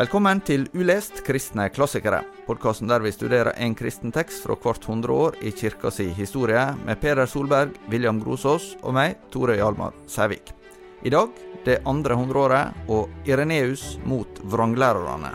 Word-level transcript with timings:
Velkommen 0.00 0.38
til 0.40 0.62
Ulest 0.72 1.18
kristne 1.26 1.66
klassikere, 1.68 2.22
podkasten 2.46 2.88
der 2.88 3.02
vi 3.04 3.10
studerer 3.12 3.50
en 3.60 3.74
kristen 3.76 4.08
tekst 4.14 4.46
fra 4.46 4.54
hvert 4.56 4.86
hundre 4.88 5.12
år 5.12 5.36
i 5.44 5.52
kirka 5.52 5.90
si 5.92 6.06
historie, 6.16 6.62
med 6.86 6.96
Peder 7.02 7.28
Solberg, 7.28 7.74
William 7.92 8.16
Grosås 8.22 8.70
og 8.80 8.96
meg, 8.96 9.18
Tore 9.28 9.58
Hjalmar 9.58 9.92
Sævik. 10.08 10.54
I 11.04 11.12
dag 11.12 11.36
det 11.66 11.82
andre 11.84 12.16
hundreåret 12.16 12.88
og 12.88 13.12
Ireneus 13.28 13.98
mot 14.08 14.40
vranglærerne. 14.40 15.34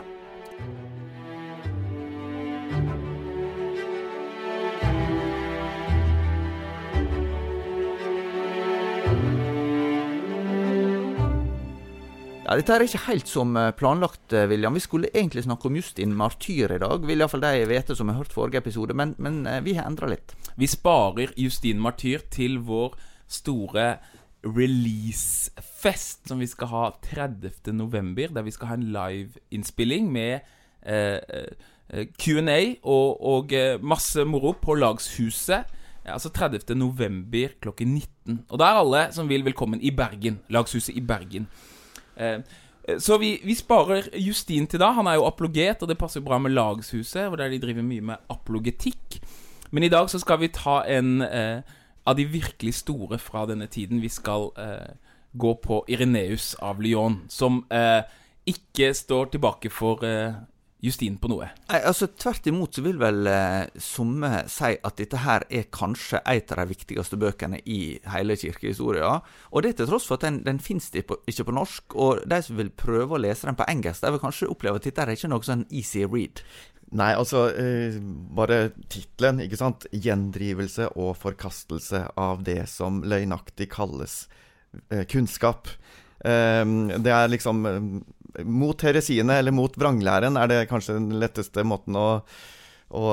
Ja, 12.46 12.54
Dette 12.54 12.76
er 12.76 12.84
ikke 12.84 13.08
helt 13.08 13.26
som 13.26 13.56
eh, 13.58 13.72
planlagt, 13.74 14.30
eh, 14.30 14.44
William. 14.46 14.76
Vi 14.78 14.84
skulle 14.84 15.08
egentlig 15.10 15.42
snakke 15.42 15.66
om 15.66 15.74
Justin 15.74 16.12
Martyr 16.14 16.76
i 16.76 16.78
dag. 16.78 17.02
Vil 17.02 17.18
iallfall 17.18 17.42
de 17.42 17.64
vite 17.66 17.96
som 17.98 18.06
har 18.06 18.20
hørt 18.20 18.30
forrige 18.30 18.60
episode, 18.62 18.94
men, 18.94 19.16
men 19.18 19.40
eh, 19.50 19.64
vi 19.66 19.74
har 19.74 19.88
endra 19.90 20.06
litt. 20.12 20.36
Vi 20.54 20.68
sparer 20.70 21.34
Justin 21.34 21.82
Martyr 21.82 22.22
til 22.30 22.60
vår 22.68 22.94
store 23.26 23.88
releasefest 24.46 26.30
som 26.30 26.38
vi 26.38 26.46
skal 26.46 26.70
ha 26.70 26.86
30. 27.08 27.74
november, 27.74 28.30
der 28.30 28.46
vi 28.46 28.54
skal 28.54 28.70
ha 28.70 28.78
en 28.78 28.88
liveinnspilling 28.94 30.06
med 30.14 30.46
eh, 30.86 31.50
Q&A 32.14 32.60
og, 32.86 33.26
og, 33.26 33.58
masse 33.82 34.22
moro 34.22 34.54
på 34.54 34.78
Lagshuset. 34.78 35.66
Altså 36.06 36.30
30. 36.30 36.76
november 36.78 37.58
klokken 37.58 37.98
19. 37.98 38.44
Og 38.52 38.60
da 38.62 38.70
er 38.70 38.84
alle 38.84 39.08
som 39.10 39.26
vil, 39.26 39.42
velkommen 39.42 39.82
i 39.82 39.90
Bergen. 39.90 40.44
Lagshuset 40.46 40.94
i 40.94 41.02
Bergen. 41.02 41.50
Eh, 42.16 42.98
så 43.02 43.18
vi, 43.18 43.40
vi, 43.44 43.54
sparer 43.58 44.10
Justin 44.14 44.66
til 44.70 44.80
da. 44.80 44.92
Han 44.94 45.08
er 45.10 45.18
jo 45.18 45.26
apologet, 45.26 45.82
og 45.82 45.90
det 45.90 45.98
passer 45.98 46.22
bra 46.22 46.38
med 46.38 46.54
Lagshuset, 46.54 47.26
hvor 47.28 47.40
de 47.40 47.58
driver 47.62 47.82
mye 47.82 48.04
med 48.12 48.30
apologetikk. 48.30 49.18
Men 49.70 49.82
i 49.82 49.90
dag 49.90 50.10
så 50.10 50.20
skal 50.22 50.40
vi 50.40 50.52
ta 50.54 50.82
en 50.86 51.22
eh, 51.22 51.66
av 52.06 52.16
de 52.16 52.26
virkelig 52.30 52.74
store 52.82 53.18
fra 53.18 53.46
denne 53.50 53.66
tiden. 53.66 54.02
Vi 54.02 54.08
skal 54.08 54.50
eh, 54.58 54.94
gå 55.34 55.54
på 55.62 55.82
Ireneus 55.88 56.54
av 56.62 56.80
Lyon, 56.80 57.24
som 57.28 57.64
eh, 57.74 58.02
ikke 58.46 58.92
står 58.94 59.32
tilbake 59.34 59.70
for 59.74 60.04
eh, 60.06 60.38
Justin 60.86 61.16
på 61.20 61.30
noe? 61.32 61.48
Nei, 61.70 61.80
altså 61.82 62.08
Tvert 62.14 62.46
imot 62.46 62.78
så 62.78 62.84
vil 62.84 63.00
vel 63.00 63.26
eh, 63.30 63.66
somme 63.82 64.44
si 64.52 64.72
at 64.76 65.00
dette 65.00 65.22
her 65.24 65.46
er 65.50 65.66
kanskje 65.74 66.22
et 66.22 66.52
av 66.54 66.62
de 66.62 66.70
viktigste 66.70 67.18
bøkene 67.20 67.60
i 67.64 67.80
hele 68.12 68.38
kirkehistoria. 68.38 69.16
Og 69.50 69.66
det 69.66 69.76
til 69.80 69.90
tross 69.90 70.06
for 70.08 70.20
at 70.20 70.28
den, 70.28 70.40
den 70.46 70.62
finnes 70.62 70.88
ikke 70.94 71.48
på 71.48 71.56
norsk, 71.56 71.98
og 71.98 72.22
de 72.28 72.40
som 72.44 72.60
vil 72.60 72.70
prøve 72.70 73.18
å 73.18 73.22
lese 73.22 73.48
den 73.48 73.58
på 73.58 73.66
engelsk, 73.70 74.04
de 74.04 74.14
vil 74.14 74.22
kanskje 74.22 74.50
oppleve 74.52 74.80
at 74.80 74.88
dette 74.88 75.04
er 75.04 75.14
ikke 75.16 75.32
noe 75.32 75.46
sånn 75.46 75.66
easy 75.74 76.06
read. 76.06 76.44
Nei, 76.94 77.10
altså 77.18 77.48
eh, 77.58 77.96
Bare 78.36 78.70
tittelen, 78.92 79.42
ikke 79.42 79.58
sant. 79.58 79.88
'Gjendrivelse 79.90 80.92
og 80.94 81.16
forkastelse 81.18 82.04
av 82.20 82.44
det 82.46 82.62
som 82.70 83.02
løgnaktig 83.02 83.68
kalles 83.72 84.26
eh, 84.90 85.02
kunnskap'. 85.10 85.72
Eh, 86.24 86.62
det 87.02 87.12
er 87.12 87.32
liksom 87.32 87.66
eh, 87.66 87.88
mot 88.44 88.82
heresiene, 88.84 89.38
eller 89.40 89.54
mot 89.54 89.72
vranglæren, 89.78 90.36
er 90.40 90.50
det 90.50 90.60
kanskje 90.70 90.98
den 90.98 91.16
letteste 91.22 91.64
måten 91.66 91.96
å, 91.96 92.08
å 92.92 93.04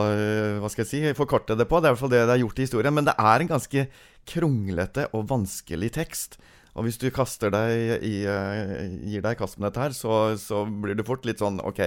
hva 0.60 0.72
skal 0.72 0.84
jeg 0.84 0.92
si, 0.92 1.04
forkorte 1.18 1.58
det 1.60 1.70
på. 1.70 1.80
Det 1.80 1.90
er 1.90 1.94
i 1.94 1.96
hvert 1.96 2.04
fall 2.04 2.14
det 2.16 2.26
det 2.28 2.36
er 2.36 2.44
gjort 2.44 2.60
i 2.60 2.68
historien. 2.68 2.96
Men 2.96 3.08
det 3.08 3.16
er 3.20 3.44
en 3.44 3.54
ganske 3.54 3.86
kronglete 4.30 5.08
og 5.14 5.30
vanskelig 5.32 5.94
tekst. 5.96 6.40
Og 6.74 6.88
hvis 6.88 6.98
du 7.02 7.10
kaster 7.14 7.54
deg 7.54 8.04
i, 8.06 8.16
gir 8.26 9.22
deg 9.22 9.36
i 9.36 9.40
kast 9.40 9.60
med 9.60 9.70
dette 9.70 9.84
her, 9.84 9.98
så, 9.98 10.34
så, 10.42 10.64
blir 10.66 10.98
du 10.98 11.06
fort 11.06 11.26
litt 11.28 11.44
sånn 11.44 11.62
OK, 11.62 11.84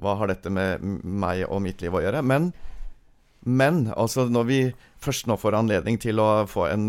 hva 0.00 0.14
har 0.20 0.32
dette 0.32 0.52
med 0.52 0.80
meg 1.04 1.44
og 1.48 1.60
mitt 1.64 1.84
liv 1.84 1.94
å 1.94 2.02
gjøre? 2.02 2.22
Men, 2.24 2.52
men 3.44 3.90
altså 3.92 4.24
når 4.32 4.46
vi 4.48 4.60
først 5.04 5.28
nå 5.28 5.36
får 5.40 5.58
anledning 5.58 5.98
til 6.00 6.20
å 6.22 6.46
få 6.48 6.66
en 6.70 6.88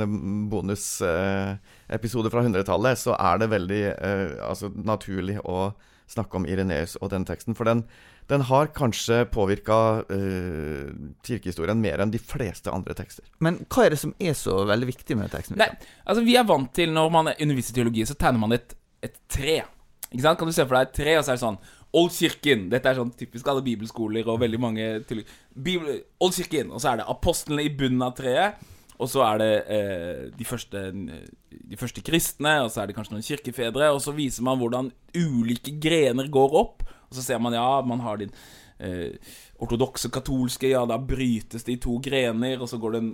bonusepisode 0.51 2.31
fra 2.31 2.45
100-tallet, 2.45 2.99
så 3.01 3.15
er 3.19 3.41
det 3.41 3.51
veldig 3.51 3.83
eh, 3.91 4.37
altså, 4.45 4.71
naturlig 4.71 5.41
å 5.43 5.73
snakke 6.07 6.39
om 6.39 6.45
Ireneus 6.47 6.95
og 7.01 7.11
den 7.11 7.25
teksten. 7.27 7.57
For 7.57 7.67
den, 7.67 7.83
den 8.31 8.45
har 8.47 8.71
kanskje 8.77 9.23
påvirka 9.33 9.77
eh, 10.13 10.89
kirkehistorien 11.27 11.81
mer 11.81 12.03
enn 12.03 12.13
de 12.13 12.21
fleste 12.21 12.71
andre 12.71 12.95
tekster. 12.97 13.27
Men 13.43 13.59
hva 13.67 13.85
er 13.85 13.95
det 13.95 14.01
som 14.05 14.15
er 14.19 14.37
så 14.37 14.61
veldig 14.69 14.91
viktig 14.93 15.19
med 15.19 15.33
teksten? 15.33 15.59
Nei, 15.59 15.71
altså 16.05 16.25
Vi 16.25 16.37
er 16.39 16.47
vant 16.47 16.71
til 16.77 16.93
når 16.95 17.13
man 17.13 17.33
underviser 17.35 17.75
teologi, 17.75 18.07
så 18.07 18.17
tegner 18.19 18.45
man 18.45 18.55
et, 18.55 18.77
et 19.03 19.17
tre. 19.27 19.63
Ikke 20.11 20.23
sant? 20.23 20.39
Kan 20.39 20.47
du 20.47 20.55
se 20.55 20.63
for 20.63 20.77
deg 20.77 20.87
et 20.87 20.99
tre, 21.01 21.17
og 21.19 21.25
så 21.25 21.33
er 21.33 21.39
det 21.39 21.43
sånn 21.43 21.59
Oldkirken. 21.95 22.67
Dette 22.71 22.91
er 22.91 22.97
sånn 22.99 23.13
typisk 23.15 23.47
alle 23.47 23.63
bibelskoler 23.65 24.27
og 24.27 24.41
veldig 24.41 24.59
mange 24.59 24.87
Bibel, 25.07 26.01
Oldkirken. 26.23 26.73
Og 26.73 26.81
så 26.83 26.91
er 26.91 27.01
det 27.01 27.09
apostlene 27.11 27.63
i 27.65 27.71
bunnen 27.71 28.03
av 28.03 28.15
treet. 28.17 28.59
Og 28.95 29.09
så 29.11 29.23
er 29.27 29.39
det 29.41 29.53
eh, 29.75 30.19
de, 30.35 30.45
første, 30.47 30.81
de, 30.91 31.77
første, 31.79 32.03
kristne, 32.05 32.61
og 32.63 32.69
så 32.71 32.81
er 32.81 32.89
det 32.89 32.95
kanskje 32.95 33.15
noen 33.15 33.25
kirkefedre. 33.27 33.89
Og 33.91 33.99
så 34.03 34.13
viser 34.15 34.45
man 34.47 34.59
hvordan 34.61 34.91
ulike 35.15 35.75
grener 35.83 36.29
går 36.31 36.55
opp. 36.61 36.85
Og 37.09 37.17
så 37.17 37.25
ser 37.25 37.41
man 37.43 37.55
ja, 37.55 37.67
man 37.87 38.03
har 38.05 38.21
din 38.21 38.31
eh, 38.79 39.15
ortodokse 39.59 40.11
katolske, 40.15 40.71
ja, 40.71 40.85
da 40.87 40.99
brytes 40.99 41.67
det 41.67 41.75
i 41.75 41.81
to 41.83 41.97
grener. 42.03 42.61
Og 42.63 42.71
så 42.71 42.79
går 42.79 42.95
det 42.95 43.03
en, 43.03 43.11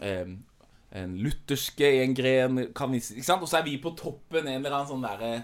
eh, 0.00 0.36
en 1.02 1.18
lutherske 1.18 1.90
i 1.90 2.04
en 2.04 2.14
gren, 2.14 2.62
ikke 2.70 3.26
sant? 3.26 3.42
Og 3.42 3.50
så 3.50 3.58
er 3.60 3.66
vi 3.66 3.80
på 3.82 3.96
toppen 3.98 4.46
en 4.46 4.60
eller 4.60 4.78
annen 4.78 4.92
sånn 4.94 5.06
derre 5.06 5.34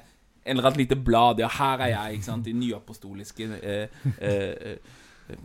eller 0.57 0.71
annet 0.71 0.83
lite 0.85 0.99
blad. 0.99 1.41
Ja, 1.43 1.51
her 1.59 1.83
er 1.85 1.93
jeg, 1.93 2.19
ikke 2.19 2.29
sant, 2.31 2.47
de 2.47 2.55
nyapostoliske 2.57 3.49
eh, 3.61 4.01
eh, 4.19 4.73
eh, 4.73 5.37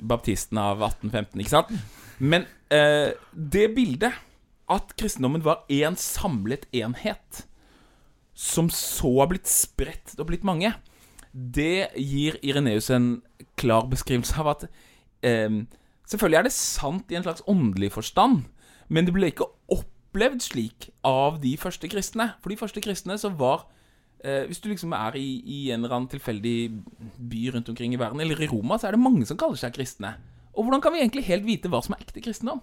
baptistene 0.00 0.64
av 0.72 0.82
1815, 0.90 1.42
ikke 1.42 1.54
sant? 1.54 1.72
Men 2.18 2.46
eh, 2.74 3.12
det 3.32 3.68
bildet, 3.76 4.24
at 4.68 4.90
kristendommen 5.00 5.44
var 5.46 5.64
én 5.72 5.96
samlet 5.96 6.66
enhet, 6.76 7.44
som 8.38 8.68
så 8.70 9.14
har 9.20 9.30
blitt 9.30 9.48
spredt 9.50 10.18
og 10.18 10.28
blitt 10.28 10.44
mange, 10.46 10.74
det 11.32 11.88
gir 11.96 12.38
Ireneus 12.42 12.90
en 12.94 13.22
klar 13.58 13.88
beskrivelse 13.90 14.36
av 14.40 14.52
at 14.54 14.68
eh, 15.26 15.64
Selvfølgelig 16.08 16.38
er 16.38 16.46
det 16.46 16.54
sant 16.56 17.10
i 17.12 17.16
en 17.18 17.24
slags 17.26 17.42
åndelig 17.44 17.90
forstand, 17.92 18.46
men 18.88 19.04
det 19.04 19.12
ble 19.12 19.28
ikke 19.28 19.44
opplevd 19.68 20.40
slik 20.40 20.86
av 21.04 21.36
de 21.42 21.50
første 21.60 21.90
kristne. 21.92 22.30
For 22.40 22.48
de 22.48 22.56
første 22.56 22.80
kristne 22.80 23.18
så 23.20 23.28
var 23.28 23.66
hvis 24.18 24.58
du 24.58 24.68
liksom 24.72 24.92
er 24.96 25.14
i, 25.14 25.28
i, 25.46 25.58
en 25.70 25.84
eller 25.84 25.94
annen 25.94 26.10
tilfeldig 26.10 26.56
by 27.30 27.42
rundt 27.54 27.68
omkring 27.70 27.92
i 27.94 28.00
verden, 28.00 28.20
eller 28.24 28.40
i 28.42 28.48
Roma, 28.50 28.74
så 28.78 28.88
er 28.88 28.96
det 28.96 29.02
mange 29.04 29.26
som 29.28 29.38
kaller 29.38 29.60
seg 29.60 29.76
kristne. 29.76 30.16
Og 30.58 30.66
hvordan 30.66 30.82
kan 30.82 30.94
vi 30.94 31.04
egentlig 31.04 31.28
helt 31.28 31.46
vite 31.46 31.70
hva 31.70 31.80
som 31.84 31.94
er 31.94 32.02
ekte 32.02 32.22
kristendom? 32.24 32.62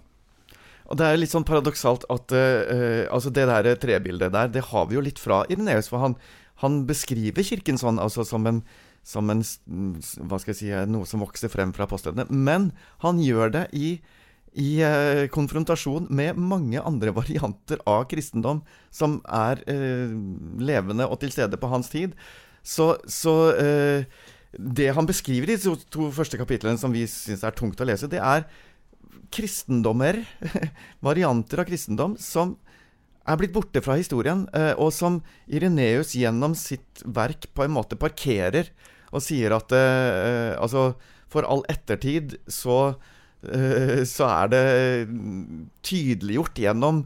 Og 0.86 0.98
Det 1.00 1.06
er 1.06 1.18
litt 1.18 1.34
sånn 1.34 1.48
paradoksalt 1.48 2.04
at 2.14 2.34
uh, 2.36 3.06
altså 3.10 3.32
det 3.34 3.48
der 3.50 3.70
trebildet 3.82 4.34
der, 4.36 4.52
det 4.52 4.68
har 4.70 4.90
vi 4.90 4.98
jo 4.98 5.06
litt 5.06 5.22
fra 5.22 5.44
Ireneus. 5.50 5.90
For 5.90 6.04
han, 6.04 6.18
han 6.62 6.84
beskriver 6.90 7.46
kirken 7.46 7.80
sånn, 7.82 8.02
altså 8.02 8.26
som 8.28 8.46
en, 8.50 8.62
som 9.06 9.32
en 9.34 9.42
Hva 9.46 10.42
skal 10.42 10.54
jeg 10.54 10.60
si 10.60 10.70
Noe 10.92 11.10
som 11.10 11.24
vokser 11.24 11.50
frem 11.54 11.74
fra 11.74 11.88
apostlene. 11.88 12.28
Men 12.30 12.70
han 13.06 13.24
gjør 13.24 13.56
det 13.56 13.66
i 13.74 13.96
i 14.56 14.80
eh, 14.84 15.26
konfrontasjon 15.34 16.08
med 16.16 16.40
mange 16.40 16.80
andre 16.80 17.12
varianter 17.16 17.82
av 17.90 18.06
kristendom 18.12 18.62
som 18.94 19.20
er 19.28 19.60
eh, 19.72 20.14
levende 20.64 21.08
og 21.10 21.20
til 21.24 21.34
stede 21.34 21.60
på 21.60 21.70
hans 21.72 21.92
tid. 21.92 22.16
Så, 22.66 22.94
så 23.12 23.36
eh, 23.60 24.06
det 24.56 24.94
han 24.96 25.08
beskriver 25.08 25.52
i 25.52 25.58
de 25.58 25.64
to, 25.66 25.76
to 25.92 26.08
første 26.16 26.40
kapitlene, 26.40 26.80
som 26.80 26.94
vi 26.96 27.04
syns 27.10 27.44
er 27.44 27.56
tungt 27.58 27.82
å 27.84 27.88
lese, 27.88 28.10
det 28.12 28.22
er 28.24 28.48
kristendommer, 29.36 30.22
varianter 31.08 31.60
av 31.62 31.68
kristendom, 31.68 32.16
som 32.22 32.56
er 33.26 33.40
blitt 33.42 33.56
borte 33.56 33.82
fra 33.84 33.98
historien, 34.00 34.46
eh, 34.56 34.72
og 34.80 34.94
som 34.96 35.20
Ireneus 35.52 36.14
gjennom 36.16 36.56
sitt 36.56 37.04
verk 37.04 37.50
på 37.52 37.66
en 37.66 37.76
måte 37.76 38.00
parkerer 38.00 38.72
og 39.12 39.24
sier 39.26 39.52
at 39.58 39.76
eh, 39.76 40.56
altså, 40.56 40.94
for 41.32 41.48
all 41.50 41.66
ettertid 41.72 42.38
så 42.48 42.96
Eh, 42.96 43.12
så 44.10 44.28
er 44.30 44.52
det 44.52 44.64
tydeliggjort 45.86 46.60
gjennom 46.60 47.04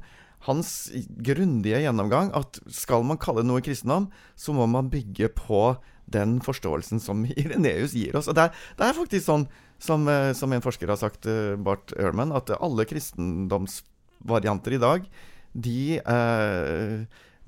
hans 0.47 0.89
grundige 1.25 1.81
gjennomgang 1.83 2.31
at 2.37 2.61
skal 2.71 3.03
man 3.07 3.19
kalle 3.19 3.43
noe 3.45 3.63
kristendom, 3.63 4.07
så 4.39 4.55
må 4.55 4.67
man 4.71 4.91
bygge 4.91 5.31
på 5.35 5.63
den 6.09 6.39
forståelsen 6.43 7.01
som 7.03 7.25
Ireneus 7.39 7.95
gir 7.97 8.17
oss. 8.19 8.29
Og 8.31 8.37
det 8.37 8.47
er, 8.47 8.67
det 8.79 8.87
er 8.87 8.97
faktisk 8.97 9.25
sånn, 9.27 9.47
som, 9.79 10.07
eh, 10.11 10.31
som, 10.37 10.53
en 10.53 10.63
forsker 10.63 10.91
har 10.91 10.99
sagt, 10.99 11.27
eh, 11.29 11.55
Bart 11.59 11.93
Ehrman, 11.97 12.33
at 12.35 12.51
alle 12.57 12.87
kristendomsvarianter 12.89 14.77
i 14.77 14.81
dag, 14.81 15.09
de, 15.53 15.81
eh, 15.99 16.95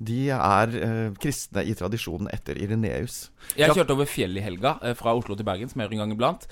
de 0.02 0.20
er 0.34 0.76
eh, 0.78 1.08
kristne 1.22 1.64
i 1.68 1.74
tradisjonen 1.78 2.30
etter 2.34 2.58
Ireneus. 2.60 3.24
Jeg 3.58 3.74
kjørte 3.76 3.96
over 3.96 4.08
fjellet 4.10 4.42
i 4.42 4.46
helga, 4.46 4.76
fra 4.98 5.16
Oslo 5.16 5.36
til 5.38 5.48
Bergen, 5.48 5.70
som 5.70 5.82
jeg 5.82 5.90
gjør 5.90 5.98
en 5.98 6.04
gang 6.06 6.16
iblant. 6.16 6.48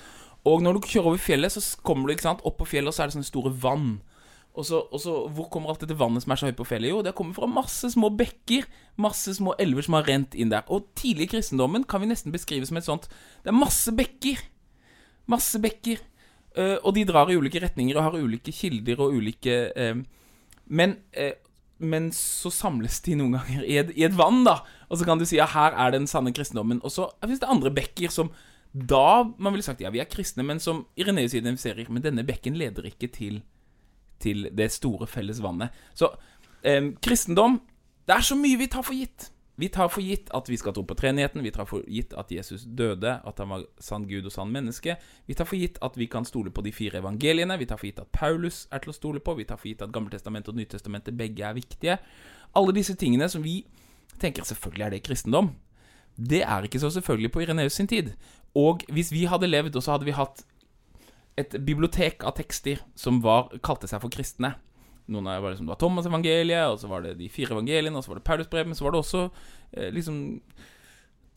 Og 0.47 0.63
når 0.63 0.77
du 0.77 0.87
kjører 0.87 1.11
over 1.11 1.21
fjellet, 1.21 1.53
så 1.53 1.61
kommer 1.85 2.07
du 2.07 2.15
ikke 2.15 2.25
sant, 2.25 2.41
opp 2.47 2.57
på 2.61 2.69
fjellet, 2.73 2.89
og 2.89 2.97
så 2.97 3.03
er 3.03 3.11
det 3.11 3.17
sånne 3.17 3.29
store 3.29 3.51
vann. 3.61 3.99
Og 4.51 4.65
så, 4.67 4.81
og 4.91 4.99
så, 4.99 5.13
Hvor 5.31 5.47
kommer 5.51 5.71
alt 5.71 5.83
dette 5.83 5.95
vannet 5.95 6.23
som 6.23 6.33
er 6.33 6.39
så 6.39 6.49
høyt 6.49 6.57
på 6.59 6.67
fjellet? 6.67 6.91
Jo, 6.91 7.01
det 7.05 7.13
kommer 7.15 7.37
fra 7.37 7.47
masse 7.47 7.93
små 7.93 8.09
bekker. 8.19 8.65
Masse 8.99 9.35
små 9.37 9.53
elver 9.61 9.85
som 9.85 9.95
har 9.95 10.07
rent 10.09 10.35
inn 10.35 10.51
der. 10.51 10.65
Og 10.67 10.89
tidlig 10.97 11.29
i 11.29 11.33
kristendommen 11.37 11.85
kan 11.87 12.03
vi 12.03 12.09
nesten 12.09 12.33
beskrive 12.33 12.67
som 12.67 12.79
et 12.79 12.87
sånt 12.87 13.07
Det 13.43 13.53
er 13.53 13.55
masse 13.55 13.93
bekker. 13.95 14.41
Masse 15.31 15.61
bekker. 15.61 16.01
Uh, 16.57 16.75
og 16.83 16.97
de 16.97 17.05
drar 17.07 17.31
i 17.31 17.37
ulike 17.39 17.61
retninger 17.63 17.95
og 17.95 18.09
har 18.09 18.19
ulike 18.19 18.51
kilder 18.51 18.99
og 18.99 19.13
ulike 19.15 19.71
uh, 19.71 20.01
Men 20.67 20.97
uh, 21.15 21.31
men 21.81 22.11
så 22.13 22.51
samles 22.53 22.99
de 23.01 23.15
noen 23.17 23.39
ganger 23.39 23.63
i 23.65 23.79
et, 23.81 23.91
i 23.97 24.03
et, 24.05 24.13
vann, 24.13 24.43
da. 24.45 24.59
Og 24.93 24.99
så 24.99 25.07
kan 25.07 25.17
du 25.17 25.25
si 25.25 25.39
ja, 25.39 25.47
her 25.49 25.73
er 25.73 25.95
den 25.95 26.05
sanne 26.05 26.29
kristendommen. 26.35 26.77
Og 26.85 26.93
så 26.93 27.07
fins 27.23 27.41
det 27.41 27.49
andre 27.49 27.71
bekker 27.73 28.13
som 28.13 28.29
da 28.71 29.33
man 29.37 29.53
ville 29.53 29.65
sagt 29.65 29.81
ja, 29.83 29.91
vi 29.91 29.99
er 29.99 30.09
kristne, 30.09 30.45
men 30.47 30.59
som 30.63 30.85
Ireneus 30.95 31.33
identifiserer. 31.35 31.89
Men 31.91 32.03
denne 32.05 32.23
bekken 32.27 32.55
leder 32.59 32.87
ikke 32.87 33.11
til 33.11 33.41
til 34.21 34.49
det 34.53 34.69
store 34.71 35.07
felles 35.09 35.39
vannet. 35.41 35.73
Så 35.97 36.11
eh, 36.61 36.93
kristendom 37.01 37.61
Det 38.07 38.15
er 38.15 38.21
så 38.25 38.35
mye 38.35 38.57
vi 38.57 38.67
tar 38.67 38.83
for 38.85 38.97
gitt. 38.97 39.31
Vi 39.61 39.67
tar 39.69 39.87
for 39.93 40.01
gitt 40.01 40.29
at 40.33 40.47
vi 40.49 40.57
skal 40.57 40.73
tro 40.73 40.81
på 40.83 40.95
treenigheten. 40.97 41.43
Vi 41.45 41.51
tar 41.53 41.67
for 41.69 41.85
gitt 41.85 42.15
at 42.17 42.31
Jesus 42.33 42.63
døde, 42.65 43.11
at 43.25 43.37
han 43.37 43.49
var 43.49 43.65
sann 43.79 44.07
Gud 44.09 44.25
og 44.25 44.33
sann 44.33 44.51
menneske. 44.51 44.95
Vi 45.27 45.35
tar 45.37 45.45
for 45.45 45.55
gitt 45.55 45.77
at 45.85 45.97
vi 45.97 46.07
kan 46.09 46.25
stole 46.25 46.51
på 46.51 46.63
de 46.65 46.73
fire 46.73 46.97
evangeliene. 46.97 47.59
Vi 47.61 47.67
tar 47.69 47.77
for 47.77 47.85
gitt 47.85 48.01
at 48.01 48.09
Paulus 48.11 48.65
er 48.71 48.81
til 48.81 48.89
å 48.89 48.97
stole 48.97 49.21
på. 49.21 49.35
Vi 49.37 49.45
tar 49.45 49.61
for 49.61 49.69
gitt 49.69 49.83
at 49.85 49.93
Gammeltestamentet 49.93 50.49
og 50.49 50.57
Nytestamentet 50.57 51.17
begge 51.17 51.45
er 51.45 51.53
viktige. 51.53 51.99
Alle 52.57 52.73
disse 52.73 52.97
tingene 52.97 53.29
som 53.29 53.45
vi 53.45 53.61
tenker 54.19 54.49
selvfølgelig 54.49 54.87
er 54.87 54.95
det 54.95 55.03
kristendom. 55.05 55.53
Det 56.15 56.43
er 56.43 56.67
ikke 56.67 56.81
så 56.81 56.91
selvfølgelig 56.93 57.31
på 57.31 57.45
Ireneus 57.45 57.77
sin 57.79 57.89
tid. 57.89 58.13
Og 58.57 58.83
hvis 58.91 59.13
vi 59.13 59.27
hadde 59.31 59.49
levd, 59.49 59.75
og 59.75 59.83
så 59.83 59.91
hadde 59.95 60.09
vi 60.09 60.17
hatt 60.17 60.37
et 61.39 61.51
bibliotek 61.65 62.25
av 62.27 62.35
tekster 62.37 62.77
som 62.99 63.21
var, 63.23 63.49
kalte 63.63 63.87
seg 63.89 63.99
for 64.03 64.13
kristne. 64.13 64.51
Noen 65.11 65.27
av 65.31 65.41
var 65.43 65.51
liksom, 65.53 65.67
det 65.67 65.73
var 65.73 65.81
Thomas-evangeliet, 65.81 66.67
og 66.71 66.77
så 66.81 66.87
var 66.91 66.99
det 67.05 67.19
de 67.19 67.27
fire 67.31 67.51
evangeliene, 67.55 67.97
og 67.97 68.03
så 68.03 68.09
var 68.11 68.17
det 68.19 68.27
Paulusbrevet, 68.27 68.69
men 68.69 68.77
så 68.77 68.85
var 68.85 68.91
det 68.93 69.01
også 69.01 69.21
eh, 69.27 69.89
liksom 69.95 70.15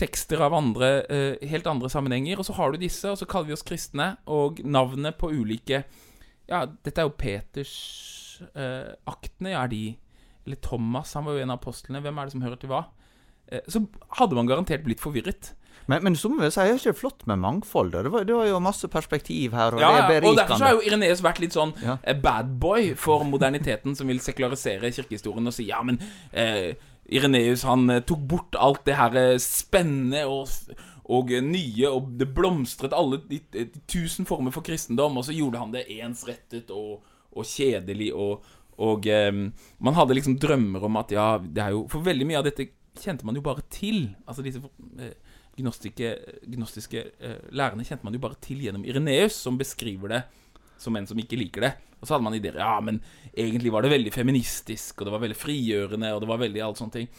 tekster 0.01 0.39
av 0.43 0.53
andre, 0.59 0.89
eh, 1.07 1.35
helt 1.49 1.69
andre 1.71 1.89
sammenhenger. 1.91 2.37
Og 2.39 2.45
så 2.49 2.55
har 2.59 2.69
du 2.71 2.77
disse, 2.83 3.07
og 3.11 3.19
så 3.19 3.31
kaller 3.31 3.49
vi 3.51 3.57
oss 3.57 3.67
kristne, 3.67 4.07
og 4.27 4.51
navnet 4.65 5.15
på 5.21 5.33
ulike 5.33 5.79
Ja, 6.45 6.67
dette 6.67 7.01
er 7.01 7.07
jo 7.09 7.17
Peters-aktene, 7.17 9.49
eh, 9.49 9.55
ja, 9.55 9.61
er 9.63 9.69
de 9.73 9.97
Eller 10.45 10.59
Thomas, 10.61 11.15
han 11.17 11.25
var 11.25 11.33
jo 11.33 11.41
en 11.41 11.55
av 11.55 11.61
apostlene. 11.63 12.03
Hvem 12.05 12.19
er 12.19 12.25
det 12.27 12.35
som 12.35 12.45
hører 12.45 12.61
til 12.61 12.69
hva? 12.69 12.83
Eh, 13.53 13.65
så 13.69 13.85
hadde 14.21 14.39
man 14.39 14.49
garantert 14.51 14.85
blitt 14.87 15.03
forvirret. 15.03 15.55
Men, 15.87 16.01
men 16.05 16.17
som 16.17 16.39
vi 16.41 16.49
sier, 16.53 16.73
er 16.73 16.81
ikke 16.81 16.97
flott 16.97 17.27
med 17.29 17.43
mangfold? 17.43 17.93
Det 17.93 18.13
var, 18.13 18.25
det 18.25 18.37
var 18.37 18.49
jo 18.49 18.63
masse 18.65 18.89
perspektiv 18.89 19.53
her. 19.57 19.77
Og 19.77 19.83
ja, 19.83 19.91
det 19.93 20.01
er 20.01 20.09
berikende. 20.09 20.31
Og 20.31 20.41
derfor 20.41 20.61
så 20.61 20.69
har 20.69 20.79
jo 20.79 20.85
Ireneus 20.89 21.23
vært 21.25 21.43
litt 21.45 21.57
sånn 21.57 21.75
ja. 21.85 21.99
Eh, 22.01 22.17
badboy 22.25 22.95
for 23.01 23.27
moderniteten, 23.29 23.97
som 23.99 24.09
vil 24.09 24.23
sekularisere 24.25 24.93
kirkehistorien 24.95 25.51
og 25.51 25.57
si 25.57 25.69
ja, 25.69 25.83
men 25.85 26.01
eh, 26.33 26.73
Ireneus 27.13 27.67
han 27.69 27.85
eh, 27.93 28.03
tok 28.07 28.25
bort 28.31 28.57
alt 28.57 28.85
det 28.89 28.97
her 28.97 29.19
spennende 29.43 30.25
og, 30.31 30.49
og 31.13 31.35
nye, 31.45 31.91
og 31.91 32.15
det 32.21 32.31
blomstret 32.37 32.97
alle 32.97 33.21
de, 33.29 33.43
de, 33.53 33.67
tusen 33.91 34.29
former 34.29 34.55
for 34.55 34.65
kristendom, 34.65 35.21
og 35.21 35.29
så 35.29 35.37
gjorde 35.37 35.61
han 35.61 35.75
det 35.75 35.85
ensrettet 35.99 36.73
og, 36.73 37.05
og 37.35 37.51
kjedelig, 37.51 38.09
og, 38.17 38.49
og 38.81 39.11
eh, 39.11 39.35
man 39.85 40.01
hadde 40.01 40.17
liksom 40.17 40.39
drømmer 40.41 40.89
om 40.89 40.97
at 41.03 41.13
ja, 41.13 41.29
det 41.45 41.61
er 41.63 41.77
jo 41.77 41.85
For 41.93 42.03
veldig 42.09 42.31
mye 42.31 42.41
av 42.41 42.49
dette 42.49 42.71
kjente 43.01 43.27
man 43.27 43.37
jo 43.39 43.43
bare 43.45 43.65
til. 43.73 44.09
Altså 44.27 44.45
disse 44.45 44.63
eh, 45.03 45.15
gnostiske, 45.59 46.11
gnostiske 46.51 47.03
uh, 47.23 47.41
lærerne 47.55 47.87
kjente 47.87 48.07
man 48.07 48.17
jo 48.17 48.23
bare 48.23 48.39
til 48.43 48.63
gjennom 48.65 48.85
Ireneus, 48.87 49.37
som 49.39 49.59
beskriver 49.61 50.11
det 50.11 50.23
som 50.81 50.97
en 50.99 51.07
som 51.07 51.19
ikke 51.21 51.39
liker 51.39 51.67
det. 51.67 51.73
Og 52.01 52.07
så 52.07 52.17
hadde 52.17 52.27
man 52.27 52.37
ideer 52.37 52.59
Ja, 52.61 52.77
men 52.85 53.01
egentlig 53.31 53.73
var 53.73 53.87
det 53.87 53.95
veldig 53.95 54.13
feministisk, 54.13 54.99
og 54.99 55.09
det 55.09 55.15
var 55.15 55.23
veldig 55.23 55.39
frigjørende, 55.39 56.13
og 56.15 56.25
det 56.25 56.31
var 56.31 56.43
veldig 56.43 56.65
alt 56.65 56.81
sånne 56.81 56.97
ting. 56.99 57.13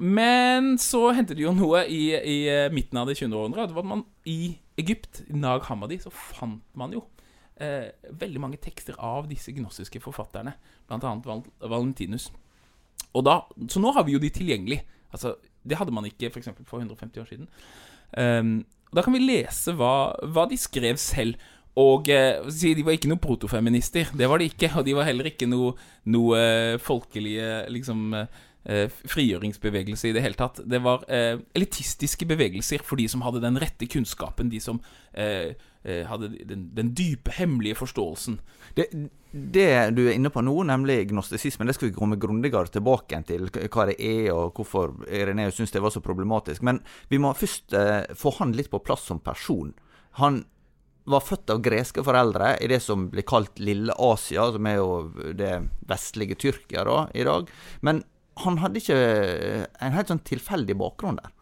Men 0.00 0.74
så 0.82 1.06
hendte 1.16 1.36
det 1.36 1.44
jo 1.44 1.54
noe 1.56 1.84
i, 1.88 2.10
i 2.16 2.38
uh, 2.48 2.72
midten 2.72 3.00
av 3.00 3.08
det 3.08 3.18
20. 3.20 3.32
århundret. 3.32 3.70
Det 3.70 3.76
var 3.76 3.86
at 3.86 3.92
man 3.92 4.06
i 4.28 4.56
Egypt, 4.80 5.22
i 5.28 5.36
Nag 5.36 5.68
Hammadi, 5.68 6.00
så 6.02 6.12
fant 6.12 6.64
man 6.76 6.92
jo 6.92 7.06
eh, 7.56 7.88
veldig 8.10 8.42
mange 8.42 8.60
tekster 8.62 8.96
av 9.00 9.28
disse 9.30 9.54
gnostiske 9.56 10.00
forfatterne, 10.04 10.52
blant 10.88 11.06
annet 11.06 11.48
Valentinus. 11.60 12.28
Og 13.16 13.24
da, 13.24 13.40
så 13.72 13.80
nå 13.80 13.92
har 13.96 14.04
vi 14.06 14.16
jo 14.16 14.20
de 14.22 14.30
tilgjengelig. 14.32 14.82
Altså, 15.12 15.36
det 15.66 15.78
hadde 15.78 15.94
man 15.94 16.06
ikke 16.08 16.30
for, 16.30 16.40
For, 16.40 16.64
for 16.64 16.78
150 16.78 17.20
år 17.22 17.28
siden. 17.30 17.50
Um, 18.16 18.64
da 18.94 19.02
kan 19.02 19.14
vi 19.16 19.24
lese 19.24 19.74
hva, 19.76 20.14
hva 20.30 20.46
de 20.50 20.58
skrev 20.60 20.98
selv. 21.00 21.36
Og 21.76 22.08
eh, 22.08 22.40
de 22.40 22.84
var 22.84 22.96
ikke 22.96 23.10
noen 23.10 23.20
protofeminister. 23.20 24.08
Det 24.16 24.28
var 24.30 24.40
de 24.40 24.48
ikke. 24.48 24.70
Og 24.78 24.86
de 24.86 24.96
var 24.96 25.08
heller 25.08 25.28
ikke 25.28 25.48
noe, 25.50 25.74
noe 26.08 26.38
eh, 26.40 26.76
folkelige 26.80 27.66
liksom, 27.72 28.14
eh, 28.16 28.96
frigjøringsbevegelse 29.12 30.08
i 30.08 30.14
det 30.16 30.24
hele 30.24 30.38
tatt. 30.40 30.62
Det 30.64 30.80
var 30.84 31.04
elitistiske 31.12 32.28
bevegelser 32.28 32.84
for 32.86 32.96
de 33.00 33.08
som 33.12 33.24
hadde 33.26 33.44
den 33.44 33.60
rette 33.60 33.88
kunnskapen. 33.92 34.50
De 34.52 34.62
som 34.62 34.80
hadde 36.08 36.32
den, 36.48 36.66
den, 36.74 36.90
dype, 36.98 37.30
hemmelige 37.36 37.78
forståelsen. 37.78 38.40
Det, 38.74 38.88
det, 39.30 39.68
du 39.96 40.02
er 40.06 40.16
inne 40.16 40.32
på 40.32 40.42
nå, 40.42 40.54
nemlig 40.68 41.04
gnostisismen, 41.12 41.68
det 41.68 41.76
skal 41.76 41.90
vi 41.90 41.96
komme 41.96 42.18
grundigere 42.20 42.70
tilbake 42.72 43.20
til 43.28 43.48
hva 43.52 43.86
det 43.90 43.96
er, 44.00 44.32
og 44.34 44.58
hvorfor 44.58 44.96
Ireneus 45.06 45.58
syns 45.60 45.74
det 45.74 45.84
var 45.84 45.94
så 45.94 46.02
problematisk. 46.04 46.64
Men 46.66 46.82
vi 47.12 47.20
må 47.22 47.34
først 47.36 47.76
eh, 47.76 48.02
få 48.18 48.34
han 48.40 48.56
litt 48.56 48.72
på 48.72 48.82
plass 48.84 49.06
som 49.10 49.22
person. 49.22 49.74
Han 50.22 50.44
var 51.06 51.22
født 51.22 51.52
av 51.54 51.62
greske 51.62 52.02
foreldre 52.02 52.56
i 52.62 52.68
det 52.70 52.80
som 52.82 53.06
blir 53.12 53.26
kalt 53.26 53.60
Lille 53.62 53.94
Asia, 54.02 54.48
som 54.52 54.66
er 54.66 54.80
jo 54.80 54.90
det 55.38 55.52
vestlige 55.86 56.38
Tyrkia 56.42 56.82
da, 56.88 56.98
i 57.14 57.26
dag. 57.26 57.50
Men 57.86 58.02
han 58.42 58.58
hadde 58.60 58.82
ikke 58.82 58.98
en 59.80 59.94
helt 59.94 60.10
sånn 60.10 60.24
tilfeldig 60.26 60.76
bakgrunn 60.80 61.20
der. 61.20 61.32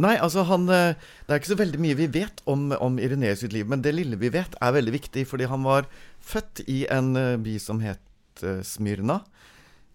Nei, 0.00 0.14
altså 0.16 0.46
han 0.48 0.68
eh, 0.72 0.94
Det 1.26 1.34
er 1.34 1.40
ikke 1.40 1.52
så 1.52 1.58
veldig 1.60 1.80
mye 1.82 1.98
vi 1.98 2.08
vet 2.14 2.40
om, 2.48 2.70
om 2.72 2.96
Ireneus 3.02 3.42
sitt 3.42 3.52
liv, 3.52 3.68
men 3.68 3.84
det 3.84 3.92
lille 3.94 4.16
vi 4.20 4.32
vet, 4.32 4.56
er 4.56 4.76
veldig 4.76 4.94
viktig, 4.94 5.26
fordi 5.28 5.50
han 5.50 5.66
var 5.66 5.88
født 6.22 6.64
i 6.70 6.82
en 6.92 7.12
eh, 7.18 7.36
by 7.42 7.58
som 7.60 7.82
het 7.84 8.44
uh, 8.44 8.62
Smyrna. 8.64 9.22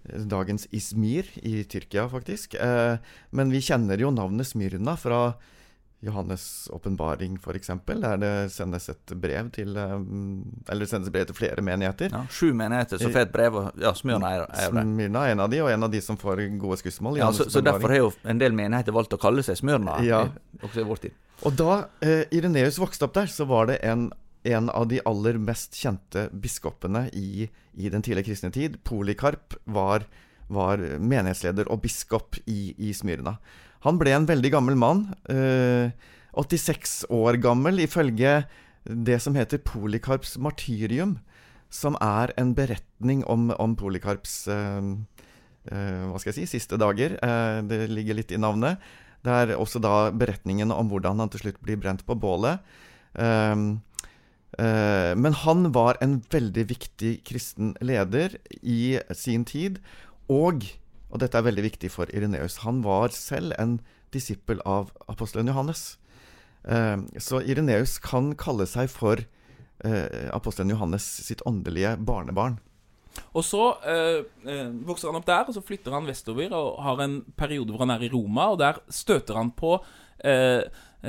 Dagens 0.07 0.69
Izmir 0.71 1.27
i 1.43 1.65
Tyrkia, 1.67 2.05
faktisk. 2.07 2.53
Men 3.35 3.49
vi 3.51 3.59
kjenner 3.59 3.99
jo 3.99 4.07
navnet 4.15 4.47
Smyrna 4.47 4.93
fra 4.95 5.17
Johannes' 5.99 6.69
åpenbaring, 6.71 7.39
f.eks., 7.41 7.71
der 7.85 8.19
det 8.21 8.33
sendes 8.53 8.85
et 8.89 9.13
brev 9.17 9.49
til 9.55 9.73
Eller 9.77 10.83
det 10.83 10.89
sendes 10.91 11.09
brev 11.09 11.25
til 11.25 11.37
flere 11.37 11.63
menigheter. 11.65 12.13
Ja, 12.13 12.21
Sju 12.29 12.51
menigheter 12.53 13.01
som 13.01 13.13
får 13.15 13.25
et 13.25 13.33
brev, 13.33 13.57
og 13.57 13.81
ja, 13.81 13.93
Smyrna 13.97 14.29
er, 14.35 14.45
er 14.45 14.75
det. 14.75 14.83
Smyrna 14.85 15.25
er 15.25 15.33
en 15.33 15.41
av 15.47 15.49
de, 15.49 15.63
og 15.65 15.71
en 15.73 15.87
av 15.89 15.93
de 15.93 16.03
som 16.05 16.19
får 16.21 16.43
gode 16.61 16.77
skussmål. 16.83 17.17
Ja, 17.23 17.31
så, 17.33 17.49
så, 17.49 17.65
derfor 17.65 17.95
har 17.95 18.03
jo 18.03 18.13
en 18.29 18.41
del 18.41 18.53
menigheter 18.57 18.93
valgt 18.93 19.17
å 19.17 19.21
kalle 19.21 19.45
seg 19.45 19.57
Smyrna, 19.57 19.97
ja. 20.05 20.21
også 20.61 20.83
i 20.83 20.87
vår 20.87 21.03
tid. 21.07 21.17
Og 21.45 21.57
da 21.57 21.73
eh, 22.05 22.23
Ireneus 22.33 22.77
vokste 22.81 23.09
opp 23.09 23.17
der, 23.17 23.33
så 23.33 23.49
var 23.49 23.71
det 23.71 23.81
en, 23.85 24.11
en 24.45 24.69
av 24.69 24.85
de 24.93 25.01
aller 25.09 25.41
mest 25.41 25.77
kjente 25.77 26.29
biskopene 26.29 27.07
i, 27.17 27.49
i 27.73 27.93
den 27.93 28.05
tidlige 28.05 28.29
kristne 28.29 28.53
tid, 28.53 28.77
Polikarp, 28.85 29.57
var, 29.65 30.05
var 30.53 30.81
menighetsleder 30.81 31.73
og 31.73 31.81
biskop 31.89 32.37
i, 32.45 32.75
i 32.77 32.93
Smyrna. 32.93 33.39
Han 33.87 33.99
ble 34.01 34.11
en 34.11 34.27
veldig 34.27 34.51
gammel 34.51 34.75
mann. 34.79 35.05
Eh, 35.31 35.95
86 36.37 37.05
år 37.13 37.39
gammel, 37.41 37.79
ifølge 37.79 38.41
det 38.83 39.21
som 39.23 39.35
heter 39.37 39.63
Polikarps 39.63 40.35
martyrium. 40.43 41.17
Som 41.71 41.95
er 42.03 42.33
en 42.39 42.53
beretning 42.55 43.23
om, 43.27 43.49
om 43.55 43.75
Polikarps 43.79 44.35
eh, 44.51 44.91
eh, 45.71 46.03
hva 46.07 46.19
skal 46.19 46.33
jeg 46.33 46.39
si, 46.43 46.57
siste 46.57 46.79
dager. 46.79 47.15
Eh, 47.23 47.59
det 47.67 47.85
ligger 47.91 48.19
litt 48.19 48.33
i 48.35 48.39
navnet. 48.39 48.83
Det 49.23 49.33
er 49.33 49.55
også 49.57 49.81
da 49.83 50.09
beretningen 50.15 50.71
om 50.71 50.91
hvordan 50.91 51.23
han 51.23 51.31
til 51.31 51.45
slutt 51.45 51.61
blir 51.63 51.79
brent 51.79 52.03
på 52.07 52.15
bålet. 52.19 52.63
Eh, 53.15 53.55
eh, 54.63 55.13
men 55.15 55.39
han 55.43 55.71
var 55.75 55.99
en 56.03 56.19
veldig 56.31 56.67
viktig 56.73 57.13
kristen 57.27 57.73
leder 57.79 58.35
i 58.59 58.99
sin 59.15 59.47
tid. 59.47 59.79
Og 60.31 60.67
og 61.09 61.21
dette 61.23 61.39
er 61.39 61.47
veldig 61.47 61.63
viktig 61.65 61.91
for 61.93 62.11
Ireneus. 62.13 62.61
Han 62.65 62.83
var 62.85 63.15
selv 63.15 63.55
en 63.59 63.79
disippel 64.13 64.61
av 64.67 64.91
apostelen 65.07 65.49
Johannes. 65.51 65.97
Eh, 66.67 66.97
så 67.19 67.41
Ireneus 67.43 67.97
kan 68.03 68.33
kalle 68.39 68.67
seg 68.69 68.91
for 68.91 69.21
eh, 69.21 70.27
apostelen 70.35 70.73
Johannes 70.75 71.05
sitt 71.27 71.43
åndelige 71.47 71.95
barnebarn. 72.03 72.59
Og 73.33 73.45
så 73.45 73.61
eh, 73.87 74.19
vokser 74.85 75.09
han 75.09 75.19
opp 75.19 75.27
der, 75.27 75.47
og 75.47 75.55
så 75.55 75.63
flytter 75.65 75.95
han 75.95 76.07
vestover 76.09 76.53
og 76.57 76.81
har 76.85 77.01
en 77.03 77.19
periode 77.37 77.73
hvor 77.73 77.85
han 77.85 77.95
er 77.95 78.05
i 78.05 78.11
Roma, 78.13 78.51
og 78.53 78.61
der 78.61 78.81
støter 78.93 79.39
han 79.39 79.51
på 79.57 79.77
eh, 80.25 80.65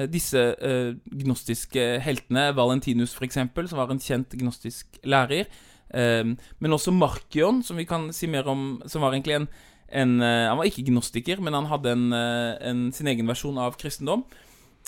disse 0.09 0.41
eh, 0.55 0.95
gnostiske 1.23 1.87
heltene, 2.05 2.51
Valentinus 2.57 3.17
f.eks., 3.17 3.41
som 3.41 3.81
var 3.81 3.93
en 3.93 4.03
kjent 4.03 4.37
gnostisk 4.39 5.01
lærer, 5.05 5.51
men 5.89 6.75
også 6.77 6.93
Markion, 6.93 7.63
som 7.65 7.79
vi 7.81 7.87
kan 7.89 8.11
si 8.13 8.27
mer 8.29 8.45
om, 8.53 8.75
som 8.85 9.01
var 9.01 9.15
egentlig 9.15 9.39
en 9.39 9.47
en, 9.89 10.19
uh, 10.21 10.49
Han 10.51 10.59
var 10.61 10.69
ikke 10.69 10.87
gnostiker, 10.91 11.41
men 11.41 11.57
han 11.57 11.71
hadde 11.71 11.95
en, 11.95 12.09
uh, 12.13 12.57
en, 12.61 12.89
sin 12.93 13.09
egen 13.09 13.29
versjon 13.31 13.59
av 13.61 13.79
kristendom. 13.81 14.27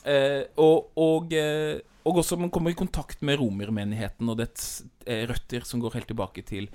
Uh, 0.01 0.45
og, 0.61 0.91
og 0.97 1.35
og 2.09 2.21
også 2.23 2.39
man 2.41 2.51
kommer 2.53 2.73
i 2.73 2.79
kontakt 2.79 3.21
med 3.27 3.39
romermenigheten 3.41 4.29
og 4.33 4.39
dets 4.41 4.83
eh, 5.05 5.27
røtter, 5.29 5.67
som 5.69 5.83
går 5.83 5.99
helt 5.99 6.09
tilbake 6.09 6.45
til, 6.49 6.71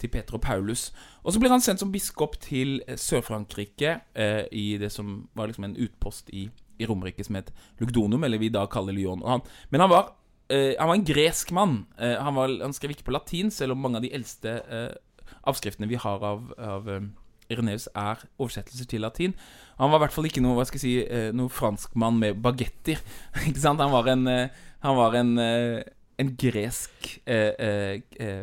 til 0.00 0.12
Peter 0.12 0.38
og 0.38 0.44
Paulus. 0.44 0.88
Og 1.22 1.34
så 1.34 1.42
blir 1.42 1.52
han 1.52 1.60
sendt 1.64 1.82
som 1.82 1.92
biskop 1.92 2.38
til 2.40 2.80
eh, 2.86 2.96
Sør-Frankrike, 2.96 3.98
eh, 4.14 4.46
i 4.56 4.78
det 4.80 4.92
som 4.94 5.28
var 5.36 5.50
liksom 5.50 5.68
en 5.68 5.76
utpost 5.76 6.32
i, 6.32 6.46
i 6.80 6.88
Romerike 6.88 7.26
som 7.26 7.36
het 7.36 7.52
Lugdonum, 7.80 8.24
eller 8.24 8.40
vi 8.40 8.52
da 8.52 8.64
kaller 8.72 8.96
Lyon. 8.96 9.24
Han, 9.28 9.44
men 9.68 9.84
han 9.84 9.92
var, 9.92 10.14
eh, 10.48 10.72
han 10.78 10.88
var 10.88 10.96
en 10.96 11.08
gresk 11.12 11.52
mann. 11.56 11.82
Eh, 12.00 12.16
han, 12.16 12.34
var, 12.38 12.56
han 12.64 12.76
skrev 12.76 12.96
ikke 12.96 13.10
på 13.10 13.16
latin, 13.18 13.52
selv 13.52 13.76
om 13.76 13.84
mange 13.84 14.00
av 14.00 14.08
de 14.08 14.14
eldste 14.16 14.56
eh, 14.64 15.34
avskriftene 15.44 15.90
vi 15.90 16.00
har 16.00 16.24
av, 16.24 16.54
av 16.56 16.88
eh, 16.88 17.04
Ireneus 17.50 17.88
er 17.94 18.22
oversettelser 18.38 18.88
til 18.90 19.04
latin. 19.04 19.34
Han 19.80 19.90
var 19.92 20.00
i 20.00 20.04
hvert 20.04 20.16
fall 20.16 20.28
ikke 20.28 20.42
noe 20.44 20.58
hva 20.58 20.66
skal 20.68 20.80
jeg 20.80 20.84
si, 20.84 20.94
eh, 21.04 21.30
noe 21.36 21.52
franskmann 21.52 22.18
med 22.20 22.40
bagetter. 22.44 23.00
ikke 23.48 23.62
sant? 23.62 23.82
Han 23.82 23.94
var 23.94 24.10
en, 24.12 24.26
eh, 24.30 24.64
han 24.84 24.98
var 24.98 25.16
en, 25.18 25.36
eh, 25.40 25.82
en 26.20 26.32
gresk 26.40 27.12
eh, 27.24 27.52
eh, 27.58 28.42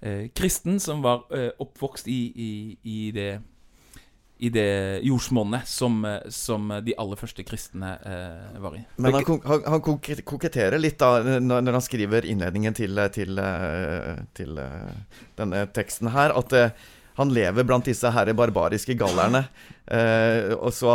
eh, 0.00 0.26
kristen 0.36 0.80
som 0.82 1.02
var 1.04 1.26
eh, 1.34 1.50
oppvokst 1.60 2.10
i, 2.10 2.20
i, 2.34 2.52
i 2.82 3.00
det 3.14 3.32
i 4.40 4.48
det 4.48 5.02
jordsmonnet 5.04 5.68
som, 5.68 5.98
som 6.32 6.70
de 6.80 6.94
aller 6.96 7.18
første 7.20 7.44
kristne 7.44 7.90
eh, 8.08 8.54
var 8.64 8.78
i. 8.78 8.80
Men 8.96 9.18
han, 9.18 9.26
han, 9.44 9.66
han 9.74 9.82
koketterer 9.84 10.80
litt 10.80 10.96
da 11.02 11.36
når, 11.44 11.60
når 11.66 11.76
han 11.76 11.84
skriver 11.84 12.24
innledningen 12.24 12.72
til, 12.78 13.02
til, 13.12 13.42
til 14.38 14.62
denne 15.36 15.60
teksten 15.76 16.08
her, 16.14 16.32
at 16.40 16.56
eh, 16.56 16.88
han 17.20 17.32
lever 17.36 17.66
blant 17.68 17.84
disse 17.84 18.08
herre 18.14 18.32
barbariske 18.36 18.96
gallerne. 18.98 19.44
Eh, 19.84 20.54
og 20.56 20.72
så, 20.72 20.94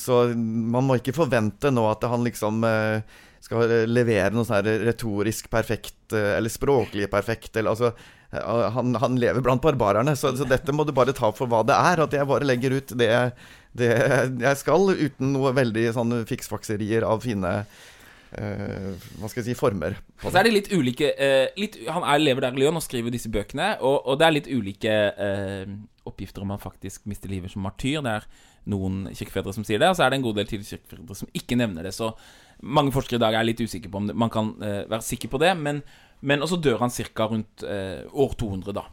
så 0.00 0.24
man 0.34 0.86
må 0.88 0.98
ikke 0.98 1.16
forvente 1.16 1.72
nå 1.74 1.84
at 1.90 2.06
han 2.08 2.24
liksom 2.24 2.64
eh, 2.64 3.16
skal 3.44 3.72
levere 3.90 4.32
noe 4.34 4.46
sånn 4.48 4.66
retorisk 4.86 5.50
perfekt 5.52 6.14
eh, 6.16 6.36
eller 6.38 6.52
språklig 6.52 7.10
perfekt. 7.12 7.52
Eller, 7.54 7.74
altså, 7.74 7.92
eh, 8.32 8.70
han, 8.76 8.96
han 9.02 9.18
lever 9.20 9.44
blant 9.44 9.64
barbarerne, 9.64 10.16
så, 10.18 10.32
så 10.36 10.48
dette 10.48 10.74
må 10.74 10.86
du 10.86 10.94
bare 10.96 11.14
ta 11.16 11.30
for 11.36 11.50
hva 11.50 11.62
det 11.66 11.76
er. 11.76 12.06
At 12.06 12.16
jeg 12.16 12.30
bare 12.30 12.48
legger 12.48 12.78
ut 12.78 12.96
det, 12.98 13.12
det 13.76 13.92
jeg 14.42 14.62
skal, 14.62 14.94
uten 14.96 15.36
noe 15.36 15.54
veldig 15.56 15.90
sånn 15.98 16.22
fiksfakserier 16.30 17.06
av 17.06 17.22
fine 17.26 17.58
hva 18.36 19.30
skal 19.30 19.40
jeg 19.40 19.48
si 19.50 19.58
former. 19.58 19.96
Og 20.22 20.28
så 20.28 20.40
er 20.40 20.48
det 20.48 20.54
litt 20.54 20.72
ulike 20.74 21.12
eh, 21.12 21.52
litt, 21.56 21.78
Han 21.88 22.04
er, 22.04 22.20
lever 22.20 22.44
der 22.44 22.56
i 22.56 22.60
Lyon 22.60 22.76
og 22.76 22.84
skriver 22.84 23.14
disse 23.14 23.30
bøkene, 23.32 23.76
og, 23.80 24.02
og 24.04 24.18
det 24.20 24.26
er 24.26 24.36
litt 24.36 24.50
ulike 24.52 24.96
eh, 25.12 25.76
oppgifter 26.06 26.44
om 26.44 26.52
han 26.54 26.62
faktisk 26.62 27.06
mister 27.10 27.32
livet 27.32 27.52
som 27.52 27.64
martyr. 27.66 28.02
Det 28.04 28.12
er 28.18 28.26
noen 28.72 29.06
kirkefedre 29.14 29.54
som 29.54 29.66
sier 29.66 29.80
det, 29.82 29.90
og 29.90 29.98
så 29.98 30.06
er 30.06 30.12
det 30.12 30.20
en 30.20 30.26
god 30.26 30.40
del 30.40 30.50
tidligere 30.50 30.80
kirkefedre 30.80 31.18
som 31.18 31.30
ikke 31.38 31.58
nevner 31.58 31.86
det. 31.86 31.94
Så 31.96 32.10
mange 32.62 32.94
forskere 32.94 33.20
i 33.20 33.24
dag 33.24 33.38
er 33.38 33.46
litt 33.46 33.62
usikre 33.62 33.92
på 33.92 34.02
om 34.02 34.10
det, 34.10 34.16
man 34.18 34.32
kan 34.32 34.52
eh, 34.64 34.82
være 34.90 35.06
sikker 35.06 35.32
på 35.32 35.40
det, 35.42 35.52
men, 35.60 35.82
men 36.26 36.44
også 36.44 36.60
dør 36.62 36.82
han 36.84 36.94
ca. 36.94 37.28
rundt 37.30 37.66
eh, 37.66 38.04
år 38.12 38.36
200, 38.38 38.76
da. 38.76 38.86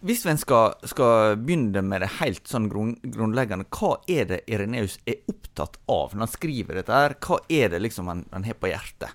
Hvis 0.00 0.22
en 0.24 0.38
skal, 0.40 0.78
skal 0.88 1.34
begynne 1.36 1.82
med 1.84 2.00
det 2.00 2.14
helt 2.22 2.46
sånn 2.48 2.70
grunn, 2.72 2.94
grunnleggende, 3.04 3.66
hva 3.68 3.98
er 4.08 4.30
det 4.30 4.38
Ireneus 4.48 4.96
er 5.04 5.20
opptatt 5.28 5.76
av 5.92 6.14
når 6.14 6.24
han 6.24 6.32
skriver 6.32 6.80
dette? 6.80 7.02
her? 7.02 7.16
Hva 7.20 7.42
er 7.52 7.74
det 7.74 7.82
liksom 7.84 8.08
han, 8.08 8.24
han 8.32 8.46
har 8.48 8.56
på 8.56 8.70
hjertet? 8.72 9.12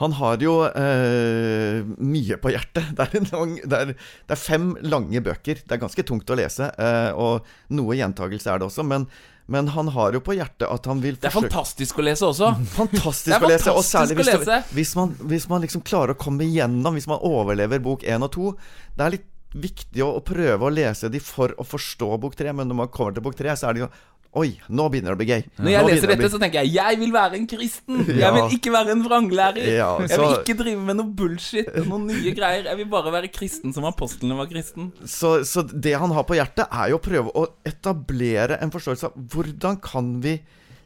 Han 0.00 0.14
har 0.16 0.40
jo 0.40 0.54
eh, 0.64 1.80
mye 2.00 2.36
på 2.40 2.52
hjertet. 2.54 2.92
Det 2.96 3.04
er, 3.04 3.16
en 3.18 3.26
lang, 3.32 3.56
det, 3.60 3.80
er, 3.80 3.90
det 4.28 4.36
er 4.36 4.40
fem 4.40 4.70
lange 4.84 5.20
bøker. 5.24 5.60
Det 5.60 5.76
er 5.76 5.82
ganske 5.82 6.04
tungt 6.08 6.32
å 6.32 6.38
lese, 6.40 6.70
eh, 6.80 7.10
og 7.12 7.44
noe 7.76 7.98
gjentagelse 7.98 8.48
er 8.48 8.62
det 8.62 8.68
også. 8.70 8.84
Men, 8.88 9.04
men 9.52 9.68
han 9.74 9.90
har 9.92 10.16
jo 10.16 10.22
på 10.24 10.38
hjertet 10.38 10.64
at 10.68 10.88
han 10.88 11.02
vil 11.04 11.18
forsøke 11.18 11.26
Det 11.26 11.32
er 11.32 11.36
fantastisk 11.36 12.00
å 12.00 12.06
lese 12.06 12.30
også. 12.30 12.52
Fantastisk 12.78 13.44
å 13.44 13.52
lese, 13.52 13.76
og 13.76 13.84
særlig 13.84 14.16
hvis, 14.22 14.32
du, 14.32 14.72
hvis, 14.78 14.94
man, 14.96 15.12
hvis 15.32 15.48
man 15.52 15.64
liksom 15.66 15.84
klarer 15.84 16.16
å 16.16 16.20
komme 16.20 16.48
igjennom, 16.48 16.96
hvis 16.96 17.08
man 17.10 17.20
overlever 17.20 17.84
bok 17.84 18.08
én 18.08 18.24
og 18.24 18.32
to. 18.36 18.54
Det 18.96 19.04
er 19.04 19.16
litt 19.18 19.29
viktig 19.54 20.04
å, 20.06 20.12
å 20.18 20.22
prøve 20.24 20.62
å 20.68 20.70
lese 20.72 21.10
de 21.10 21.18
for 21.22 21.54
å 21.58 21.66
forstå 21.66 22.12
bok 22.22 22.36
tre, 22.38 22.52
men 22.54 22.68
når 22.70 22.78
man 22.84 22.88
kommer 22.94 23.16
til 23.16 23.24
bok 23.24 23.34
tre, 23.38 23.56
så 23.58 23.70
er 23.70 23.76
det 23.78 23.86
jo 23.86 23.90
Oi, 24.38 24.52
nå 24.70 24.84
begynner 24.86 25.10
det 25.10 25.16
å 25.16 25.18
bli 25.18 25.26
gøy. 25.26 25.40
Når 25.58 25.72
jeg 25.72 25.82
Nå 25.82 25.88
leser 25.90 26.06
dette, 26.12 26.20
bli- 26.20 26.28
så 26.30 26.38
tenker 26.38 26.60
jeg 26.62 26.70
jeg 26.76 26.98
vil 27.00 27.10
være 27.16 27.34
en 27.34 27.46
kristen. 27.50 28.04
Jeg 28.20 28.30
vil 28.36 28.52
ikke 28.54 28.70
være 28.70 28.92
en 28.94 29.00
vranglærer. 29.02 29.64
Ja, 29.74 29.88
Jeg 30.06 30.20
vil 30.22 30.34
ikke 30.36 30.54
drive 30.60 30.84
med 30.86 30.98
noe 31.00 31.10
bullshit 31.18 31.66
og 31.80 31.88
noen 31.90 32.04
nye 32.12 32.30
greier. 32.36 32.68
Jeg 32.70 32.78
vil 32.78 32.86
bare 32.92 33.10
være 33.10 33.30
kristen 33.34 33.74
som 33.74 33.88
apostlene 33.90 34.36
var 34.38 34.46
kristen. 34.46 34.92
så, 35.02 35.32
så 35.42 35.64
det 35.66 35.96
han 35.98 36.14
har 36.14 36.22
på 36.30 36.38
hjertet, 36.38 36.62
er 36.70 36.92
jo 36.92 37.00
å 37.00 37.02
prøve 37.02 37.34
å 37.34 37.48
etablere 37.66 38.60
en 38.62 38.70
forståelse 38.70 39.10
av 39.10 39.18
hvordan 39.34 39.80
kan 39.82 40.12
vi 40.22 40.36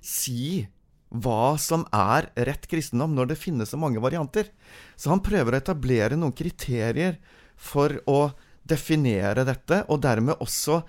si 0.01 0.65
hva 1.13 1.53
som 1.61 1.85
er 1.93 2.31
rett 2.49 2.65
kristendom, 2.73 3.13
når 3.13 3.35
det 3.35 3.39
finnes 3.45 3.69
så 3.71 3.77
mange 3.77 4.01
varianter. 4.01 4.49
Så 4.97 5.13
han 5.13 5.21
prøver 5.21 5.53
å 5.53 5.61
etablere 5.61 6.17
noen 6.17 6.33
kriterier 6.33 7.21
for 7.61 7.93
å 8.09 8.31
definere 8.69 9.45
dette, 9.47 9.83
og 9.89 10.01
dermed 10.05 10.41
også 10.43 10.81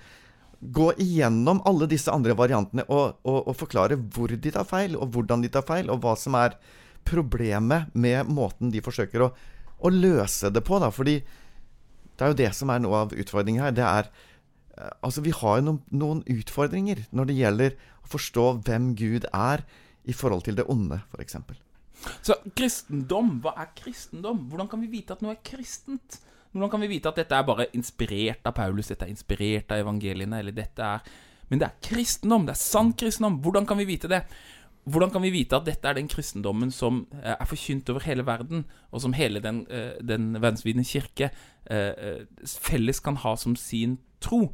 gå 0.60 0.92
igjennom 1.02 1.60
alle 1.68 1.88
disse 1.92 2.12
andre 2.12 2.34
variantene 2.38 2.86
og, 2.88 3.20
og, 3.28 3.42
og 3.52 3.58
forklare 3.60 3.98
hvor 4.16 4.32
de 4.32 4.52
tar 4.54 4.66
feil, 4.68 4.96
og 4.98 5.12
hvordan 5.14 5.44
de 5.44 5.52
tar 5.52 5.66
feil, 5.68 5.92
og 5.92 6.02
hva 6.04 6.16
som 6.20 6.38
er 6.40 6.56
problemet 7.06 7.92
med 7.94 8.32
måten 8.32 8.72
de 8.74 8.82
forsøker 8.84 9.28
å, 9.28 9.32
å 9.78 9.92
løse 9.94 10.50
det 10.54 10.64
på. 10.66 10.80
Da. 10.82 10.90
Fordi 10.94 11.20
det 11.20 12.24
er 12.24 12.32
jo 12.32 12.40
det 12.40 12.52
som 12.58 12.72
er 12.74 12.82
noe 12.82 13.04
av 13.06 13.14
utfordringen 13.14 13.68
her. 13.68 13.76
Det 13.76 13.86
er 13.86 14.10
eh, 14.10 14.94
Altså, 15.06 15.22
vi 15.26 15.36
har 15.36 15.60
jo 15.60 15.68
noen, 15.68 15.82
noen 15.92 16.24
utfordringer 16.32 17.06
når 17.16 17.30
det 17.30 17.40
gjelder 17.42 17.78
å 18.02 18.12
forstå 18.16 18.48
hvem 18.66 18.94
Gud 18.98 19.30
er 19.32 19.66
i 20.06 20.14
forhold 20.14 20.46
til 20.48 20.58
det 20.58 20.68
onde, 20.70 21.02
f.eks. 21.14 21.38
Så 22.26 22.36
kristendom, 22.58 23.40
hva 23.42 23.56
er 23.62 23.72
kristendom? 23.78 24.46
Hvordan 24.50 24.70
kan 24.70 24.82
vi 24.84 24.92
vite 24.92 25.16
at 25.16 25.24
noe 25.26 25.34
er 25.34 25.44
kristent? 25.46 26.20
Hvordan 26.56 26.72
kan 26.72 26.84
vi 26.86 26.88
vite 26.88 27.12
at 27.12 27.18
dette 27.20 27.36
er 27.36 27.44
bare 27.44 27.66
inspirert 27.76 28.46
av 28.48 28.54
Paulus, 28.56 28.88
dette 28.88 29.04
er 29.04 29.12
inspirert 29.12 29.74
av 29.76 29.82
evangeliene, 29.84 30.40
eller 30.40 30.56
dette 30.56 30.80
er 30.82 31.16
Men 31.50 31.60
det 31.62 31.68
er 31.68 31.82
kristendom, 31.84 32.46
det 32.48 32.56
er 32.56 32.58
sann 32.58 32.94
kristendom. 32.98 33.36
Hvordan 33.44 33.68
kan 33.70 33.78
vi 33.78 33.86
vite 33.86 34.08
det? 34.10 34.24
Hvordan 34.90 35.12
kan 35.12 35.22
vi 35.22 35.30
vite 35.30 35.58
at 35.58 35.66
dette 35.68 35.88
er 35.88 35.94
den 35.94 36.08
kristendommen 36.08 36.72
som 36.74 37.04
eh, 37.22 37.36
er 37.36 37.46
forkynt 37.46 37.90
over 37.90 38.02
hele 38.06 38.26
verden, 38.26 38.64
og 38.92 39.02
som 39.02 39.14
hele 39.14 39.42
den, 39.44 39.68
eh, 39.70 40.00
den 40.02 40.34
verdensvide 40.40 40.84
kirke 40.86 41.30
eh, 41.70 41.92
eh, 41.92 42.24
felles 42.46 43.00
kan 43.00 43.20
ha 43.22 43.36
som 43.36 43.56
sin 43.56 44.00
tro? 44.22 44.48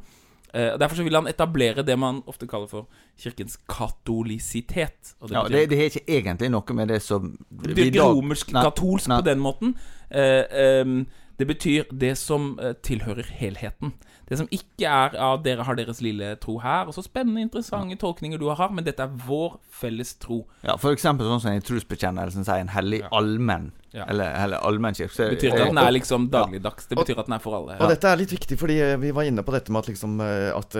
Eh, 0.54 0.78
Derfor 0.80 0.96
så 0.96 1.02
vil 1.02 1.14
han 1.14 1.28
etablere 1.28 1.82
det 1.82 1.98
man 1.98 2.22
ofte 2.26 2.46
kaller 2.46 2.68
for 2.68 2.88
kirkens 3.16 3.56
katolisitet. 3.68 5.14
Det 5.22 5.32
Ja, 5.32 5.46
det, 5.48 5.70
det 5.70 5.78
har 5.78 5.84
ikke 5.84 6.04
egentlig 6.08 6.50
noe 6.50 6.74
med 6.76 6.88
det 6.88 7.02
som 7.02 7.38
det 7.48 7.78
er 7.78 7.84
ikke 7.88 8.02
romersk-katolsk 8.04 9.08
på 9.08 9.24
den 9.24 9.40
måten. 9.40 9.76
Eh, 10.10 10.44
ehm, 10.52 11.06
det 11.42 11.48
betyr 11.50 11.88
det 11.90 12.14
som 12.20 12.52
eh, 12.62 12.76
tilhører 12.86 13.26
helheten. 13.40 13.90
Det 14.30 14.38
som 14.38 14.46
ikke 14.54 14.86
er 14.88 15.16
av 15.20 15.40
dere 15.44 15.64
har 15.66 15.76
deres 15.76 15.98
lille 16.04 16.30
tro 16.40 16.54
her. 16.62 16.86
Og 16.88 16.94
så 16.94 17.02
spennende, 17.04 17.42
interessante 17.42 17.98
tolkninger 18.00 18.38
du 18.40 18.46
har, 18.54 18.70
men 18.72 18.86
dette 18.86 19.02
er 19.04 19.16
vår 19.26 19.58
felles 19.82 20.14
tro. 20.22 20.44
Ja, 20.62 20.76
for 20.80 20.94
eksempel 20.94 21.26
sånn 21.28 21.42
som 21.42 21.56
i 21.58 21.64
trosbekjennelsen 21.66 22.46
sier 22.46 22.62
en 22.62 22.70
hellig 22.72 23.02
Ja. 23.02 23.10
allmenn, 23.18 23.72
Ja. 23.92 24.06
eller, 24.08 24.30
eller 24.44 24.62
allmennkirke. 24.64 25.18
Det 25.18 25.34
betyr 25.34 25.50
ikke 25.50 25.66
at 25.66 25.74
den 25.74 25.82
er 25.82 25.90
liksom 25.98 26.30
dagligdags. 26.32 26.86
Det 26.88 26.96
betyr 27.02 27.18
at 27.18 27.26
den 27.28 27.34
er 27.36 27.42
for 27.44 27.58
alle. 27.58 27.76
Og 27.82 27.90
dette 27.92 28.08
er 28.08 28.16
litt 28.22 28.32
viktig, 28.32 28.56
fordi 28.62 28.78
eh, 28.80 28.96
vi 29.02 29.10
var 29.12 29.26
inne 29.28 29.42
på 29.44 29.52
dette 29.52 29.74
med 29.74 29.82
at, 29.82 29.90
liksom, 29.92 30.20
eh, 30.24 30.48
at 30.56 30.78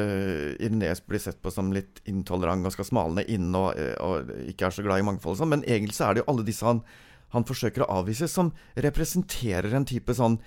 Ireneus 0.62 1.02
blir 1.04 1.20
sett 1.26 1.42
på 1.42 1.52
som 1.52 1.72
litt 1.74 2.00
intolerant 2.08 2.64
og 2.64 2.72
skal 2.78 2.88
smalne 2.88 3.26
inn 3.28 3.50
og, 3.58 3.74
og 4.00 4.30
ikke 4.48 4.70
er 4.70 4.78
så 4.78 4.86
glad 4.86 5.02
i 5.02 5.08
mangfold 5.10 5.34
og 5.36 5.42
sånn, 5.42 5.52
men 5.58 5.66
egentlig 5.66 5.98
så 5.98 6.08
er 6.08 6.14
det 6.14 6.22
jo 6.24 6.30
alle 6.32 6.46
disse 6.46 6.64
han, 6.70 6.84
han 7.32 7.46
forsøker 7.48 7.84
å 7.84 7.90
avvise, 8.00 8.28
som 8.28 8.52
representerer 8.76 9.72
en 9.76 9.88
type 9.88 10.14
sånn 10.16 10.38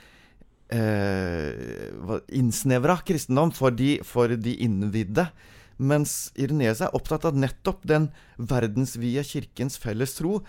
eh, 0.73 2.13
innsnevra 2.35 2.99
kristendom 3.05 3.53
for 3.55 3.75
de, 3.75 3.97
for 4.05 4.31
de 4.35 4.55
innvidde. 4.65 5.27
Mens 5.75 6.31
Ireneus 6.39 6.81
er 6.85 6.95
opptatt 6.95 7.27
av 7.27 7.35
nettopp 7.37 7.83
den 7.87 8.09
verdensvide 8.37 9.25
kirkens 9.27 9.79
felles 9.81 10.15
tro, 10.19 10.39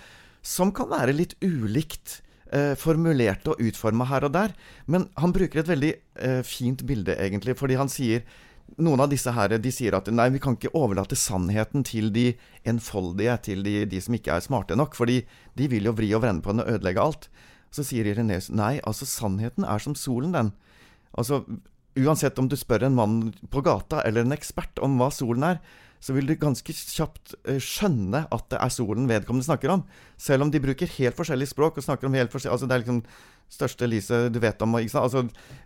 som 0.47 0.71
kan 0.75 0.91
være 0.93 1.17
litt 1.17 1.35
ulikt 1.43 2.21
eh, 2.55 2.75
formulert 2.79 3.49
og 3.51 3.63
utforma 3.63 4.07
her 4.13 4.29
og 4.29 4.37
der. 4.37 4.55
Men 4.87 5.09
han 5.19 5.35
bruker 5.35 5.63
et 5.63 5.73
veldig 5.73 5.95
eh, 5.97 6.43
fint 6.47 6.85
bilde, 6.87 7.17
egentlig, 7.19 7.57
fordi 7.59 7.81
han 7.81 7.91
sier 7.91 8.23
noen 8.77 9.01
av 9.01 9.11
disse 9.13 9.33
her, 9.33 9.55
de 9.63 9.73
sier 9.73 9.95
at 9.97 10.09
nei, 10.13 10.29
vi 10.35 10.41
kan 10.43 10.57
ikke 10.57 10.75
overlate 10.77 11.17
sannheten 11.19 11.85
til 11.87 12.11
de 12.15 12.27
enfoldige, 12.69 13.37
til 13.49 13.63
de, 13.65 13.79
de 13.89 14.01
som 14.03 14.17
ikke 14.17 14.35
er 14.35 14.45
smarte 14.45 14.77
nok, 14.79 14.97
fordi 14.99 15.23
de 15.57 15.69
vil 15.73 15.89
jo 15.89 15.95
vri 15.97 16.11
og 16.17 16.25
vrenne 16.25 16.45
på 16.45 16.53
den 16.53 16.65
og 16.65 16.73
ødelegge 16.75 17.03
alt. 17.03 17.31
Så 17.75 17.87
sier 17.87 18.09
Ireneus 18.09 18.51
nei, 18.53 18.77
altså 18.85 19.09
sannheten 19.09 19.65
er 19.65 19.83
som 19.83 19.97
solen, 19.99 20.35
den. 20.37 20.53
Altså, 21.17 21.43
uansett 21.97 22.39
om 22.39 22.49
du 22.51 22.57
spør 22.59 22.87
en 22.89 22.99
mann 22.99 23.17
på 23.53 23.63
gata 23.65 24.03
eller 24.05 24.27
en 24.27 24.37
ekspert 24.37 24.83
om 24.85 24.99
hva 25.01 25.09
solen 25.15 25.47
er, 25.55 25.63
så 26.07 26.15
vil 26.15 26.29
du 26.29 26.37
ganske 26.39 26.71
kjapt 26.71 27.35
eh, 27.51 27.57
skjønne 27.63 28.21
at 28.31 28.45
det 28.53 28.61
er 28.63 28.71
solen 28.71 29.09
vedkommende 29.11 29.49
snakker 29.49 29.73
om. 29.75 29.81
Selv 30.23 30.47
om 30.47 30.53
de 30.55 30.61
bruker 30.63 30.93
helt 31.01 31.19
forskjellig 31.19 31.49
språk 31.51 31.81
og 31.81 31.87
snakker 31.87 32.07
om 32.07 32.15
helt 32.15 32.31
forskjellig 32.31 32.55
Altså, 32.55 32.69
det 32.71 32.77
er 32.77 32.85
liksom 32.85 33.01
største 33.51 33.89
lyset 33.91 34.29
du 34.31 34.39
vet 34.43 34.63
om. 34.63 34.77
Altså, 34.79 35.25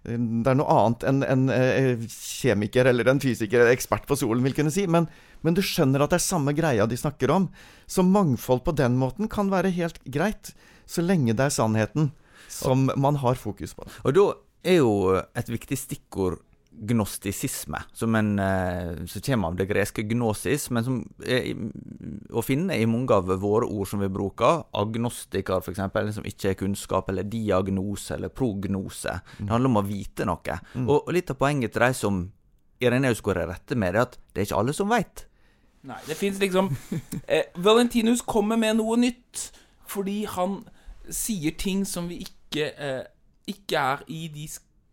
eh, 0.09 0.17
det 0.17 0.49
er 0.49 0.57
noe 0.57 0.79
annet 0.79 1.05
enn 1.11 1.21
en 1.29 1.45
en 1.53 2.09
kjemiker 2.09 2.89
eller 2.89 3.13
en 3.13 3.21
fysiker 3.21 3.61
eller 3.61 3.77
ekspert 3.77 4.09
på 4.09 4.17
solen 4.17 4.47
vil 4.49 4.57
kunne 4.57 4.73
si. 4.73 4.87
Men, 4.89 5.11
men, 5.45 5.59
du 5.59 5.61
skjønner 5.61 6.07
at 6.07 6.15
det 6.15 6.23
er 6.23 6.29
samme 6.31 6.57
greia 6.57 6.89
de 6.89 6.97
snakker 6.97 7.37
om. 7.37 7.51
Så 7.85 8.07
mangfold 8.07 8.65
på 8.65 8.77
den 8.81 8.97
måten 9.01 9.29
kan 9.29 9.53
være 9.53 9.75
helt 9.77 10.01
greit, 10.09 10.55
så 10.89 11.05
lenge 11.05 11.37
det 11.37 11.51
er 11.51 11.59
sannheten 11.61 12.15
som 12.49 12.89
man 12.97 13.21
har 13.21 13.37
fokus 13.37 13.77
på. 13.77 13.85
Og 14.09 14.17
da 14.17 14.31
er 14.65 14.81
jo 14.81 15.21
et 15.21 15.53
viktig 15.53 15.77
stikkord 15.79 16.41
gnostisisme, 16.81 17.83
som, 17.93 18.15
en, 18.15 18.39
eh, 18.39 19.07
som 19.07 19.23
kommer 19.23 19.49
av 19.49 19.57
det 19.57 19.67
greske 19.69 20.03
gnosis, 20.03 20.71
men 20.73 20.85
som 20.85 21.01
er 21.21 21.51
å 22.33 22.43
finne 22.45 22.79
i 22.81 22.87
mange 22.89 23.13
av 23.15 23.29
våre 23.43 23.69
ord 23.69 23.89
som 23.91 24.01
vi 24.01 24.09
bruker. 24.13 24.65
Agnostiker, 24.81 25.61
f.eks., 25.61 26.15
som 26.17 26.29
ikke 26.29 26.53
er 26.53 26.59
kunnskap, 26.63 27.11
eller 27.13 27.29
diagnose, 27.29 28.15
eller 28.17 28.33
prognose. 28.33 29.19
Det 29.39 29.51
handler 29.51 29.73
om 29.73 29.81
å 29.83 29.87
vite 29.87 30.25
noe. 30.29 30.57
Mm. 30.75 30.87
Og, 30.87 30.97
og, 31.03 31.13
litt 31.17 31.33
av 31.33 31.41
poenget 31.41 31.77
til 31.77 31.85
de 31.85 31.91
som 31.97 32.23
Ireneus 32.81 33.21
går 33.21 33.43
i 33.43 33.49
rette 33.51 33.77
med, 33.77 33.95
er 33.95 34.07
at 34.07 34.17
det 34.33 34.41
er 34.41 34.49
ikke 34.49 34.63
alle 34.63 34.77
som 34.77 34.89
veit. 34.89 35.27
Nei, 35.85 36.01
det 36.07 36.17
fins 36.17 36.41
liksom 36.41 36.69
eh, 37.25 37.53
Valentinus 37.61 38.21
kommer 38.29 38.59
med 38.61 38.77
noe 38.81 38.99
nytt 39.01 39.47
fordi 39.89 40.23
han 40.29 40.59
sier 41.11 41.55
ting 41.59 41.87
som 41.89 42.09
vi 42.11 42.21
ikke, 42.27 42.67
eh, 42.77 43.05
ikke 43.49 43.81
er 43.95 44.03
i 44.13 44.27
de 44.33 44.45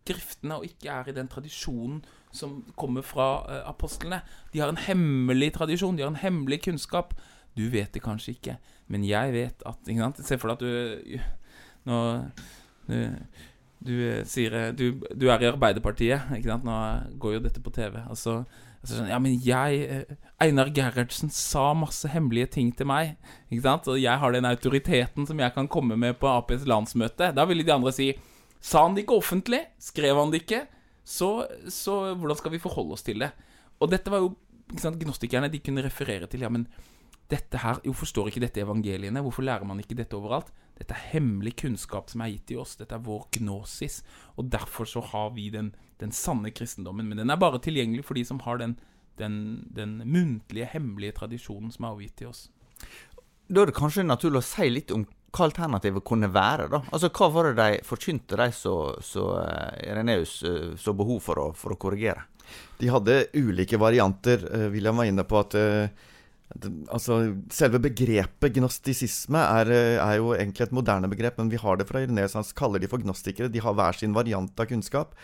skriftene 0.08 0.58
og 0.58 0.68
ikke 0.68 0.92
er 0.92 1.10
i 1.10 1.16
den 1.16 1.28
tradisjonen 1.30 2.00
som 2.34 2.60
kommer 2.76 3.04
fra 3.06 3.28
uh, 3.46 3.60
apostlene. 3.70 4.20
De 4.52 4.60
har 4.60 4.72
en 4.72 4.80
hemmelig 4.88 5.52
tradisjon, 5.56 5.96
de 5.96 6.04
har 6.04 6.12
en 6.12 6.22
hemmelig 6.22 6.62
kunnskap. 6.66 7.14
Du 7.56 7.68
vet 7.72 7.92
det 7.94 8.04
kanskje 8.04 8.36
ikke, 8.36 8.58
men 8.92 9.04
jeg 9.06 9.34
vet 9.34 9.64
at 9.66 9.88
ikke 9.88 10.04
sant? 10.04 10.24
Se 10.26 10.38
for 10.40 10.52
deg 10.52 10.58
at 10.58 10.64
du 10.64 11.20
Nå 11.88 11.98
du, 12.88 12.96
du, 13.84 13.92
sier 14.28 14.56
du, 14.76 15.00
du, 15.14 15.28
er 15.30 15.44
i 15.44 15.48
Arbeiderpartiet, 15.48 16.32
ikke 16.36 16.50
sant? 16.50 16.66
Nå 16.66 16.78
går 17.20 17.36
jo 17.36 17.44
dette 17.44 17.62
på 17.64 17.72
TV. 17.74 18.00
Altså, 18.02 18.40
altså 18.82 18.98
sånn, 18.98 19.10
Ja, 19.12 19.20
men 19.22 19.36
jeg 19.44 19.84
eh, 19.86 20.16
Einar 20.42 20.72
Gerhardsen 20.74 21.32
sa 21.34 21.70
masse 21.78 22.10
hemmelige 22.12 22.52
ting 22.58 22.72
til 22.76 22.88
meg. 22.90 23.16
Ikke 23.48 23.64
sant? 23.66 23.88
Og 23.92 24.00
jeg 24.00 24.20
har 24.20 24.34
den 24.34 24.48
autoriteten 24.48 25.28
som 25.28 25.40
jeg 25.40 25.54
kan 25.54 25.70
komme 25.70 25.98
med 26.00 26.18
på 26.20 26.30
Aps 26.32 26.66
landsmøte. 26.68 27.32
Da 27.36 27.46
ville 27.48 27.66
de 27.66 27.74
andre 27.76 27.94
si 27.94 28.12
Sa 28.60 28.82
han 28.84 28.96
det 28.96 29.04
ikke 29.04 29.18
offentlig? 29.18 29.62
Skrev 29.82 30.18
han 30.18 30.32
det 30.34 30.42
ikke? 30.44 30.64
Så, 31.08 31.46
så, 31.72 32.14
hvordan 32.18 32.36
skal 32.36 32.52
vi 32.52 32.62
forholde 32.62 32.96
oss 32.96 33.06
til 33.06 33.22
det? 33.22 33.30
Og 33.80 33.90
dette 33.90 34.12
var 34.12 34.24
jo 34.24 34.34
sant, 34.76 34.98
Gnostikerne 35.00 35.48
de 35.48 35.62
kunne 35.64 35.84
referere 35.84 36.28
til 36.28 36.44
Ja, 36.44 36.50
men 36.52 36.66
dette 37.28 37.60
her 37.60 37.80
Jo, 37.84 37.94
forstår 37.96 38.30
ikke 38.30 38.42
dette 38.44 38.62
evangeliene? 38.64 39.22
Hvorfor 39.24 39.44
lærer 39.46 39.64
man 39.68 39.80
ikke 39.80 39.96
dette 39.96 40.16
overalt? 40.16 40.50
Dette 40.78 40.94
er 40.94 41.08
hemmelig 41.14 41.56
kunnskap 41.62 42.10
som 42.12 42.22
er 42.22 42.32
gitt 42.32 42.52
i 42.54 42.58
oss. 42.60 42.76
Dette 42.78 42.94
er 42.94 43.04
vår 43.04 43.26
gnosis. 43.38 44.02
Og 44.36 44.50
derfor 44.52 44.88
så 44.88 45.02
har 45.12 45.32
vi 45.36 45.48
den, 45.52 45.72
den 46.00 46.12
sanne 46.14 46.52
kristendommen. 46.54 47.08
Men 47.08 47.18
den 47.22 47.30
er 47.30 47.40
bare 47.40 47.60
tilgjengelig 47.62 48.06
for 48.06 48.18
de 48.18 48.24
som 48.24 48.40
har 48.46 48.60
den, 48.62 48.78
den, 49.18 49.66
den 49.74 49.98
muntlige, 50.06 50.70
hemmelige 50.72 51.18
tradisjonen 51.18 51.72
som 51.74 51.84
er 51.84 51.96
avgitt 51.96 52.16
til 52.20 52.30
oss. 52.30 52.46
Da 53.48 53.62
er 53.62 53.70
det 53.70 53.76
kanskje 53.76 54.06
naturlig 54.06 54.42
å 54.42 54.48
si 54.48 54.68
litt 54.70 54.92
om 54.94 55.04
hva 55.28 55.44
alternativet 55.44 56.04
kunne 56.06 56.30
være. 56.32 56.68
da? 56.72 56.82
Altså, 56.92 57.10
Hva 57.12 57.28
var 57.32 57.50
det 57.50 57.56
de 57.58 57.84
forkynte, 57.86 58.38
de 58.38 58.48
som 58.54 59.34
eh, 59.36 59.88
Ireneus 59.90 60.40
uh, 60.44 60.74
så 60.80 60.94
behov 60.96 61.20
for 61.24 61.40
å, 61.42 61.48
for 61.56 61.74
å, 61.74 61.80
korrigere? 61.80 62.24
De 62.80 62.88
hadde 62.88 63.26
ulike 63.36 63.80
varianter. 63.80 64.46
Uh, 64.48 64.68
William 64.72 64.96
var 64.96 65.10
inne 65.10 65.26
på 65.28 65.40
at 65.40 65.58
altså, 66.88 67.20
Selve 67.52 67.82
begrepet 67.90 68.56
gnostisisme 68.56 69.44
er, 69.60 69.72
er, 70.00 70.16
jo 70.16 70.32
egentlig 70.32 70.68
et 70.68 70.76
moderne 70.80 71.12
begrep, 71.12 71.36
men 71.40 71.52
vi 71.52 71.60
har 71.60 71.76
det 71.76 71.88
fra 71.90 72.02
Ireneus. 72.02 72.38
Han 72.38 72.48
kaller 72.56 72.80
de 72.80 72.88
for 72.90 73.04
gnostikere. 73.04 73.52
De 73.52 73.62
har 73.62 73.76
hver 73.76 74.00
sin 74.00 74.16
variant 74.16 74.60
av 74.60 74.70
kunnskap. 74.70 75.16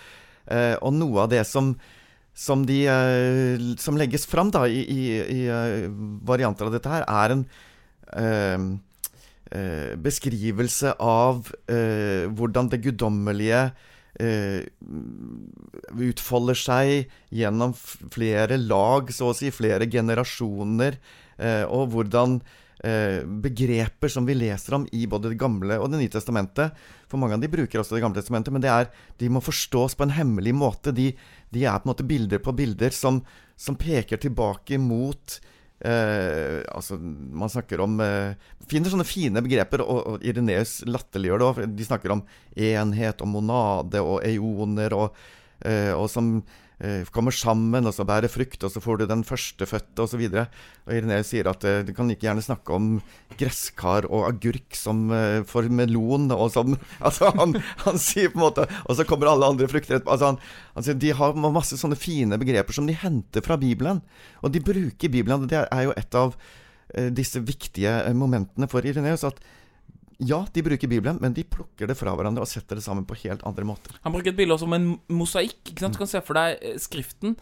og 0.84 0.92
noe 0.92 1.22
av 1.24 1.30
det 1.32 1.46
som, 1.48 1.72
som, 2.36 2.66
de, 2.68 2.84
som 3.80 3.96
legges 3.96 4.28
fram 4.28 4.52
da, 4.52 4.66
i, 4.68 4.84
i, 4.84 5.04
i 5.16 5.40
varianter 6.28 6.68
av 6.68 6.76
dette 6.76 6.92
her, 6.92 7.08
er 7.08 7.38
en 7.38 7.46
eh, 9.54 9.94
beskrivelse 10.00 10.96
av 11.02 11.48
eh, 11.70 12.26
hvordan 12.34 12.70
det 12.72 12.82
guddommelige 12.84 13.62
eh, 14.20 14.66
utfolder 16.08 16.58
seg 16.58 17.14
gjennom 17.34 17.74
flere 17.76 18.58
lag, 18.60 19.12
så 19.14 19.30
å 19.30 19.36
si, 19.36 19.52
flere 19.54 19.88
generasjoner, 19.90 20.98
eh, 21.38 21.62
og 21.64 21.94
hvordan 21.94 22.38
eh, 22.84 23.22
begreper 23.24 24.12
som 24.12 24.26
vi 24.28 24.36
leser 24.38 24.78
om 24.78 24.88
i 24.92 25.06
både 25.10 25.32
Det 25.32 25.40
gamle 25.40 25.78
og 25.80 25.90
Det 25.92 26.02
nye 26.02 26.12
testamentet 26.12 26.74
For 27.08 27.20
mange 27.20 27.38
av 27.38 27.42
de 27.42 27.50
bruker 27.50 27.80
også 27.80 27.96
Det 27.96 28.04
gamle 28.04 28.20
testamentet, 28.20 28.52
men 28.54 28.64
det 28.64 28.72
er, 28.72 28.92
de 29.18 29.30
må 29.32 29.42
forstås 29.44 29.96
på 29.96 30.06
en 30.06 30.14
hemmelig 30.14 30.54
måte. 30.56 30.94
De, 30.94 31.12
de 31.54 31.64
er 31.64 31.80
på 31.80 31.88
en 31.88 31.94
måte 31.94 32.06
bilder 32.06 32.42
på 32.42 32.54
bilder 32.56 32.94
som, 32.94 33.22
som 33.56 33.78
peker 33.78 34.20
tilbake 34.20 34.78
mot 34.82 35.38
Eh, 35.84 36.62
altså, 36.72 36.96
man 36.96 37.50
snakker 37.52 37.82
om 37.84 37.98
eh, 38.00 38.32
Finner 38.70 38.88
sånne 38.88 39.04
fine 39.04 39.42
begreper, 39.44 39.82
og, 39.84 39.98
og 40.08 40.22
Ireneus 40.24 40.78
latterliggjør 40.88 41.42
det 41.42 41.48
òg. 41.48 41.62
De 41.76 41.84
snakker 41.84 42.14
om 42.14 42.22
enhet 42.56 43.20
og 43.20 43.28
monade 43.28 44.00
og 44.00 44.22
eoner, 44.24 44.96
og, 44.96 45.18
eh, 45.68 45.92
og 45.92 46.08
som 46.08 46.38
kommer 47.14 47.32
sammen, 47.32 47.86
og 47.86 47.94
så 47.94 48.04
bærer 48.04 48.28
frukt, 48.28 48.64
og 48.66 48.72
så 48.72 48.80
får 48.82 48.98
du 48.98 49.04
den 49.06 49.22
førstefødte, 49.24 50.02
osv. 50.02 50.24
Ireneus 50.90 51.30
sier 51.30 51.48
at 51.48 51.62
uh, 51.64 51.78
du 51.86 51.92
kan 51.94 52.10
ikke 52.10 52.26
gjerne 52.26 52.44
snakke 52.44 52.74
om 52.74 52.88
gresskar 53.38 54.08
og 54.10 54.26
agurk 54.28 54.76
som 54.76 55.06
uh, 55.12 55.40
for 55.48 55.70
melon 55.70 56.26
og 56.34 56.50
som 56.52 56.74
Altså, 57.06 57.30
han, 57.38 57.56
han, 57.84 58.00
sier 58.00 58.32
på 58.32 58.38
en 58.38 58.44
måte 58.44 58.66
Og 58.84 58.98
så 58.98 59.06
kommer 59.08 59.30
alle 59.30 59.48
andre 59.54 59.68
frukter. 59.70 60.02
Altså, 60.02 60.32
han, 60.32 60.40
han 60.74 60.86
sier, 60.86 60.98
de 60.98 61.14
har 61.16 61.38
masse 61.46 61.78
sånne 61.80 61.98
fine 61.98 62.38
begreper 62.40 62.76
som 62.76 62.88
de 62.90 62.96
henter 62.98 63.44
fra 63.44 63.56
Bibelen. 63.60 64.02
Og 64.42 64.52
de 64.52 64.62
bruker 64.64 65.12
Bibelen. 65.12 65.46
og 65.46 65.50
Det 65.52 65.62
er 65.64 65.86
jo 65.86 65.96
et 65.96 66.20
av 66.20 66.36
disse 67.16 67.40
viktige 67.42 67.90
momentene 68.14 68.68
for 68.70 68.84
Ireneus. 68.86 69.24
at 69.24 69.40
ja, 70.22 70.44
de 70.54 70.62
bruker 70.62 70.90
Bibelen, 70.90 71.18
men 71.22 71.34
de 71.34 71.42
plukker 71.46 71.88
det 71.90 71.96
fra 71.98 72.14
hverandre 72.14 72.44
og 72.44 72.50
setter 72.50 72.78
det 72.78 72.84
sammen 72.84 73.06
på 73.08 73.16
helt 73.24 73.42
andre 73.46 73.66
måter. 73.66 73.96
Han 74.04 74.14
bruker 74.14 74.32
et 74.32 74.38
bilde 74.38 74.58
som 74.60 74.72
en 74.76 74.94
mosaikk. 75.10 75.60
ikke 75.72 75.82
sant? 75.82 75.96
Du 75.96 76.02
kan 76.02 76.10
se 76.10 76.22
for 76.24 76.38
deg 76.38 76.62
eh, 76.62 76.76
Skriften. 76.82 77.34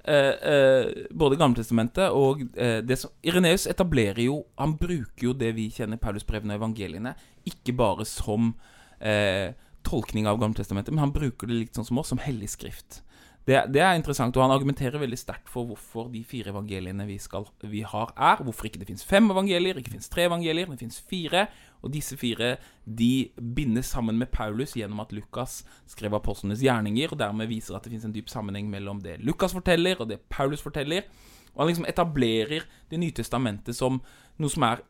Eh, 0.00 0.36
eh, 0.52 1.06
både 1.12 1.36
Gamletestamentet 1.36 2.14
og 2.16 2.46
eh, 2.56 2.78
det 2.80 2.96
som 2.96 3.10
Ireneus 3.20 3.66
etablerer 3.68 4.22
jo 4.24 4.38
Han 4.56 4.78
bruker 4.80 5.26
jo 5.26 5.34
det 5.36 5.50
vi 5.58 5.66
kjenner 5.68 6.00
Paulusbrevene 6.00 6.54
og 6.56 6.62
evangeliene, 6.62 7.12
ikke 7.44 7.74
bare 7.76 8.06
som 8.08 8.54
eh, 8.96 9.52
tolkning 9.84 10.28
av 10.30 10.40
Gamletestamentet, 10.40 10.94
men 10.94 11.04
han 11.04 11.12
bruker 11.12 11.50
det 11.50 11.58
litt 11.58 11.76
sånn 11.76 11.88
som 11.88 12.00
oss, 12.00 12.14
som 12.14 12.22
hellig 12.22 12.48
skrift. 12.54 13.02
Det, 13.44 13.56
det, 13.72 13.80
er 13.80 13.96
interessant, 13.96 14.36
og 14.36 14.44
han 14.44 14.52
argumenterer 14.52 15.00
veldig 15.00 15.18
sterkt 15.18 15.48
for 15.50 15.66
hvorfor 15.66 16.10
de 16.12 16.20
fire 16.28 16.52
evangeliene 16.52 17.06
vi, 17.08 17.16
skal, 17.18 17.48
vi 17.64 17.80
har, 17.88 18.12
er. 18.14 18.42
Hvorfor 18.44 18.68
ikke 18.68 18.82
det 18.82 18.90
fins 18.90 19.04
fem 19.06 19.30
evangelier, 19.32 19.80
ikke 19.80 19.94
fins 19.94 20.10
tre 20.12 20.26
evangelier, 20.28 20.68
det 20.70 20.82
fins 20.82 21.00
fire. 21.10 21.46
Og 21.82 21.92
disse 21.94 22.16
fire 22.20 22.56
de 22.84 23.30
bindes 23.56 23.92
sammen 23.94 24.18
med 24.18 24.30
Paulus 24.32 24.76
gjennom 24.76 25.00
at 25.00 25.12
Lukas 25.16 25.62
skrev 25.88 26.14
apostlenes 26.18 26.62
gjerninger, 26.64 27.12
og 27.12 27.18
dermed 27.18 27.50
viser 27.50 27.76
at 27.76 27.84
det 27.84 27.94
fins 27.94 28.06
en 28.08 28.14
dyp 28.14 28.28
sammenheng 28.28 28.70
mellom 28.70 29.00
det 29.04 29.18
Lukas 29.24 29.54
forteller, 29.56 30.00
og 30.00 30.08
det 30.10 30.20
Paulus 30.28 30.62
forteller. 30.62 31.08
Og 31.54 31.64
han 31.64 31.72
liksom 31.72 31.88
etablerer 31.88 32.62
Det 32.90 32.98
nye 32.98 33.14
testamentet 33.14 33.76
som 33.76 34.00
noe 34.38 34.50
som 34.50 34.62
er 34.62 34.84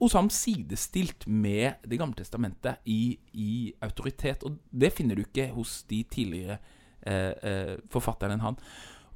hos 0.00 0.12
ham 0.12 0.28
sidestilt 0.30 1.26
med 1.26 1.80
Det 1.88 1.98
gamle 1.98 2.14
testamentet 2.14 2.76
i, 2.84 3.18
i 3.32 3.74
autoritet. 3.80 4.44
Og 4.44 4.58
det 4.70 4.92
finner 4.92 5.14
du 5.14 5.22
ikke 5.24 5.50
hos 5.52 5.82
de 5.88 6.02
tidligere 6.02 6.58
Eh, 7.06 7.34
eh, 7.42 7.74
forfatteren 7.92 8.34
enn 8.34 8.42
han. 8.42 8.56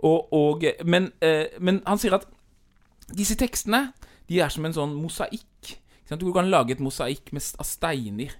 Og, 0.07 0.29
og, 0.33 0.62
men, 0.87 1.09
eh, 1.26 1.57
men, 1.59 1.81
han 1.88 1.98
sier 1.98 2.14
at 2.14 2.26
disse 3.18 3.35
tekstene 3.40 3.88
de 4.31 4.38
er 4.38 4.53
som 4.55 4.68
en 4.68 4.76
sånn 4.76 4.92
mosaikk. 4.94 5.72
Du 6.18 6.33
kan 6.35 6.51
lage 6.51 6.75
et 6.75 6.83
mosaikk 6.83 7.31
av 7.35 7.66
steiner. 7.66 8.35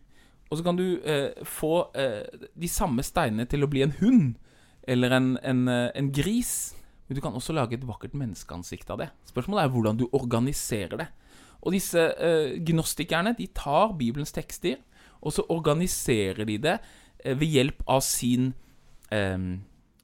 Og 0.50 0.59
så 0.59 0.66
kan 0.66 0.78
du 0.78 0.98
eh, 1.06 1.30
få 1.46 1.90
eh, 1.94 2.26
de 2.59 2.68
samme 2.68 3.04
steinene 3.06 3.46
til 3.46 3.62
å 3.62 3.70
bli 3.70 3.85
en 3.85 3.94
hund 4.00 4.35
eller 4.90 5.14
en, 5.14 5.37
en, 5.46 5.68
en, 5.68 6.11
gris. 6.11 6.74
Men 7.06 7.18
du 7.18 7.22
kan 7.22 7.37
også 7.37 7.54
lage 7.54 7.76
et 7.78 7.87
vakkert 7.87 8.16
menneskeansikt 8.18 8.90
av 8.90 9.04
det. 9.04 9.11
Spørsmålet 9.30 9.62
er 9.62 9.74
hvordan 9.74 10.00
du 10.00 10.09
organiserer 10.11 11.04
det. 11.04 11.09
Og 11.61 11.76
disse 11.76 12.02
eh, 12.18 12.56
gnostikerne 12.66 13.37
de 13.38 13.46
tar 13.54 13.94
Bibelens 14.00 14.35
tekster, 14.35 14.80
og 15.20 15.37
så 15.37 15.44
organiserer 15.52 16.46
de 16.48 16.56
det 16.59 16.78
ved 17.20 17.50
hjelp 17.52 17.83
av 17.92 18.00
sin 18.00 18.54
um, 19.12 19.59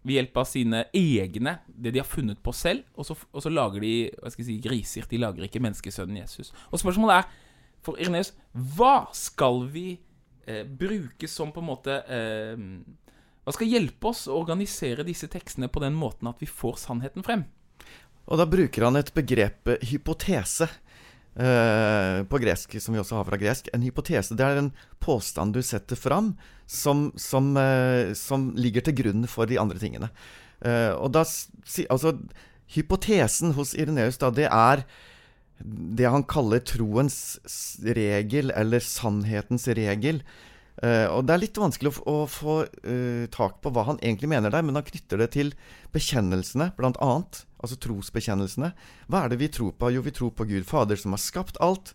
ved 0.07 0.21
hjelp 0.21 0.39
av 0.39 0.47
sine 0.47 0.83
egne, 0.95 1.57
det 1.67 1.93
de 1.95 2.01
har 2.01 2.07
funnet 2.07 2.39
på 2.45 2.53
selv, 2.55 2.85
og 2.95 3.09
så, 3.09 3.17
og 3.33 3.43
så 3.43 3.51
lager 3.51 3.83
de 3.83 3.95
hva 4.21 4.31
skal 4.31 4.45
jeg 4.45 4.49
si, 4.49 4.59
griser. 4.63 5.09
De 5.11 5.19
lager 5.19 5.49
ikke 5.49 5.63
menneskesønnen 5.65 6.21
Jesus. 6.21 6.53
Og 6.71 6.79
spørsmålet 6.79 7.17
er, 7.17 7.41
for 7.87 8.03
Irenaeus, 8.03 8.35
hva 8.77 9.07
skal 9.15 9.65
vi 9.73 9.89
eh, 10.47 10.65
bruke 10.67 11.31
som 11.31 11.55
på 11.55 11.63
en 11.63 11.71
måte 11.71 12.01
eh, 12.11 12.65
hva 13.47 13.55
skal 13.55 13.71
hjelpe 13.71 14.11
oss 14.11 14.25
å 14.27 14.41
organisere 14.41 15.07
disse 15.07 15.29
tekstene 15.31 15.69
på 15.71 15.79
den 15.85 15.95
måten 15.95 16.27
at 16.27 16.41
vi 16.43 16.49
får 16.51 16.81
sannheten 16.83 17.23
frem? 17.23 17.45
Og 18.27 18.41
da 18.41 18.47
bruker 18.51 18.89
han 18.89 18.99
et 18.99 19.13
begrep 19.15 19.71
eh, 19.71 19.87
hypotese. 19.93 20.69
Uh, 21.37 22.23
på 22.33 22.39
gresk, 22.41 22.79
som 22.81 22.95
vi 22.95 23.01
også 23.03 23.19
har 23.19 23.27
fra 23.29 23.37
gresk. 23.37 23.67
En 23.77 23.83
hypotese 23.85 24.33
det 24.33 24.41
er 24.41 24.57
en 24.57 24.71
påstand 25.05 25.53
du 25.53 25.59
setter 25.61 25.99
fram 26.01 26.31
som, 26.65 27.11
som, 27.21 27.51
uh, 27.61 28.15
som 28.17 28.47
ligger 28.57 28.87
til 28.87 28.97
grunn 29.03 29.27
for 29.29 29.45
de 29.45 29.59
andre 29.61 29.77
tingene. 29.77 30.09
Uh, 30.65 30.97
og 30.97 31.13
da 31.13 31.27
Altså, 31.93 32.15
hypotesen 32.73 33.53
hos 33.53 33.75
Ireneus, 33.77 34.17
da, 34.17 34.33
det 34.33 34.49
er 34.49 34.87
det 35.61 36.09
han 36.13 36.27
kaller 36.29 36.61
troens 36.65 37.39
regel, 37.81 38.53
eller 38.53 38.83
sannhetens 38.85 39.69
regel. 39.77 40.21
Uh, 40.83 41.09
og 41.09 41.25
Det 41.25 41.33
er 41.33 41.41
litt 41.41 41.61
vanskelig 41.61 41.95
å, 41.95 42.01
å 42.13 42.17
få 42.29 42.57
uh, 42.69 43.25
tak 43.33 43.63
på 43.65 43.73
hva 43.73 43.87
han 43.89 44.01
egentlig 44.03 44.29
mener 44.29 44.53
der, 44.53 44.65
men 44.67 44.77
han 44.77 44.85
knytter 44.85 45.23
det 45.23 45.31
til 45.37 45.55
bekjennelsene, 45.97 46.73
annet. 46.77 47.45
Altså 47.57 47.79
trosbekjennelsene. 47.81 48.75
Hva 49.09 49.25
er 49.25 49.33
det 49.33 49.41
vi 49.41 49.49
tror 49.49 49.73
på? 49.73 49.91
Jo, 49.95 50.05
vi 50.05 50.13
tror 50.15 50.35
på 50.37 50.45
Gud 50.49 50.69
Fader, 50.69 51.01
som 51.01 51.17
har 51.17 51.23
skapt 51.23 51.57
alt. 51.65 51.95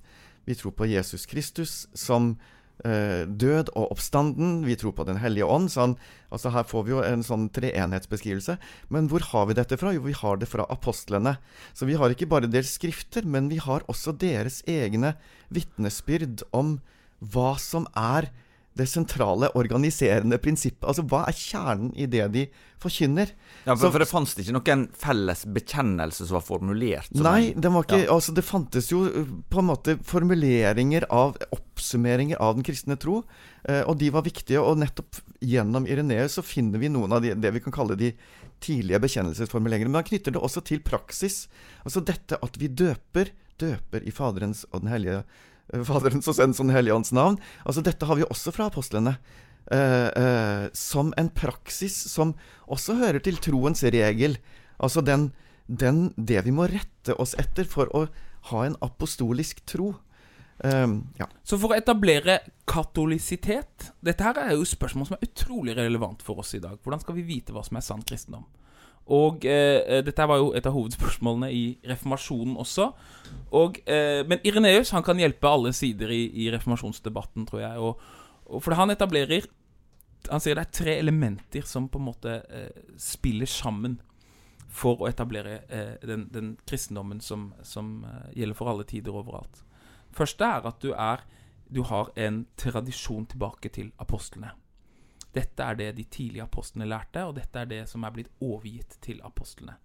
Vi 0.49 0.57
tror 0.57 0.73
på 0.73 0.89
Jesus 0.89 1.27
Kristus 1.29 1.85
som 1.93 2.33
død 2.81 3.71
og 3.77 3.91
oppstanden. 3.93 4.61
Vi 4.65 4.75
tror 4.79 4.95
på 4.97 5.05
Den 5.05 5.19
hellige 5.21 5.45
ånd. 5.45 5.69
Sånn, 5.73 5.95
altså 6.33 6.51
Her 6.53 6.65
får 6.65 6.85
vi 6.87 6.93
jo 6.95 7.01
en 7.05 7.25
sånn 7.25 7.47
treenhetsbeskrivelse. 7.53 8.57
Men 8.89 9.09
hvor 9.11 9.25
har 9.31 9.45
vi 9.49 9.57
dette 9.57 9.77
fra? 9.77 9.93
Jo, 9.93 10.01
vi 10.05 10.17
har 10.17 10.41
det 10.41 10.49
fra 10.49 10.65
apostlene. 10.73 11.37
Så 11.77 11.85
vi 11.89 11.97
har 11.99 12.09
ikke 12.09 12.29
bare 12.31 12.49
deres 12.49 12.73
skrifter, 12.79 13.27
men 13.27 13.51
vi 13.51 13.61
har 13.61 13.85
også 13.91 14.15
deres 14.17 14.61
egne 14.69 15.13
vitnesbyrd 15.53 16.45
om 16.57 16.79
hva 17.21 17.53
som 17.61 17.85
er 17.93 18.31
det 18.77 18.85
sentrale 18.87 19.49
organiserende 19.59 20.37
prinsippet. 20.39 20.85
Altså 20.87 21.03
hva 21.03 21.25
er 21.27 21.35
kjernen 21.35 21.89
i 21.99 22.05
det 22.07 22.27
de 22.31 22.45
forkynner? 22.79 23.33
Ja, 23.65 23.75
Så- 23.75 23.81
for, 23.83 23.91
for 23.91 23.99
det 23.99 24.07
fantes 24.07 24.37
ikke 24.39 24.53
noen 24.55 24.85
felles 24.95 25.45
bekjennelse 25.45 26.25
som 26.25 26.37
var 26.39 26.45
formulert? 26.45 27.09
Som 27.11 27.23
Nei, 27.27 27.51
en- 27.51 27.59
den 27.61 27.73
var 27.73 27.83
ikke, 27.83 28.05
Ja. 28.05 28.13
altså 28.15 28.33
det 28.33 28.45
fantes 28.47 28.87
jo 28.89 29.03
uh, 29.05 29.25
på 29.51 29.59
en 29.59 29.67
måte 29.67 29.97
formuleringer 30.03 31.03
av 31.11 31.35
oppsummeringer 31.51 32.39
av 32.39 32.55
den 32.55 32.63
kristne 32.63 32.97
tro, 32.97 33.23
eh, 33.67 33.81
og 33.83 33.97
de 33.99 34.09
var 34.09 34.23
viktige. 34.23 34.61
Og 34.63 34.77
nettopp 34.77 35.19
gjennom 35.41 35.85
Ireneus 35.87 36.35
så 36.39 36.43
finner 36.43 36.79
vi 36.79 36.87
noen 36.89 37.11
av 37.11 37.21
de, 37.21 37.33
det 37.35 37.51
vi 37.53 37.59
kan 37.59 37.73
kalle 37.73 37.97
de 37.97 38.13
tidlige 38.61 38.99
bekjennelsesformuleringene. 39.01 39.89
Men 39.91 40.03
han 40.03 40.09
knytter 40.09 40.31
det 40.31 40.41
også 40.41 40.63
til 40.63 40.79
praksis. 40.79 41.47
Altså 41.85 42.03
dette 42.05 42.37
at 42.41 42.57
vi 42.57 42.67
døper, 42.69 43.31
døper 43.59 44.05
i 44.07 44.11
Faderens 44.11 44.65
og 44.71 44.81
den 44.81 44.89
hellige 44.93 45.23
eh, 45.23 45.23
Faderens 45.87 46.27
og 46.27 46.35
Sønnens 46.35 46.59
og 46.59 46.67
Den 46.67 46.75
hellige 46.75 46.95
ånds 46.95 47.13
navn. 47.15 47.39
Altså 47.65 47.83
Dette 47.85 48.07
har 48.09 48.19
vi 48.19 48.27
også 48.27 48.53
fra 48.55 48.67
apostlene. 48.71 49.17
eh, 49.71 50.07
eh, 50.07 50.69
som 50.73 51.13
en 51.17 51.29
praksis 51.29 51.95
som 52.11 52.33
også 52.67 52.97
hører 52.99 53.19
til 53.23 53.37
troens 53.37 53.83
regel. 53.83 54.37
Altså 54.79 55.01
den, 55.05 55.31
den, 55.67 56.13
det 56.17 56.45
vi 56.45 56.51
må 56.51 56.67
rette 56.67 57.15
oss 57.21 57.35
etter 57.39 57.67
for 57.69 57.87
å 57.95 58.07
ha 58.51 58.63
en 58.65 58.75
apostolisk 58.81 59.61
tro. 59.69 59.93
Ehm, 60.63 61.13
ja. 61.17 61.27
Så 61.43 61.57
for 61.61 61.73
å 61.73 61.77
etablere 61.77 62.35
katolisitet 62.69 63.87
Dette 64.05 64.25
her 64.27 64.37
er 64.37 64.51
jo 64.53 64.65
spørsmål 64.67 65.07
som 65.09 65.15
er 65.17 65.25
utrolig 65.25 65.73
relevant 65.77 66.21
for 66.21 66.41
oss 66.43 66.53
i 66.53 66.61
dag. 66.61 66.77
Hvordan 66.83 67.01
skal 67.01 67.17
vi 67.17 67.25
vite 67.25 67.55
hva 67.55 67.63
som 67.65 67.79
er 67.79 67.85
sann 67.85 68.03
kristendom? 68.05 68.45
Og 69.11 69.45
eh, 69.49 70.01
dette 70.05 70.27
var 70.29 70.39
jo 70.39 70.51
et 70.55 70.67
av 70.67 70.75
hovedspørsmålene 70.75 71.49
i 71.51 71.63
reformasjonen 71.89 72.57
også. 72.61 72.91
Og, 73.57 73.81
eh, 73.89 74.21
men 74.27 74.43
Ireneus 74.47 74.93
han 74.95 75.03
kan 75.03 75.19
hjelpe 75.19 75.49
alle 75.49 75.73
sider 75.73 76.13
i, 76.13 76.27
i 76.45 76.51
reformasjonsdebatten, 76.53 77.47
tror 77.49 77.63
jeg. 77.63 77.81
Og, 77.81 77.99
og 78.45 78.63
for 78.63 78.77
han 78.79 78.91
etablerer 78.93 79.49
Han 80.29 80.37
sier 80.37 80.53
det 80.53 80.67
er 80.67 80.75
tre 80.77 80.93
elementer 81.01 81.65
som 81.65 81.87
på 81.89 81.97
en 81.97 82.05
måte 82.05 82.33
eh, 82.45 82.83
spiller 83.01 83.49
sammen 83.49 83.95
for 84.71 85.01
å 85.01 85.07
etablere 85.09 85.63
eh, 85.67 85.95
den, 86.05 86.27
den 86.31 86.51
kristendommen 86.69 87.19
som, 87.25 87.49
som 87.65 88.03
eh, 88.05 88.27
gjelder 88.37 88.59
for 88.59 88.69
alle 88.69 88.85
tider 88.87 89.17
overalt. 89.17 89.63
Første 90.13 90.45
er 90.45 90.67
at 90.69 90.77
du, 90.83 90.91
er, 90.93 91.25
du 91.73 91.81
har 91.89 92.11
en 92.15 92.43
tradisjon 92.59 93.25
tilbake 93.33 93.73
til 93.73 93.89
apostlene. 93.97 94.53
Dette 95.31 95.63
er 95.63 95.77
det 95.79 95.91
de 95.95 96.03
tidlige 96.11 96.43
apostlene 96.43 96.89
lærte, 96.91 97.23
og 97.27 97.37
dette 97.37 97.61
er 97.61 97.69
det 97.69 97.81
som 97.89 98.03
er 98.03 98.13
blitt 98.15 98.31
overgitt 98.43 98.97
til 99.03 99.21
apostlene. 99.23 99.77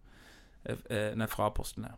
Eh, 0.67 0.79
eh, 0.91 1.11
Nei, 1.19 1.29
fra 1.31 1.47
apostlene. 1.53 1.93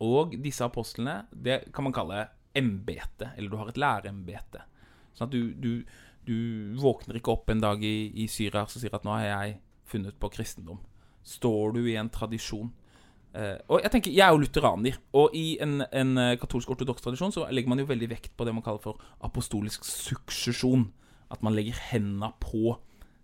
Og 0.00 0.36
disse 0.40 0.64
apostlene, 0.64 1.26
det 1.30 1.66
kan 1.74 1.84
man 1.84 1.96
kalle 1.96 2.28
embete, 2.56 3.34
eller 3.36 3.50
du 3.50 3.58
har 3.60 3.68
et 3.70 3.80
læreembete. 3.80 4.64
Sånn 5.12 5.28
at 5.28 5.34
du, 5.34 5.52
du, 5.52 5.84
du 6.24 6.38
våkner 6.80 7.18
ikke 7.20 7.34
opp 7.34 7.52
en 7.52 7.60
dag 7.60 7.82
i, 7.84 8.10
i 8.24 8.28
Syria 8.30 8.64
og 8.64 8.72
sier 8.72 8.94
at 8.96 9.04
nå 9.04 9.12
har 9.18 9.26
jeg 9.26 9.58
funnet 9.90 10.16
på 10.16 10.30
kristendom. 10.32 10.80
Står 11.26 11.76
du 11.76 11.82
i 11.84 11.98
en 12.00 12.08
tradisjon. 12.08 12.70
Eh, 13.36 13.58
og 13.68 13.84
Jeg 13.84 13.92
tenker, 13.92 14.14
jeg 14.16 14.24
er 14.24 14.32
jo 14.32 14.40
lutheraner, 14.40 14.96
og 15.12 15.36
i 15.36 15.58
en, 15.60 15.82
en 15.92 16.16
katolsk 16.40 16.72
ortodoks 16.72 17.04
tradisjon 17.04 17.36
så 17.36 17.44
legger 17.52 17.70
man 17.70 17.84
jo 17.84 17.90
veldig 17.90 18.08
vekt 18.14 18.32
på 18.32 18.48
det 18.48 18.56
man 18.56 18.64
kaller 18.64 18.80
for 18.80 19.04
apostolisk 19.28 19.84
suksesjon. 19.84 20.88
At 21.30 21.42
man 21.46 21.54
legger 21.56 21.78
henda 21.90 22.32
på 22.42 22.76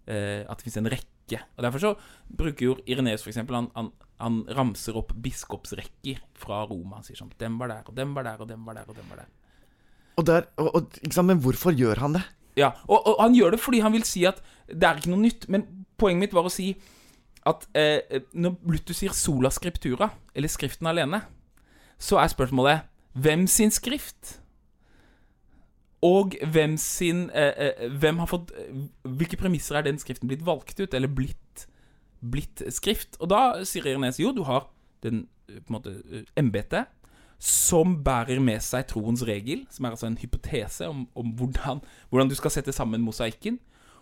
eh, 0.06 0.42
at 0.46 0.58
det 0.58 0.66
fins 0.66 0.78
en 0.80 0.90
rekke. 0.90 1.40
Og 1.56 1.64
Derfor 1.66 1.82
så 1.82 1.94
bruker 2.38 2.68
jo 2.68 2.76
Ireneus 2.86 3.24
for 3.24 3.32
eksempel, 3.32 3.58
han, 3.58 3.70
han, 3.74 3.90
han 4.22 4.42
ramser 4.56 4.98
opp 4.98 5.12
biskopsrekker 5.22 6.22
fra 6.38 6.62
Roma. 6.68 7.00
Han 7.00 7.06
sier 7.06 7.18
sånn 7.18 7.34
Den 7.40 7.58
var 7.60 7.72
der, 7.72 7.84
og 7.86 7.96
den 7.98 8.14
var 8.16 8.28
der, 8.28 8.40
og 8.40 8.50
den 8.50 8.62
var 8.66 8.78
der, 8.78 8.88
og 8.88 8.98
den 8.98 9.10
var 9.10 9.24
der. 9.24 9.32
Og 10.16 10.26
der, 10.26 10.46
og, 10.56 10.68
og, 10.70 10.98
ikke 11.02 11.16
sant, 11.18 11.28
men 11.28 11.42
hvorfor 11.44 11.74
gjør 11.76 12.00
han 12.04 12.16
det? 12.16 12.24
Ja, 12.56 12.72
og, 12.88 13.02
og 13.04 13.18
han 13.20 13.34
gjør 13.36 13.52
det 13.52 13.60
fordi 13.60 13.82
han 13.84 13.92
vil 13.92 14.06
si 14.08 14.22
at 14.24 14.38
det 14.70 14.86
er 14.86 15.00
ikke 15.00 15.12
noe 15.12 15.26
nytt. 15.26 15.48
Men 15.52 15.66
poenget 16.00 16.24
mitt 16.24 16.36
var 16.36 16.48
å 16.48 16.52
si 16.52 16.70
at 17.46 17.66
eh, 17.78 18.22
når 18.34 18.56
Luther 18.72 18.96
sier 18.96 19.12
'sola 19.14 19.52
scriptura', 19.54 20.10
eller 20.34 20.48
'Skriften 20.48 20.88
alene', 20.88 21.22
så 21.98 22.18
er 22.18 22.32
spørsmålet 22.32 22.88
hvem 23.14 23.46
sin 23.46 23.70
skrift? 23.70 24.40
Og 26.04 26.34
hvem 26.52 26.76
sin 26.76 27.30
eh, 27.30 27.54
eh, 27.56 27.88
Hvem 27.98 28.18
har 28.18 28.26
fått 28.28 28.50
eh, 28.52 28.82
Hvilke 29.08 29.38
premisser 29.40 29.78
er 29.78 29.82
den 29.86 29.98
skriften 29.98 30.28
blitt 30.28 30.44
valgt 30.44 30.78
ut, 30.80 30.94
eller 30.94 31.08
blitt, 31.08 31.66
blitt 32.20 32.62
skrift? 32.74 33.16
Og 33.20 33.30
da 33.32 33.64
sier 33.64 33.86
Irenes 33.88 34.18
jo, 34.20 34.32
du 34.36 34.42
har 34.44 34.68
den 35.02 35.26
på 35.46 35.70
en 35.70 35.76
måte 35.78 36.24
embetet 36.36 36.86
som 37.38 37.98
bærer 38.02 38.40
med 38.40 38.62
seg 38.64 38.86
troens 38.88 39.20
regel, 39.28 39.66
som 39.70 39.84
er 39.84 39.90
altså 39.94 40.06
en 40.08 40.16
hypotese 40.18 40.86
om, 40.88 41.02
om 41.14 41.34
hvordan, 41.36 41.82
hvordan 42.08 42.30
du 42.30 42.34
skal 42.34 42.50
sette 42.50 42.72
sammen 42.72 43.02
mosaikken. 43.04 43.58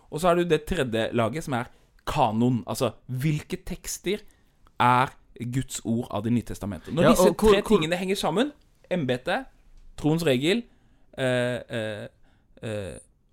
Og 0.09 0.21
så 0.21 0.29
har 0.29 0.39
du 0.39 0.45
det 0.47 0.61
tredje 0.65 1.09
laget, 1.13 1.43
som 1.43 1.53
er 1.59 1.67
kanon. 2.07 2.61
Altså 2.65 2.93
hvilke 3.11 3.59
tekster 3.67 4.23
er 4.79 5.11
Guds 5.51 5.81
ord 5.83 6.07
av 6.15 6.23
Det 6.23 6.31
nye 6.31 6.47
testamentet. 6.47 6.93
Når 6.95 7.03
Ja, 7.03 7.09
disse 7.11 7.27
tre 7.27 7.33
hvor- 7.35 7.61
hvor- 7.61 7.67
tingene 7.75 7.99
henger 7.99 8.15
sammen, 8.15 8.51
embetet, 8.89 9.45
troens 9.97 10.23
regel 10.25 10.63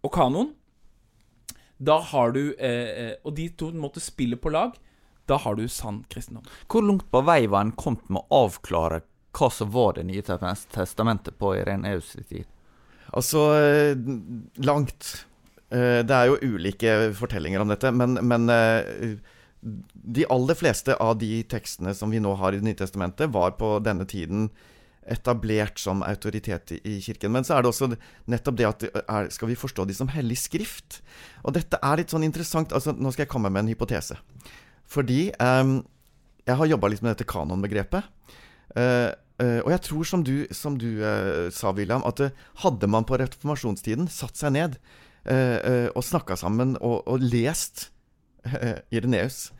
og 0.02 0.12
kanon, 0.14 0.52
da 1.82 1.98
har 1.98 2.32
du 2.32 2.54
eh, 2.58 2.90
eh, 3.04 3.14
Og 3.24 3.34
de 3.36 3.48
to 3.58 3.72
måtte 3.74 4.02
spille 4.02 4.38
på 4.38 4.52
lag. 4.54 4.76
Da 5.26 5.38
har 5.42 5.56
du 5.58 5.66
sann 5.70 6.02
kristendom. 6.10 6.46
Hvor 6.70 6.84
langt 6.86 7.08
på 7.10 7.22
vei 7.26 7.46
var 7.50 7.66
en 7.66 7.74
kommet 7.78 8.08
med 8.10 8.22
å 8.22 8.44
avklare 8.46 9.02
hva 9.32 9.48
som 9.50 9.70
var 9.72 9.96
Det 9.96 10.06
nye 10.06 10.22
testamentet 10.22 11.38
på 11.40 11.54
Ireneus 11.56 12.14
tid? 12.28 12.46
Altså 13.12 13.44
eh, 13.58 13.94
langt. 14.62 15.26
Eh, 15.70 16.02
Det 16.06 16.16
er 16.16 16.30
jo 16.30 16.40
ulike 16.54 17.12
fortellinger 17.18 17.64
om 17.64 17.72
dette, 17.72 17.90
men, 17.94 18.18
men 18.22 18.50
eh, 18.52 19.16
de 19.62 20.26
aller 20.30 20.58
fleste 20.58 20.94
av 20.98 21.16
de 21.20 21.36
tekstene 21.46 21.94
som 21.94 22.10
vi 22.10 22.20
nå 22.22 22.34
har 22.38 22.52
i 22.52 22.60
Det 22.60 22.66
nye 22.66 22.78
testamentet, 22.78 23.30
var 23.30 23.56
på 23.58 23.78
denne 23.82 24.06
tiden 24.06 24.50
etablert 25.10 25.80
som 25.82 26.02
autoritet 26.06 26.72
i 26.78 26.98
kirken. 27.02 27.32
Men 27.34 27.46
så 27.46 27.56
er 27.56 27.64
det 27.64 27.72
også 27.72 27.90
nettopp 28.30 28.58
det 28.58 28.68
at 28.68 28.84
er, 29.02 29.30
skal 29.34 29.50
vi 29.50 29.58
forstå 29.58 29.86
de 29.88 29.96
som 29.96 30.10
hellig 30.12 30.38
skrift? 30.44 31.00
Og 31.42 31.56
dette 31.56 31.80
er 31.82 31.98
litt 31.98 32.12
sånn 32.14 32.26
interessant. 32.26 32.72
altså 32.72 32.94
Nå 32.94 33.12
skal 33.12 33.26
jeg 33.26 33.32
komme 33.32 33.50
med 33.50 33.64
en 33.64 33.72
hypotese. 33.72 34.18
Fordi 34.92 35.24
eh, 35.32 35.72
jeg 36.46 36.58
har 36.58 36.70
jobba 36.70 36.92
litt 36.92 37.02
med 37.04 37.14
dette 37.14 37.28
kanonbegrepet. 37.28 38.10
Eh, 38.76 39.10
eh, 39.42 39.60
og 39.62 39.70
jeg 39.74 39.84
tror, 39.88 40.04
som 40.08 40.26
du, 40.26 40.34
som 40.54 40.76
du 40.80 40.90
eh, 41.04 41.48
sa, 41.54 41.72
William, 41.76 42.04
at 42.08 42.22
eh, 42.22 42.36
hadde 42.64 42.90
man 42.90 43.06
på 43.08 43.18
reformasjonstiden 43.20 44.10
satt 44.12 44.38
seg 44.38 44.54
ned 44.58 44.78
eh, 45.26 45.88
og 45.92 46.04
snakka 46.06 46.38
sammen 46.40 46.76
og, 46.80 47.02
og 47.06 47.24
lest 47.24 47.88
Ireneus, 48.90 49.52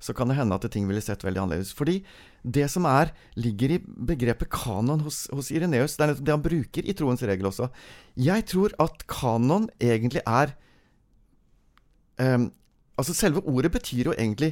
så 0.00 0.14
kan 0.16 0.30
det 0.30 0.38
hende 0.38 0.56
at 0.56 0.64
ting 0.72 0.86
ville 0.88 1.02
sett 1.04 1.26
veldig 1.26 1.42
annerledes. 1.42 1.74
Fordi 1.76 1.98
det 2.42 2.66
som 2.72 2.86
er, 2.88 3.12
ligger 3.36 3.74
i 3.74 3.80
begrepet 3.84 4.50
kanon 4.52 5.02
hos, 5.04 5.26
hos 5.34 5.50
Ireneus, 5.52 5.96
det 5.96 6.04
er 6.04 6.12
nettopp 6.12 6.26
det 6.28 6.34
han 6.36 6.44
bruker 6.44 6.88
i 6.88 6.94
troens 6.96 7.24
regel 7.28 7.50
også. 7.50 7.68
Jeg 8.16 8.46
tror 8.48 8.74
at 8.80 9.04
kanon 9.10 9.68
egentlig 9.80 10.24
er 10.24 10.56
um, 12.20 12.50
Altså, 13.00 13.14
selve 13.16 13.40
ordet 13.48 13.70
betyr 13.72 14.10
jo 14.10 14.12
egentlig 14.12 14.50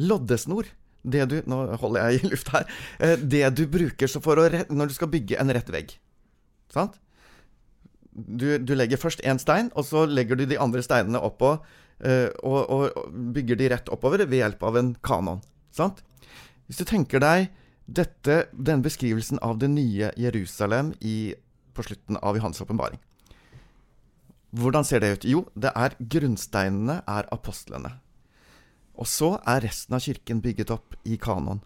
loddesnor. 0.00 0.70
Det 1.04 1.26
du 1.28 1.34
Nå 1.44 1.58
holder 1.82 2.06
jeg 2.06 2.20
i 2.22 2.30
luft 2.32 2.48
her. 2.48 2.64
Uh, 2.96 3.16
det 3.20 3.42
du 3.58 3.66
bruker 3.68 4.08
for 4.24 4.40
å 4.40 4.46
når 4.48 4.88
du 4.88 4.94
skal 4.96 5.10
bygge 5.12 5.36
en 5.40 5.52
rett 5.52 5.68
vegg. 5.68 5.92
Sant? 6.72 6.96
Du, 8.10 8.56
du 8.56 8.72
legger 8.72 9.00
først 9.00 9.20
én 9.20 9.38
stein, 9.40 9.68
og 9.76 9.84
så 9.84 10.06
legger 10.08 10.40
du 10.40 10.46
de 10.48 10.58
andre 10.60 10.82
steinene 10.84 11.20
oppå 11.20 11.58
Uh, 12.00 12.30
og, 12.48 12.60
og 12.72 13.16
bygger 13.36 13.58
de 13.60 13.66
rett 13.74 13.90
oppover 13.92 14.22
ved 14.24 14.40
hjelp 14.40 14.62
av 14.64 14.78
en 14.80 14.94
kanon. 15.04 15.42
Sant? 15.76 16.00
Hvis 16.70 16.78
du 16.78 16.86
tenker 16.86 17.18
deg 17.18 17.48
dette, 17.90 18.44
den 18.54 18.84
beskrivelsen 18.84 19.40
av 19.42 19.56
det 19.58 19.72
nye 19.72 20.12
Jerusalem 20.14 20.92
i, 21.02 21.34
på 21.74 21.82
slutten 21.82 22.20
av 22.22 22.38
Johans 22.38 22.62
åpenbaring 22.62 23.00
Hvordan 24.54 24.86
ser 24.86 25.02
det 25.02 25.10
ut? 25.10 25.26
Jo, 25.26 25.40
det 25.58 25.72
er 25.74 25.96
grunnsteinene 25.98 27.00
er 27.10 27.26
apostlene. 27.34 27.92
Og 28.98 29.06
så 29.06 29.32
er 29.50 29.62
resten 29.62 29.94
av 29.94 30.02
kirken 30.02 30.40
bygget 30.42 30.70
opp 30.74 30.96
i 31.06 31.18
kanon. 31.22 31.62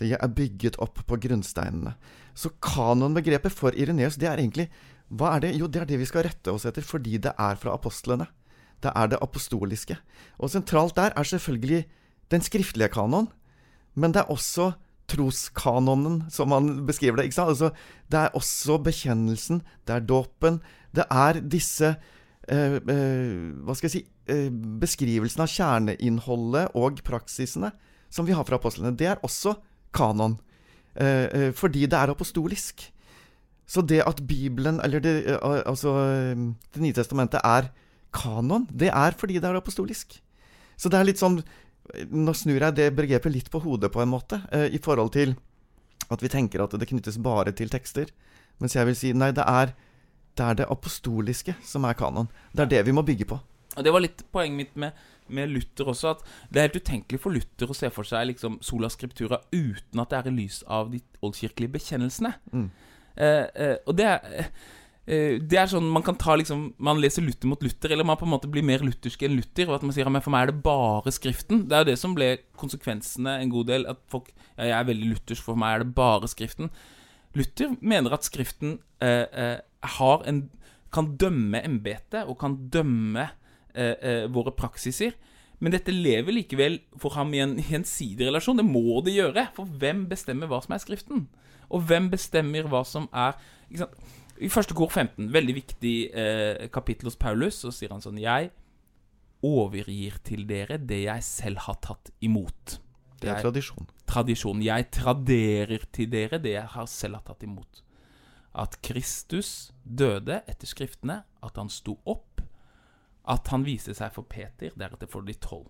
Det 0.00 0.12
er 0.16 0.32
bygget 0.32 0.78
opp 0.80 1.02
på 1.08 1.18
grunnsteinene. 1.20 1.94
Så 2.32 2.52
kanonbegrepet 2.64 3.52
for 3.52 3.76
Ireneus, 3.76 4.16
det 4.20 4.28
er 4.30 4.40
egentlig 4.40 4.68
Hva 5.08 5.34
er 5.34 5.46
det? 5.46 5.54
Jo, 5.56 5.68
det 5.72 5.82
er 5.82 5.88
det 5.88 6.00
vi 6.00 6.08
skal 6.08 6.26
rette 6.26 6.52
oss 6.52 6.66
etter, 6.68 6.84
fordi 6.84 7.16
det 7.16 7.32
er 7.32 7.56
fra 7.56 7.72
apostlene. 7.76 8.28
Det 8.84 8.92
er 8.92 9.08
det 9.08 9.20
apostoliske. 9.24 9.96
Og 10.36 10.52
sentralt 10.52 10.96
der 10.96 11.16
er 11.16 11.24
selvfølgelig 11.24 11.86
den 12.28 12.44
skriftlige 12.44 12.92
kanon, 12.92 13.30
men 13.98 14.14
det 14.14 14.22
er 14.22 14.32
også 14.32 14.72
troskanonen, 15.08 16.22
som 16.30 16.52
han 16.52 16.84
beskriver 16.86 17.22
det. 17.22 17.32
Altså, 17.40 17.72
det 18.12 18.20
er 18.20 18.36
også 18.36 18.78
bekjennelsen, 18.84 19.62
det 19.88 19.94
er 19.94 20.06
dåpen. 20.06 20.60
Det 20.94 21.06
er 21.10 21.40
disse 21.40 21.94
eh, 22.48 22.76
eh, 22.76 23.38
Hva 23.64 23.76
skal 23.76 23.88
jeg 23.88 23.92
si 23.92 24.02
eh, 24.32 24.48
Beskrivelsen 24.80 25.44
av 25.44 25.50
kjerneinnholdet 25.52 26.76
og 26.78 27.02
praksisene 27.04 27.72
som 28.12 28.28
vi 28.28 28.36
har 28.36 28.46
fra 28.48 28.56
apostlene. 28.56 28.96
Det 28.96 29.08
er 29.08 29.24
også 29.24 29.56
kanon. 29.96 30.38
Eh, 30.96 31.26
eh, 31.28 31.50
fordi 31.52 31.86
det 31.86 31.98
er 31.98 32.12
apostolisk. 32.12 32.88
Så 33.68 33.84
det 33.84 34.00
at 34.06 34.22
Bibelen, 34.26 34.80
eller 34.80 35.00
det, 35.00 35.28
eh, 35.28 35.62
altså 35.66 35.92
Det 36.74 36.82
nye 36.82 36.92
testamentet, 36.92 37.40
er 37.44 37.70
kanon, 38.12 38.66
det 38.72 38.88
er 38.88 39.12
fordi 39.12 39.34
det 39.34 39.44
er 39.44 39.56
apostolisk. 39.56 40.22
Så 40.76 40.88
det 40.88 40.98
er 40.98 41.04
litt 41.04 41.20
sånn 41.20 41.42
Nå 42.12 42.34
snur 42.36 42.60
jeg 42.60 42.76
det 42.76 42.88
begrepet 42.96 43.32
litt 43.32 43.50
på 43.52 43.60
hodet, 43.64 43.92
på 43.94 44.02
en 44.02 44.10
måte, 44.12 44.40
i 44.72 44.80
forhold 44.82 45.14
til 45.14 45.36
at 46.12 46.22
vi 46.24 46.30
tenker 46.32 46.62
at 46.64 46.74
det 46.76 46.88
knyttes 46.88 47.18
bare 47.22 47.52
til 47.56 47.70
tekster. 47.72 48.10
Mens 48.62 48.74
jeg 48.76 48.88
vil 48.88 48.96
si 48.98 49.12
nei, 49.16 49.30
det 49.36 49.44
er 49.46 49.72
det, 50.38 50.44
er 50.44 50.58
det 50.60 50.66
apostoliske 50.70 51.54
som 51.66 51.86
er 51.88 51.96
kanon. 51.98 52.30
Det 52.52 52.66
er 52.66 52.72
det 52.76 52.82
vi 52.88 52.94
må 52.94 53.04
bygge 53.06 53.28
på. 53.28 53.38
Og 53.76 53.84
Det 53.84 53.92
var 53.94 54.02
litt 54.02 54.24
poenget 54.32 54.56
mitt 54.58 54.76
med, 54.76 54.92
med, 55.28 55.50
Luther 55.52 55.90
også. 55.92 56.16
At 56.16 56.24
det 56.50 56.60
er 56.60 56.68
helt 56.68 56.80
utenkelig 56.82 57.20
for 57.22 57.34
Luther 57.34 57.70
å 57.70 57.76
se 57.76 57.90
for 57.94 58.08
seg 58.08 58.30
liksom 58.32 58.58
sola 58.64 58.90
scriptura 58.90 59.40
uten 59.52 60.02
at 60.02 60.10
det 60.10 60.18
er 60.18 60.30
i 60.30 60.36
lys 60.40 60.62
av 60.66 60.90
de 60.94 61.02
oldkirkelige 61.22 61.76
bekjennelsene. 61.76 62.34
Mm. 62.52 62.68
Eh, 63.18 63.46
eh, 63.54 63.76
og 63.86 63.98
det 63.98 64.08
er 64.08 64.34
eh, 64.42 64.50
det 65.08 65.56
er 65.56 65.70
sånn 65.70 65.86
Man 65.88 66.02
kan 66.04 66.18
ta 66.20 66.34
liksom 66.36 66.66
Man 66.84 66.98
leser 67.00 67.24
Luther 67.24 67.48
mot 67.48 67.62
Luther, 67.64 67.94
eller 67.94 68.04
man 68.04 68.18
på 68.20 68.26
en 68.26 68.32
måte 68.34 68.50
blir 68.52 68.66
mer 68.66 68.82
luthersk 68.84 69.22
enn 69.24 69.38
Luther. 69.38 69.70
Og 69.70 69.78
at 69.78 69.86
man 69.86 69.94
sier 69.96 70.10
at 70.10 70.24
for 70.24 70.34
meg 70.34 70.44
er 70.44 70.52
det 70.52 70.62
bare 70.66 71.14
Skriften. 71.14 71.62
Det 71.64 71.76
er 71.76 71.84
jo 71.84 71.88
det 71.88 71.96
som 72.00 72.16
ble 72.18 72.28
konsekvensene 72.60 73.38
en 73.40 73.54
god 73.54 73.70
del. 73.72 73.88
At 73.88 74.02
folk 74.12 74.28
Ja, 74.58 74.68
jeg 74.68 74.76
er 74.76 74.90
veldig 74.90 75.10
luthersk, 75.14 75.46
for 75.46 75.56
meg 75.56 75.78
er 75.78 75.86
det 75.86 75.96
bare 75.96 76.28
Skriften. 76.28 76.68
Luther 77.38 77.72
mener 77.80 78.12
at 78.16 78.28
Skriften 78.28 78.78
eh, 79.04 79.24
eh, 79.32 79.58
har 79.96 80.28
en 80.28 80.44
kan 80.94 81.10
dømme 81.20 81.60
embetet 81.64 82.28
og 82.28 82.38
kan 82.40 82.56
dømme 82.72 83.28
eh, 83.74 83.94
eh, 84.00 84.24
våre 84.32 84.54
praksiser. 84.56 85.16
Men 85.58 85.74
dette 85.74 85.92
lever 85.92 86.32
likevel 86.36 86.78
for 87.00 87.16
ham 87.18 87.34
i 87.34 87.42
en 87.42 87.56
gjensidig 87.58 88.28
relasjon. 88.28 88.60
Det 88.60 88.66
må 88.66 89.00
det 89.04 89.16
gjøre. 89.16 89.48
For 89.56 89.68
hvem 89.80 90.06
bestemmer 90.10 90.50
hva 90.50 90.62
som 90.64 90.76
er 90.76 90.82
Skriften? 90.84 91.26
Og 91.68 91.84
hvem 91.88 92.08
bestemmer 92.12 92.68
hva 92.70 92.84
som 92.88 93.08
er 93.12 93.36
I 94.40 94.50
første 94.52 94.76
kor 94.76 94.90
15, 94.92 95.30
veldig 95.34 95.54
viktig 95.56 95.96
eh, 96.14 96.68
kapittel 96.74 97.10
hos 97.10 97.18
Paulus, 97.18 97.58
så 97.64 97.72
sier 97.74 97.90
han 97.94 98.04
sånn 98.04 98.20
Jeg 98.22 98.52
overgir 99.44 100.18
til 100.26 100.44
dere 100.48 100.78
det 100.78 101.04
jeg 101.04 101.24
selv 101.26 101.64
har 101.66 101.78
tatt 101.82 102.12
imot. 102.24 102.78
Det 103.18 103.32
er 103.32 103.42
tradisjon. 103.42 103.88
Tradisjon. 104.06 104.62
Jeg 104.62 104.88
traderer 104.94 105.84
til 105.94 106.10
dere 106.10 106.38
det 106.42 106.54
jeg 106.54 106.70
har 106.74 106.86
selv 106.90 107.18
har 107.18 107.26
tatt 107.32 107.46
imot 107.46 107.82
at 108.58 108.78
Kristus 108.82 109.70
døde 109.84 110.42
etter 110.48 110.68
Skriftene, 110.68 111.22
at 111.44 111.58
han 111.60 111.70
sto 111.70 111.98
opp, 112.08 112.42
at 113.28 113.50
han 113.52 113.64
viste 113.66 113.94
seg 113.94 114.12
for 114.14 114.26
Peter, 114.28 114.72
deretter 114.78 115.10
for 115.10 115.26
de 115.26 115.36
tolv. 115.38 115.68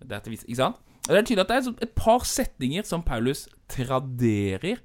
Ikke 0.00 0.56
sant? 0.56 0.78
Og 1.08 1.14
Det 1.14 1.18
er 1.18 1.26
tydelig 1.26 1.44
at 1.44 1.50
det 1.50 1.56
er 1.56 1.84
et 1.86 1.94
par 1.96 2.24
setninger 2.26 2.86
som 2.86 3.02
Paulus 3.02 3.46
traderer, 3.68 4.80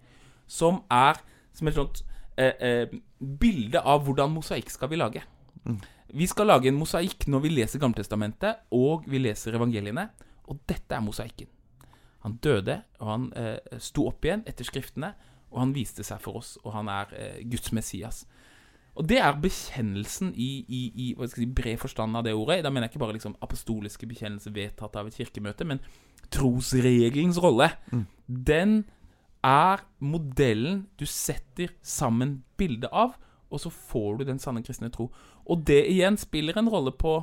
som 0.48 0.84
er 0.92 1.20
som 1.54 1.70
et 1.70 1.78
sånt 1.78 2.04
bilde 2.34 3.82
av 3.82 4.04
hvordan 4.06 4.32
mosaikk 4.34 4.72
skal 4.74 4.90
vi 4.92 4.98
lage. 5.00 5.22
Mm. 5.64 5.80
Vi 6.14 6.28
skal 6.30 6.50
lage 6.50 6.70
en 6.70 6.78
mosaikk 6.78 7.28
når 7.32 7.44
vi 7.46 7.52
leser 7.56 7.82
Gammeltestamentet 7.82 8.68
og 8.76 9.08
vi 9.10 9.22
leser 9.22 9.56
evangeliene, 9.58 10.08
og 10.50 10.60
dette 10.70 10.98
er 10.98 11.02
mosaikken. 11.06 11.50
Han 12.24 12.38
døde, 12.44 12.82
og 13.00 13.10
han 13.10 13.28
eh, 13.40 13.80
sto 13.84 14.08
opp 14.08 14.24
igjen 14.26 14.46
etter 14.48 14.68
Skriftene. 14.68 15.12
Og 15.54 15.60
han 15.62 15.74
viste 15.76 16.02
seg 16.06 16.22
for 16.24 16.40
oss, 16.40 16.56
og 16.64 16.72
han 16.74 16.88
er 16.90 17.12
eh, 17.20 17.42
Guds 17.46 17.70
Messias. 17.76 18.24
Og 18.98 19.06
det 19.10 19.20
er 19.22 19.38
bekjennelsen 19.42 20.32
i, 20.34 20.50
i, 20.66 20.82
i 20.94 21.08
hva 21.18 21.28
skal 21.28 21.44
jeg 21.44 21.50
si, 21.50 21.56
bred 21.58 21.82
forstand 21.82 22.18
av 22.18 22.26
det 22.26 22.34
ordet. 22.38 22.62
Da 22.66 22.72
mener 22.72 22.88
jeg 22.88 22.94
ikke 22.94 23.04
bare 23.04 23.18
liksom 23.18 23.36
apostoliske 23.42 24.10
bekjennelser 24.10 24.54
vedtatt 24.56 24.98
av 24.98 25.10
et 25.10 25.18
kirkemøte, 25.18 25.68
men 25.68 25.82
trosregelens 26.34 27.42
rolle. 27.42 27.72
Mm. 27.92 28.06
Den 28.50 28.76
er 29.44 29.84
modellen 30.00 30.86
du 31.00 31.06
setter 31.10 31.74
sammen 31.84 32.42
bildet 32.58 32.92
av, 32.92 33.18
og 33.54 33.62
så 33.62 33.70
får 33.70 34.20
du 34.20 34.26
den 34.28 34.42
sanne 34.42 34.64
kristne 34.66 34.90
tro. 34.94 35.10
Og 35.46 35.66
det 35.68 35.84
igjen 35.92 36.18
spiller 36.18 36.58
en 36.58 36.72
rolle 36.72 36.94
på, 36.96 37.20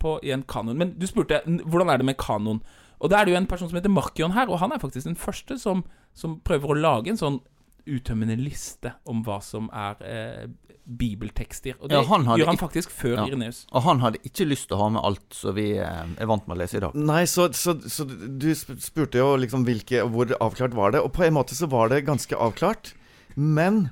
på 0.00 0.16
igjen 0.22 0.46
kanon. 0.48 0.78
Men 0.78 0.94
du 0.98 1.06
spurte 1.10 1.42
hvordan 1.44 1.92
er 1.92 2.00
det 2.00 2.08
med 2.08 2.20
kanon. 2.20 2.62
Og 3.02 3.10
da 3.10 3.18
er 3.18 3.26
det 3.26 3.34
jo 3.34 3.40
en 3.40 3.50
person 3.50 3.68
som 3.68 3.76
heter 3.76 3.92
Markion 3.92 4.36
her, 4.36 4.48
og 4.48 4.62
han 4.62 4.72
er 4.72 4.80
faktisk 4.80 5.08
den 5.10 5.18
første 5.18 5.58
som, 5.58 5.82
som 6.14 6.38
prøver 6.46 6.72
å 6.72 6.78
lage 6.78 7.12
en 7.12 7.20
sånn 7.20 7.40
uttømmende 7.86 8.36
liste 8.38 8.94
om 9.10 9.22
hva 9.26 9.38
som 9.44 9.68
er 9.74 10.02
eh, 10.06 10.44
bibeltekster. 10.82 11.76
Og 11.78 11.90
det 11.90 11.98
ja, 11.98 12.02
han 12.10 12.26
gjør 12.26 12.50
han 12.50 12.60
faktisk 12.60 12.92
før 12.94 13.16
ja. 13.20 13.26
Ireneus. 13.30 13.62
Og 13.70 13.84
han 13.86 14.02
hadde 14.02 14.20
ikke 14.26 14.46
lyst 14.48 14.68
til 14.70 14.78
å 14.78 14.82
ha 14.84 14.90
med 14.96 15.04
alt 15.06 15.36
som 15.36 15.56
vi 15.56 15.68
eh, 15.78 16.02
er 16.16 16.30
vant 16.30 16.46
med 16.48 16.56
å 16.56 16.60
lese 16.62 16.78
i 16.78 16.84
dag. 16.84 16.96
Nei, 16.98 17.22
så, 17.30 17.48
så, 17.56 17.76
så 17.86 18.06
du 18.06 18.50
spurte 18.56 19.22
jo 19.22 19.32
liksom 19.40 19.66
hvilke, 19.68 20.04
hvor 20.10 20.34
avklart 20.38 20.76
var 20.78 20.94
det. 20.94 21.02
Og 21.04 21.14
på 21.14 21.26
en 21.26 21.36
måte 21.38 21.58
så 21.58 21.70
var 21.70 21.92
det 21.92 22.04
ganske 22.08 22.38
avklart. 22.38 22.94
Men 23.34 23.86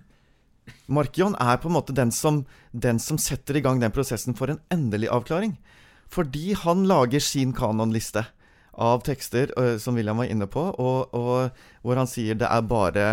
Markion 0.90 1.36
er 1.40 1.60
på 1.62 1.70
en 1.70 1.76
måte 1.78 1.94
den 1.96 2.12
som, 2.14 2.44
den 2.72 2.98
som 3.02 3.18
setter 3.18 3.58
i 3.58 3.64
gang 3.64 3.80
den 3.82 3.94
prosessen 3.94 4.36
for 4.38 4.52
en 4.52 4.60
endelig 4.74 5.10
avklaring. 5.14 5.56
Fordi 6.10 6.54
han 6.58 6.84
lager 6.90 7.22
sin 7.22 7.54
kanonliste 7.54 8.24
av 8.80 9.02
tekster 9.06 9.52
uh, 9.58 9.76
som 9.78 9.94
William 9.98 10.18
var 10.18 10.30
inne 10.30 10.46
på, 10.50 10.62
og, 10.62 11.14
og, 11.14 11.60
hvor 11.84 12.00
han 12.00 12.10
sier 12.10 12.38
det 12.38 12.48
er 12.48 12.66
bare 12.66 13.06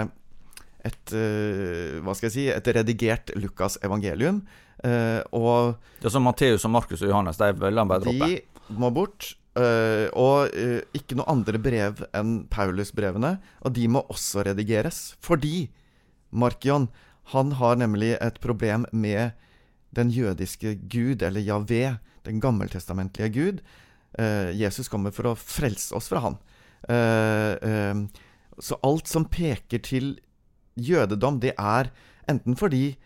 et 0.88 1.14
uh, 1.16 2.00
Hva 2.06 2.16
skal 2.18 2.30
jeg 2.30 2.36
si 2.36 2.46
Et 2.54 2.70
redigert 2.78 3.34
Lukas 3.40 3.78
evangelium. 3.86 4.42
Uh, 4.84 5.22
og 5.36 5.76
Det 6.02 6.10
er 6.10 6.14
som 6.14 6.26
Matteus 6.28 6.66
og 6.68 6.74
Markus 6.76 7.02
og 7.02 7.12
Johannes, 7.12 7.40
de 7.40 7.52
vil 7.58 7.82
han 7.82 7.90
bare 7.90 8.06
droppe? 8.06 8.30
De 8.68 8.80
må 8.82 8.92
bort. 8.92 9.34
og 9.58 10.52
ikke 10.94 11.16
noe 11.18 11.26
andre 11.32 11.58
brev 11.58 12.04
enn 12.14 12.44
Paulus-brevene. 12.52 13.38
Og 13.66 13.74
de 13.74 13.88
må 13.90 14.04
også 14.12 14.44
redigeres. 14.46 15.16
Fordi 15.24 15.70
Markion, 16.30 16.90
han 17.32 17.56
har 17.58 17.80
nemlig 17.80 18.12
et 18.22 18.38
problem 18.44 18.86
med 18.92 19.32
den 19.96 20.12
jødiske 20.14 20.76
gud, 20.92 21.24
eller 21.24 21.42
Javé, 21.42 21.98
den 22.28 22.44
gammeltestamentlige 22.44 23.32
gud. 23.34 23.64
Jesus 24.54 24.92
kommer 24.92 25.16
for 25.16 25.32
å 25.32 25.36
frelse 25.40 25.96
oss 25.96 26.12
fra 26.12 26.22
han. 26.28 26.38
Så 28.60 28.78
alt 28.84 29.10
som 29.10 29.26
peker 29.32 29.82
til 29.86 30.18
jødedom, 30.78 31.42
det 31.44 31.54
er 31.58 31.92
enten 32.30 32.58
fordi 32.60 32.98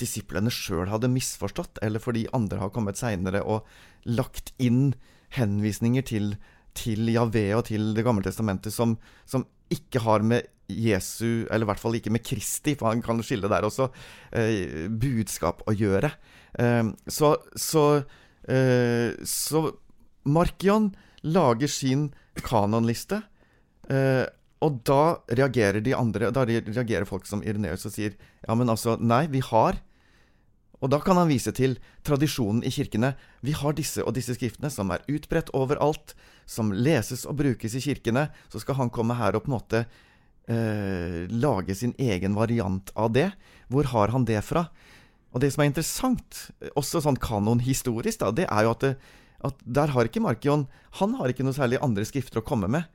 disiplene 0.00 0.50
sjøl 0.52 0.90
hadde 0.90 1.10
misforstått, 1.12 1.78
eller 1.84 2.02
fordi 2.02 2.26
andre 2.34 2.60
har 2.62 2.72
kommet 2.74 2.98
seinere 2.98 3.44
og 3.46 3.68
lagt 4.04 4.52
inn 4.62 4.94
henvisninger 5.36 6.06
til, 6.06 6.34
til 6.74 7.10
Javé 7.14 7.46
og 7.56 7.66
til 7.70 7.92
Det 7.94 8.04
gamle 8.06 8.24
testamentet 8.26 8.74
som, 8.74 8.96
som, 9.26 9.46
ikke 9.72 10.02
har 10.04 10.22
med 10.22 10.44
Jesu, 10.68 11.46
eller 11.50 11.64
i 11.64 11.68
hvert 11.70 11.80
fall 11.80 11.96
ikke 11.96 12.12
med 12.12 12.22
Kristi, 12.24 12.74
for 12.78 12.90
han 12.90 13.00
kan 13.02 13.18
skille 13.24 13.48
der 13.50 13.64
også, 13.66 13.88
budskap 15.00 15.64
å 15.66 15.72
gjøre. 15.74 16.10
så, 17.08 17.30
så, 17.56 17.84
så 19.24 19.62
Markion 20.24 20.92
lager 21.24 21.68
sin 21.68 22.08
kanonliste, 22.44 23.22
eh, 23.88 24.24
og 24.64 24.80
da 24.86 25.16
reagerer 25.28 25.82
de 25.84 25.94
andre 25.96 26.30
Da 26.34 26.44
reagerer 26.48 27.06
folk 27.08 27.26
som 27.28 27.42
Ireneus 27.44 27.84
og 27.88 27.94
sier 27.94 28.14
ja, 28.16 28.54
men 28.54 28.70
altså, 28.72 28.96
nei, 29.00 29.24
vi 29.32 29.42
har 29.44 29.80
Og 30.80 30.90
da 30.92 31.00
kan 31.04 31.18
han 31.20 31.30
vise 31.30 31.52
til 31.56 31.78
tradisjonen 32.04 32.64
i 32.66 32.72
kirkene. 32.74 33.14
Vi 33.40 33.54
har 33.56 33.76
disse 33.76 34.04
og 34.04 34.16
disse 34.16 34.36
skriftene 34.36 34.68
som 34.72 34.90
er 34.92 35.04
utbredt 35.08 35.52
overalt, 35.56 36.12
som 36.44 36.74
leses 36.74 37.22
og 37.24 37.38
brukes 37.38 37.76
i 37.78 37.80
kirkene. 37.80 38.26
Så 38.52 38.60
skal 38.60 38.76
han 38.82 38.92
komme 38.92 39.16
her 39.16 39.32
og 39.32 39.46
på 39.46 39.48
en 39.48 39.54
måte 39.54 39.80
eh, 40.52 41.24
lage 41.32 41.72
sin 41.78 41.94
egen 41.96 42.36
variant 42.36 42.92
av 43.00 43.14
det. 43.16 43.30
Hvor 43.72 43.88
har 43.94 44.12
han 44.12 44.28
det 44.28 44.42
fra? 44.44 44.66
Og 45.32 45.40
det 45.40 45.54
som 45.54 45.64
er 45.64 45.72
interessant, 45.72 46.42
også 46.76 47.00
sånn 47.06 47.16
kanonhistorisk, 47.22 48.20
da, 48.20 48.34
det 48.42 48.44
er 48.50 48.68
jo 48.68 48.74
at 48.74 48.84
det, 48.84 48.92
at 49.44 49.64
der 49.64 49.92
har 49.92 50.08
ikke 50.08 50.22
Markion 50.24 50.68
Han 51.00 51.16
har 51.18 51.28
ikke 51.28 51.44
noe 51.44 51.56
særlig 51.56 51.80
andre 51.84 52.04
skrifter 52.08 52.40
å 52.40 52.46
komme 52.46 52.68
med. 52.70 52.86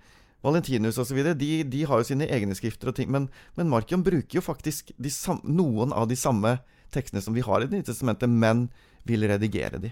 Valentinus 0.42 0.98
osv. 0.98 1.22
De, 1.36 1.52
de 1.64 1.86
har 1.86 2.00
jo 2.00 2.08
sine 2.08 2.28
egne 2.32 2.56
skrifter 2.56 2.92
og 2.92 3.00
ting, 3.00 3.10
men, 3.12 3.28
men 3.60 3.72
Markion 3.72 4.06
bruker 4.06 4.40
jo 4.40 4.46
faktisk 4.46 4.94
sam, 5.12 5.42
noen 5.44 5.94
av 5.96 6.08
de 6.12 6.18
samme 6.20 6.58
tekstene 6.94 7.22
som 7.22 7.36
vi 7.36 7.44
har 7.46 7.62
i 7.62 7.68
Det 7.68 7.76
nye 7.76 7.90
testamentet, 7.90 8.32
men 8.32 8.70
vil 9.08 9.28
redigere 9.28 9.82
de. 9.82 9.92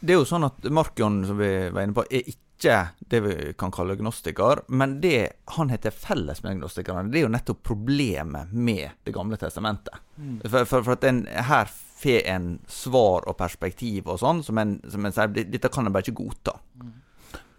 Det 0.00 0.14
er 0.14 0.20
jo 0.20 0.28
sånn 0.28 0.46
at 0.46 0.66
Markion, 0.72 1.22
som 1.28 1.38
vi 1.40 1.52
var 1.72 1.84
inne 1.84 1.96
på, 1.96 2.04
er 2.10 2.28
ikke 2.28 2.76
det 3.12 3.20
vi 3.20 3.34
kan 3.58 3.72
kalle 3.74 3.98
gnostiker. 4.00 4.64
Men 4.68 4.98
det 5.00 5.42
han 5.56 5.70
heter 5.72 5.94
felles 5.94 6.42
med 6.44 6.60
gnostikerne, 6.60 7.08
det 7.12 7.20
er 7.20 7.26
jo 7.26 7.32
nettopp 7.32 7.62
problemet 7.66 8.52
med 8.52 9.02
Det 9.04 9.14
gamle 9.14 9.36
testamentet. 9.40 9.96
Mm. 10.16 10.40
For, 10.44 10.64
for, 10.64 10.82
for, 10.82 10.96
at 10.96 11.04
en 11.04 11.26
her 11.26 11.68
får 11.68 12.28
en 12.32 12.48
svar 12.68 13.26
og 13.28 13.36
perspektiv 13.40 14.08
og 14.08 14.20
sånn, 14.20 14.42
som 14.44 14.58
en, 14.60 14.78
som 14.88 15.04
en 15.04 15.16
sier 15.16 15.32
Dette 15.36 15.72
kan 15.72 15.88
en 15.88 15.94
bare 15.94 16.06
ikke 16.06 16.22
godta. 16.22 16.56
Mm. 16.80 16.94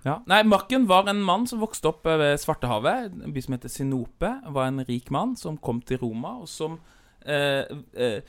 Ja. 0.05 0.19
Nei, 0.29 0.43
Marken 0.47 0.85
var 0.87 1.07
en 1.09 1.23
mann 1.25 1.47
som 1.49 1.61
vokste 1.61 1.89
opp 1.89 2.05
ved 2.05 2.37
Svartehavet, 2.39 3.17
en 3.25 3.33
by 3.33 3.43
som 3.43 3.55
heter 3.57 3.71
Sinope. 3.71 4.29
Var 4.53 4.69
en 4.69 4.83
rik 4.87 5.09
mann 5.11 5.35
som 5.39 5.57
kom 5.57 5.81
til 5.81 5.99
Roma, 6.03 6.37
og 6.43 6.47
som 6.51 6.77
eh, 7.25 7.65
eh, 7.97 8.21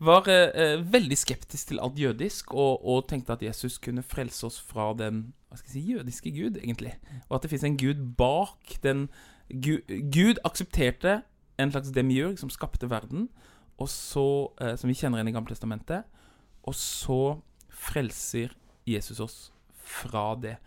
var 0.00 0.30
eh, 0.32 0.80
veldig 0.80 1.18
skeptisk 1.18 1.70
til 1.70 1.82
alt 1.84 1.98
jødisk, 2.00 2.54
og, 2.54 2.80
og, 2.82 3.04
tenkte 3.08 3.36
at 3.36 3.44
Jesus 3.44 3.78
kunne 3.78 4.02
frelse 4.02 4.46
oss 4.48 4.60
fra 4.60 4.92
den 4.96 5.28
hva 5.50 5.58
skal 5.58 5.72
jeg 5.72 5.74
si, 5.74 5.92
jødiske 5.96 6.30
gud, 6.30 6.60
egentlig. 6.60 6.94
Og 7.28 7.36
at 7.36 7.44
det 7.44 7.50
fins 7.50 7.66
en 7.66 7.78
gud 7.78 8.02
bak 8.18 8.76
den 8.84 9.08
Gud, 9.50 9.82
Gud 10.14 10.38
aksepterte 10.46 11.24
en 11.58 11.72
slags 11.72 11.90
demiurg 11.90 12.38
som 12.38 12.52
skapte 12.54 12.86
verden, 12.90 13.28
og 13.82 13.88
så, 13.90 14.52
eh, 14.60 14.76
som 14.78 14.88
vi 14.88 14.94
kjenner 14.94 15.18
igjen 15.18 15.32
i 15.32 15.34
Gamle 15.34 15.54
Testamentet. 15.54 16.04
og 16.62 16.74
så 16.74 17.40
frelser 17.70 18.52
Jesus 18.86 19.20
oss 19.20 19.52
fra 19.72 20.34
det. 20.36 20.58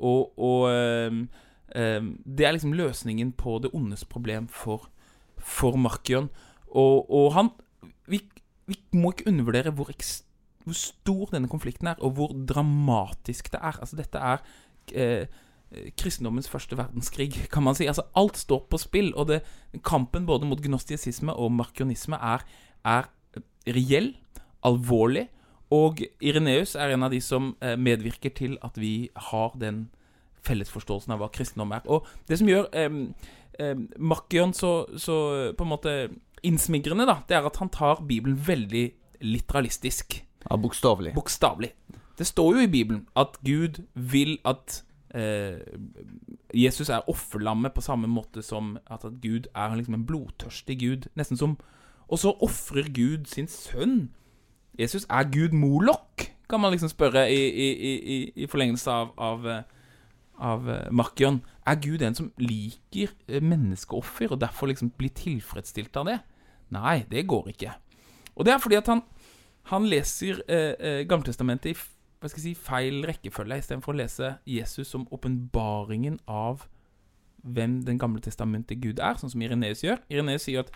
Og, 0.00 0.32
og 0.38 0.68
um, 0.70 1.24
um, 1.76 2.10
det 2.24 2.46
er 2.46 2.56
liksom 2.56 2.72
løsningen 2.76 3.32
på 3.38 3.58
det 3.62 3.72
ondes 3.76 4.04
problem 4.04 4.48
for, 4.48 4.88
for 5.38 5.76
Markion. 5.76 6.30
Og, 6.70 7.10
og 7.10 7.32
han 7.34 7.52
vi, 8.10 8.22
vi, 8.66 8.78
må 8.92 9.12
ikke 9.12 9.28
undervurdere 9.30 9.74
hvor, 9.74 9.92
hvor, 10.64 10.76
stor 10.76 11.30
denne 11.34 11.50
konflikten 11.50 11.90
er, 11.90 12.00
og 12.00 12.16
hvor 12.18 12.34
dramatisk 12.34 13.52
det 13.52 13.60
er. 13.62 13.78
Altså, 13.80 13.98
dette 13.98 14.18
er 14.18 14.42
eh, 14.94 15.40
kristendommens 15.98 16.48
første 16.50 16.78
verdenskrig, 16.78 17.32
kan 17.52 17.62
man 17.66 17.78
si. 17.78 17.86
Altså, 17.90 18.06
alt 18.16 18.38
står 18.38 18.66
på 18.70 18.78
spill, 18.78 19.12
og 19.14 19.28
det, 19.30 19.42
kampen 19.86 20.26
både 20.26 20.48
mot 20.48 20.62
gnostisisme 20.62 21.34
og 21.34 21.52
markionisme 21.52 22.18
er, 22.18 22.46
er 22.84 23.10
reell, 23.68 24.14
alvorlig, 24.66 25.28
og 25.70 26.02
Ireneus 26.20 26.74
er 26.74 26.94
en 26.94 27.06
av 27.06 27.12
de 27.14 27.20
som 27.22 27.52
eh, 27.62 27.76
medvirker 27.78 28.32
til 28.34 28.56
at 28.66 28.78
vi 28.80 29.10
har 29.30 29.54
den 29.60 29.84
fellesforståelsen 30.46 31.14
av 31.14 31.22
hva 31.22 31.30
kristendom 31.32 31.74
er. 31.76 31.84
Og 31.86 32.08
det 32.28 32.40
som 32.40 32.50
gjør 32.50 32.66
eh, 32.74 32.98
eh, 33.62 33.76
Makion 33.98 34.54
så, 34.56 34.72
så, 34.98 35.16
på 35.54 35.66
en 35.66 35.72
måte 35.72 35.94
innsmigrende, 36.46 37.06
da, 37.06 37.20
det 37.28 37.38
er 37.38 37.46
at 37.46 37.60
han 37.62 37.70
tar 37.72 38.02
Bibelen 38.08 38.40
veldig 38.46 38.86
literalistisk. 39.20 40.22
Ja, 40.48 40.56
Bokstavelig. 40.56 41.14
Bokstavelig. 41.14 41.74
Det 42.18 42.26
står 42.26 42.56
jo 42.56 42.64
i 42.64 42.70
Bibelen 42.72 43.04
at 43.16 43.36
Gud 43.44 43.82
vil 43.94 44.38
at 44.48 44.82
eh, 45.14 45.60
Jesus 46.56 46.88
er 46.88 47.06
offerlammet 47.08 47.76
på 47.76 47.84
samme 47.84 48.10
måte 48.10 48.42
som 48.42 48.74
at, 48.86 49.04
at 49.04 49.20
Gud 49.22 49.46
er 49.54 49.76
liksom 49.76 49.94
en 49.96 50.06
blodtørstig 50.08 50.80
Gud. 50.80 51.10
Nesten 51.14 51.38
som 51.38 51.58
Og 52.08 52.18
så 52.18 52.32
ofrer 52.42 52.90
Gud 52.90 53.28
sin 53.30 53.46
sønn 53.46 54.10
Jesus, 54.80 55.04
er 55.10 55.28
Gud 55.28 55.52
Molok? 55.52 56.24
Kan 56.48 56.60
man 56.60 56.72
liksom 56.72 56.88
spørre 56.88 57.26
i, 57.30 57.40
i, 57.48 57.92
i, 58.14 58.16
i 58.42 58.46
forlengelse 58.50 58.90
av, 58.90 59.12
av, 59.20 59.46
av 60.40 60.70
eh, 60.70 60.88
Markion. 60.90 61.42
Er 61.68 61.78
Gud 61.82 62.02
en 62.02 62.16
som 62.16 62.32
liker 62.40 63.12
eh, 63.28 63.42
menneskeoffer, 63.44 64.32
og 64.32 64.40
derfor 64.40 64.72
liksom 64.72 64.90
blir 64.96 65.12
tilfredsstilt 65.14 65.96
av 66.00 66.08
det? 66.08 66.18
Nei, 66.72 67.02
det 67.10 67.28
går 67.28 67.52
ikke. 67.52 67.76
Og 68.34 68.46
det 68.46 68.54
er 68.54 68.62
fordi 68.62 68.78
at 68.80 68.88
han, 68.88 69.04
han 69.70 69.86
leser 69.90 70.40
eh, 70.48 70.74
eh 70.80 71.00
Gammeltestamentet 71.08 71.74
i 71.74 71.78
hva 72.20 72.28
skal 72.28 72.42
jeg 72.42 72.56
si, 72.56 72.62
feil 72.66 73.04
rekkefølge, 73.08 73.56
istedenfor 73.62 73.94
å 73.94 74.00
lese 74.02 74.34
Jesus 74.48 74.90
som 74.92 75.06
åpenbaringen 75.12 76.18
av 76.28 76.66
hvem 77.40 77.78
Den 77.86 77.96
gamle 77.98 78.20
testamentet 78.20 78.82
Gud 78.82 78.98
er, 79.00 79.16
sånn 79.16 79.32
som 79.32 79.40
Ireneus 79.40 79.80
gjør. 79.80 80.02
Ireneus 80.12 80.44
sier 80.44 80.60
at 80.60 80.74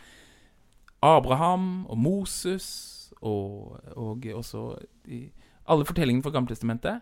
Abraham 1.05 1.85
og 1.93 1.99
Moses 2.01 2.94
og, 3.25 3.81
og 3.97 4.27
også 4.35 4.67
de, 5.07 5.31
Alle 5.67 5.87
fortellingene 5.89 6.23
fra 6.23 6.31
Gammeltestamentet, 6.35 7.01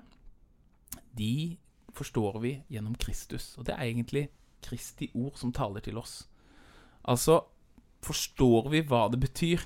de 1.19 1.57
forstår 1.93 2.39
vi 2.41 2.53
gjennom 2.71 2.95
Kristus. 2.95 3.57
Og 3.59 3.67
det 3.67 3.75
er 3.75 3.89
egentlig 3.89 4.29
Kristi 4.63 5.11
ord 5.15 5.35
som 5.37 5.53
taler 5.53 5.81
til 5.81 5.99
oss. 5.99 6.29
Altså 7.05 7.41
forstår 8.03 8.71
vi 8.71 8.83
hva 8.87 9.09
det 9.11 9.21
betyr 9.23 9.65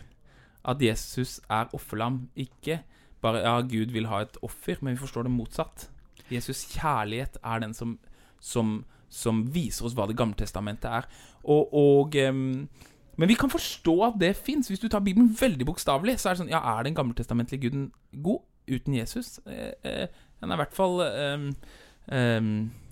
at 0.66 0.82
Jesus 0.82 1.38
er 1.50 1.70
offerlam. 1.76 2.28
Ikke 2.36 2.80
bare 3.22 3.44
ja, 3.44 3.60
Gud 3.60 3.92
vil 3.92 4.08
ha 4.10 4.22
et 4.24 4.38
offer, 4.42 4.80
men 4.80 4.96
vi 4.96 5.04
forstår 5.04 5.26
det 5.26 5.34
motsatt. 5.34 5.88
Jesus' 6.32 6.66
kjærlighet 6.72 7.38
er 7.44 7.62
den 7.62 7.74
som, 7.74 7.98
som, 8.40 8.84
som 9.08 9.44
viser 9.54 9.86
oss 9.86 9.94
hva 9.94 10.08
Det 10.08 10.18
gamle 10.18 10.34
testamentet 10.34 10.90
er. 10.90 11.08
Og, 11.44 11.72
og 11.74 12.16
um, 12.28 12.68
men 13.16 13.28
vi 13.28 13.36
kan 13.38 13.52
forstå 13.52 13.94
at 14.10 14.18
det 14.20 14.34
fins. 14.36 14.68
Hvis 14.68 14.82
du 14.82 14.88
tar 14.92 15.04
Bibelen 15.04 15.32
veldig 15.40 15.66
bokstavelig, 15.66 16.18
så 16.20 16.28
er 16.28 16.36
det 16.36 16.42
sånn 16.44 16.52
Ja, 16.52 16.60
er 16.76 16.84
den 16.84 16.96
gammeltestamentlige 16.96 17.68
guden 17.68 17.90
god 18.12 18.44
uten 18.68 18.96
Jesus? 18.98 19.38
Eh, 19.46 19.72
eh, 19.86 20.08
den 20.40 20.52
er 20.52 20.58
i 20.58 20.62
hvert 20.64 20.76
fall 20.76 21.00
eh, 21.06 22.50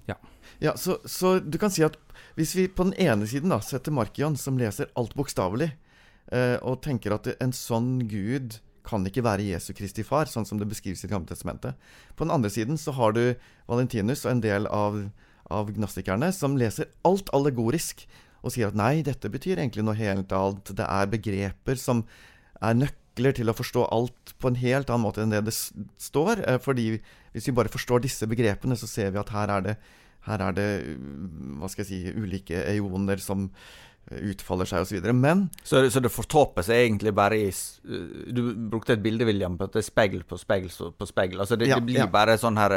Ja. 0.08 0.16
Ja, 0.62 0.76
så, 0.76 0.98
så, 1.04 1.38
du 1.40 1.58
kan 1.58 1.72
si 1.72 1.84
at 1.84 1.98
hvis 2.38 2.54
vi 2.56 2.68
på 2.68 2.86
den 2.88 2.96
ene 2.98 3.26
siden 3.30 3.52
da 3.52 3.60
setter 3.62 3.94
Markian, 3.94 4.36
som 4.36 4.58
leser 4.58 4.90
alt 4.98 5.14
bokstavelig, 5.18 5.70
eh, 6.32 6.56
og 6.62 6.82
tenker 6.82 7.14
at 7.14 7.28
en 7.36 7.52
sånn 7.54 7.98
gud 8.10 8.58
kan 8.84 9.04
ikke 9.08 9.24
være 9.24 9.46
Jesu 9.48 9.72
Kristi 9.76 10.04
far, 10.04 10.28
sånn 10.28 10.46
som 10.48 10.60
det 10.60 10.68
beskrives 10.68 11.04
i 11.04 11.08
Det 11.08 11.14
gamle. 11.14 11.74
På 12.16 12.24
den 12.24 12.34
andre 12.34 12.50
siden 12.50 12.76
så 12.76 12.92
har 12.92 13.12
du 13.12 13.34
Valentinus 13.66 14.24
og 14.26 14.32
en 14.32 14.42
del 14.44 14.66
av, 14.66 14.98
av 15.50 15.72
gnostikerne 15.72 16.32
som 16.32 16.56
leser 16.56 16.90
alt 17.04 17.30
allegorisk 17.32 18.04
og 18.44 18.52
sier 18.52 18.68
at 18.68 18.76
nei, 18.78 18.98
dette 19.06 19.30
betyr 19.32 19.58
egentlig 19.58 19.84
noe 19.86 19.96
helt 19.98 20.32
annet. 20.36 20.74
Det 20.76 20.84
er 20.86 21.10
begreper 21.12 21.80
som 21.80 22.04
er 22.60 22.76
nøkler 22.76 23.36
til 23.36 23.50
å 23.50 23.56
forstå 23.56 23.86
alt 23.94 24.34
på 24.40 24.50
en 24.50 24.60
helt 24.60 24.90
annen 24.92 25.06
måte 25.06 25.24
enn 25.24 25.32
det 25.32 25.44
det 25.46 25.54
står. 25.56 26.44
Eh, 26.44 26.60
fordi 26.62 26.90
hvis 27.32 27.48
vi 27.48 27.56
bare 27.56 27.72
forstår 27.72 28.04
disse 28.04 28.28
begrepene, 28.30 28.76
så 28.78 28.90
ser 28.90 29.14
vi 29.14 29.22
at 29.22 29.32
her 29.34 29.52
er 29.56 29.64
det, 29.70 29.78
her 30.28 30.44
er 30.44 30.56
det 30.56 30.68
hva 31.58 31.72
skal 31.72 31.84
jeg 31.86 31.90
si, 31.90 32.20
ulike 32.20 32.60
eoner 32.74 33.22
som 33.22 33.48
utfaller 34.12 34.68
seg 34.68 34.84
osv. 34.84 35.06
Men 35.16 35.46
så, 35.64 35.80
så 35.90 36.02
det 36.04 36.12
fortåper 36.12 36.64
seg 36.66 36.82
egentlig 36.84 37.14
bare 37.16 37.38
i 37.40 37.48
Du 38.34 38.42
brukte 38.70 38.96
et 38.96 39.02
bilde, 39.04 39.24
William, 39.28 39.56
på 39.58 39.68
at 39.68 39.76
det 39.76 39.80
er 39.80 39.88
speil 39.88 40.24
på 40.28 40.38
speil 40.40 40.68
på 40.68 41.08
speil. 41.08 41.38
Altså 41.40 41.56
det, 41.60 41.70
ja, 41.70 41.80
det 41.80 41.88
blir 41.88 42.02
ja. 42.02 42.10
bare 42.10 42.36
sånn 42.40 42.60
her 42.60 42.76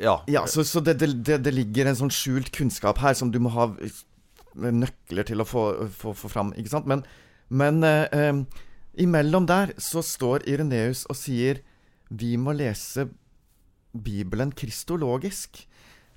Ja. 0.00 0.18
ja 0.28 0.44
så, 0.50 0.64
så 0.68 0.84
det, 0.84 0.98
det, 1.00 1.40
det, 1.44 1.54
ligger 1.54 1.88
en 1.88 1.98
sånn 2.02 2.12
skjult 2.12 2.52
kunnskap 2.54 3.00
her 3.02 3.16
som 3.18 3.32
du 3.32 3.40
må 3.42 3.52
ha 3.56 3.70
nøkler 4.58 5.26
til 5.28 5.42
å 5.42 5.46
få, 5.48 5.64
få, 5.94 6.14
få 6.16 6.30
fram, 6.32 6.52
ikke 6.58 6.72
sant? 6.72 6.88
Men, 6.90 7.04
men 7.48 7.82
eh, 7.86 8.06
eh, 8.12 8.42
imellom 8.98 9.46
der 9.48 9.74
så 9.80 10.02
står 10.04 10.46
Ireneus 10.50 11.04
og 11.08 11.18
sier 11.18 11.62
vi 12.08 12.36
må 12.40 12.54
lese 12.56 13.08
Bibelen 13.92 14.52
kristologisk. 14.56 15.62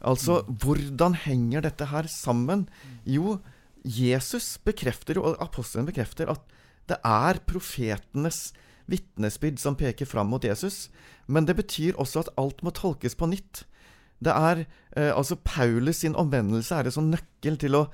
Altså, 0.01 0.41
mm. 0.41 0.57
hvordan 0.63 1.17
henger 1.25 1.65
dette 1.67 1.87
her 1.91 2.07
sammen? 2.09 2.65
Jo, 3.05 3.39
Jesus 3.85 4.55
bekrefter 4.65 5.19
og 5.21 5.37
apostelen 5.43 5.87
bekrefter, 5.89 6.29
at 6.31 6.41
det 6.89 6.97
er 7.05 7.41
profetenes 7.47 8.51
vitnesbyrd 8.91 9.59
som 9.61 9.77
peker 9.79 10.09
fram 10.09 10.31
mot 10.31 10.43
Jesus. 10.43 10.89
Men 11.27 11.47
det 11.47 11.55
betyr 11.59 11.99
også 12.01 12.25
at 12.25 12.33
alt 12.41 12.63
må 12.65 12.73
tolkes 12.75 13.15
på 13.15 13.29
nytt. 13.31 13.63
Det 14.21 14.33
er 14.33 14.65
eh, 14.97 15.11
altså 15.15 15.35
Paulus 15.35 16.03
sin 16.03 16.17
omvendelse 16.17 16.75
er 16.75 16.89
en 16.89 16.97
sånn 16.97 17.13
nøkkel 17.13 17.57
til 17.61 17.77
å 17.77 17.85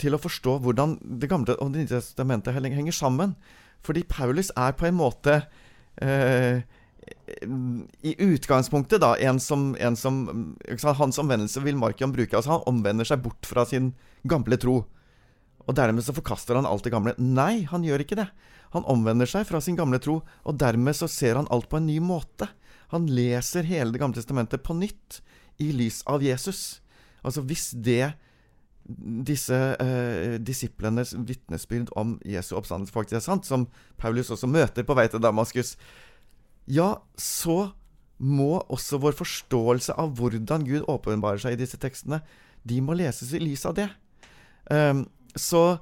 til 0.00 0.16
å 0.16 0.20
forstå 0.20 0.56
hvordan 0.64 0.96
Det 1.20 1.28
gamle 1.30 1.56
og 1.60 1.72
Det 1.72 1.82
nye 1.82 1.90
testamentet 1.90 2.56
henger 2.56 2.94
sammen. 2.94 3.34
Fordi 3.84 4.04
Paulus 4.08 4.50
er 4.56 4.74
på 4.76 4.88
en 4.88 4.98
måte 4.98 5.40
eh, 6.02 6.62
i 8.04 8.12
utgangspunktet 8.20 9.00
da, 9.02 9.14
en 9.16 9.40
som, 9.40 9.74
en 9.80 9.96
som 9.96 10.22
Hans 10.98 11.18
omvendelse 11.20 11.62
vil 11.64 11.78
Markian 11.80 12.12
bruke. 12.12 12.36
altså 12.36 12.58
Han 12.58 12.66
omvender 12.66 13.08
seg 13.08 13.22
bort 13.24 13.46
fra 13.48 13.64
sin 13.64 13.94
gamle 14.28 14.58
tro. 14.60 14.82
Og 15.66 15.76
dermed 15.76 16.04
så 16.04 16.14
forkaster 16.16 16.58
han 16.58 16.68
alt 16.68 16.84
det 16.84 16.92
gamle. 16.92 17.14
Nei, 17.18 17.64
han 17.70 17.84
gjør 17.86 18.04
ikke 18.04 18.18
det. 18.20 18.28
Han 18.74 18.86
omvender 18.90 19.28
seg 19.28 19.46
fra 19.48 19.60
sin 19.62 19.78
gamle 19.78 20.00
tro, 20.02 20.20
og 20.46 20.58
dermed 20.60 20.96
så 20.96 21.08
ser 21.10 21.38
han 21.38 21.48
alt 21.50 21.68
på 21.70 21.80
en 21.80 21.88
ny 21.88 21.98
måte. 22.02 22.48
Han 22.90 23.06
leser 23.10 23.66
hele 23.66 23.92
Det 23.92 24.00
gamle 24.02 24.18
testamentet 24.18 24.62
på 24.66 24.74
nytt, 24.74 25.20
i 25.60 25.70
lys 25.76 26.00
av 26.08 26.22
Jesus. 26.24 26.80
Altså 27.20 27.42
hvis 27.44 27.70
det 27.76 28.14
disse 28.98 29.56
eh, 29.82 30.36
disiplenes 30.42 31.14
vitnesbyrd 31.14 31.92
om 31.98 32.16
Jesu 32.26 32.54
oppstandelse 32.58 32.94
faktisk 32.94 33.18
er 33.20 33.24
sant, 33.24 33.48
som 33.48 33.66
Paulus 34.00 34.32
også 34.32 34.48
møter 34.50 34.86
på 34.86 34.96
vei 34.98 35.06
til 35.10 35.22
Damaskus, 35.22 35.76
ja, 36.70 36.94
så 37.18 37.70
må 38.20 38.60
også 38.68 39.00
vår 39.00 39.16
forståelse 39.16 39.96
av 39.98 40.12
hvordan 40.18 40.66
Gud 40.68 40.84
åpenbarer 40.90 41.40
seg 41.40 41.56
i 41.56 41.62
disse 41.62 41.80
tekstene, 41.80 42.20
de 42.68 42.80
må 42.84 42.96
leses 42.98 43.32
i 43.32 43.40
lys 43.40 43.64
av 43.68 43.78
det. 43.78 43.88
Um, 44.68 45.06
så, 45.32 45.80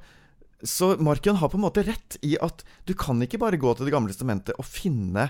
så 0.62 0.92
Markion 1.02 1.40
har 1.40 1.50
på 1.50 1.58
en 1.58 1.66
måte 1.66 1.82
rett 1.86 2.18
i 2.22 2.36
at 2.40 2.62
du 2.86 2.94
kan 2.98 3.18
ikke 3.24 3.40
bare 3.42 3.58
gå 3.60 3.72
til 3.74 3.88
Det 3.88 3.94
gamle 3.94 4.14
testamentet 4.14 4.54
og 4.54 4.68
finne 4.68 5.28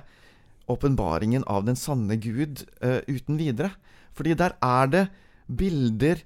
åpenbaringen 0.69 1.47
av 1.49 1.65
den 1.65 1.79
sanne 1.81 2.19
Gud 2.21 2.67
uh, 2.85 3.01
uten 3.09 3.41
videre. 3.41 3.73
Fordi 4.13 4.37
der 4.37 4.59
er 4.61 4.93
det 4.93 5.07
bilder 5.49 6.21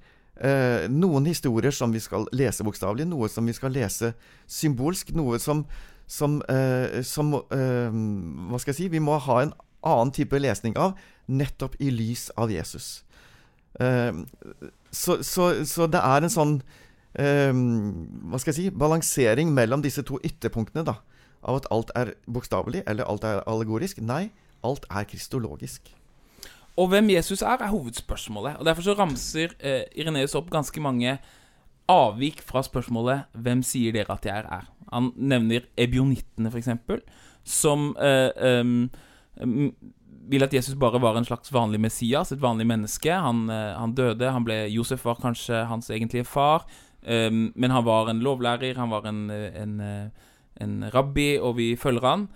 uh, 0.44 0.88
Noen 0.90 1.26
historier 1.30 1.74
som 1.74 1.92
vi 1.94 2.02
skal 2.02 2.26
lese 2.34 2.64
bokstavelig, 2.66 3.06
noe 3.08 3.30
som 3.32 3.46
vi 3.48 3.54
skal 3.56 3.74
lese 3.74 4.12
symbolsk, 4.50 5.14
noe 5.16 5.38
som, 5.42 5.64
som, 6.06 6.40
eh, 6.50 7.00
som 7.06 7.32
Hva 7.32 8.58
skal 8.60 8.72
jeg 8.72 8.78
si? 8.80 8.88
Vi 8.92 9.02
må 9.02 9.16
ha 9.22 9.38
en 9.42 9.54
annen 9.82 10.12
type 10.14 10.38
lesning 10.38 10.76
av, 10.78 10.98
nettopp 11.26 11.78
i 11.80 11.90
lys 11.94 12.28
av 12.36 12.52
Jesus. 12.52 13.04
Uh, 13.80 14.26
så, 14.90 15.22
så, 15.24 15.64
så, 15.64 15.86
det 15.88 16.02
er 16.04 16.26
en 16.26 16.32
sånn 16.32 16.50
uh, 17.16 17.54
Hva 18.28 18.36
skal 18.42 18.52
jeg 18.52 18.58
si 18.58 18.66
balansering 18.76 19.54
mellom 19.56 19.80
disse 19.84 20.04
to 20.04 20.20
ytterpunktene. 20.20 20.84
da 20.84 20.98
Av 21.42 21.62
at 21.62 21.70
alt 21.74 21.90
er 21.98 22.14
bokstavelig, 22.26 22.84
eller 22.86 23.08
alt 23.08 23.24
er 23.24 23.42
allegorisk. 23.48 24.02
Nei, 24.04 24.28
alt 24.62 24.86
er 24.90 25.08
kristologisk. 25.08 25.90
Og 26.76 26.88
hvem 26.88 27.10
Jesus 27.12 27.42
er, 27.42 27.60
er 27.60 27.72
hovedspørsmålet. 27.72 28.56
Og 28.56 28.66
Derfor 28.66 28.82
så 28.82 28.96
ramser 28.96 29.56
eh, 29.60 29.84
Ireneus 29.96 30.34
opp 30.38 30.50
ganske 30.50 30.80
mange 30.80 31.18
avvik 31.90 32.40
fra 32.40 32.62
spørsmålet 32.62 33.24
'Hvem 33.34 33.62
sier 33.62 33.92
dere 33.92 34.12
at 34.12 34.26
jeg 34.26 34.44
er?' 34.44 34.70
Han 34.92 35.12
nevner 35.16 35.60
ebionittene, 35.76 36.50
f.eks., 36.52 36.68
som 37.44 37.96
um, 37.96 38.90
vil 40.28 40.44
at 40.44 40.54
Jesus 40.54 40.76
bare 40.78 41.00
var 41.02 41.16
en 41.16 41.24
slags 41.24 41.52
vanlig 41.52 41.80
Messias, 41.80 42.32
et 42.32 42.42
vanlig 42.42 42.66
menneske. 42.66 43.12
Han, 43.12 43.48
eh, 43.50 43.78
han 43.78 43.94
døde. 43.94 44.30
han 44.30 44.44
ble, 44.44 44.68
Josef 44.70 45.04
var 45.04 45.20
kanskje 45.22 45.64
hans 45.66 45.90
egentlige 45.90 46.24
far, 46.24 46.66
men 47.02 47.70
han 47.70 47.84
var 47.84 48.10
en 48.10 48.20
lovlærer, 48.22 48.76
han 48.78 48.90
var 48.90 49.06
en, 49.06 49.30
en, 49.30 49.80
eh, 49.80 50.08
en 50.60 50.84
rabbi, 50.94 51.38
og 51.38 51.56
vi 51.56 51.76
følger 51.76 52.06
han. 52.06 52.28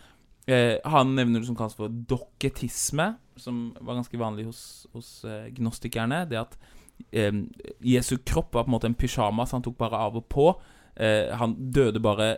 Uh, 0.50 0.78
han 0.84 1.14
nevner 1.14 1.40
det 1.40 1.48
som 1.48 1.56
kalles 1.58 1.74
for 1.74 1.90
dokketisme, 1.90 3.16
som 3.36 3.76
var 3.80 3.98
ganske 3.98 4.20
vanlig 4.20 4.46
hos, 4.48 4.62
hos 4.94 5.10
uh, 5.24 5.46
gnostikerne. 5.56 6.24
Det 6.30 6.40
at 6.40 6.56
um, 7.30 7.46
Jesu 7.84 8.16
kropp 8.18 8.54
var 8.54 8.64
på 8.64 8.70
en 8.70 8.76
måte 8.76 8.90
en 8.90 8.98
pysjamas 8.98 9.54
han 9.56 9.64
tok 9.64 9.78
bare 9.80 10.00
av 10.08 10.18
og 10.20 10.28
på. 10.32 10.48
Uh, 10.96 11.34
han 11.36 11.56
døde 11.72 12.00
bare 12.00 12.34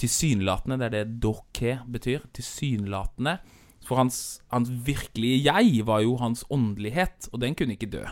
tilsynelatende. 0.00 0.78
Det 0.80 0.88
er 0.88 0.96
det 0.96 1.20
dokke 1.22 1.78
betyr. 1.88 2.24
Tilsynelatende. 2.36 3.38
For 3.86 3.96
hans, 3.96 4.40
hans, 4.52 4.70
virkelige 4.86 5.40
jeg 5.44 5.86
var 5.88 6.02
jo 6.04 6.16
hans 6.20 6.44
åndelighet, 6.52 7.30
og 7.32 7.40
den 7.40 7.56
kunne 7.56 7.76
ikke 7.76 7.90
dø. 7.90 8.04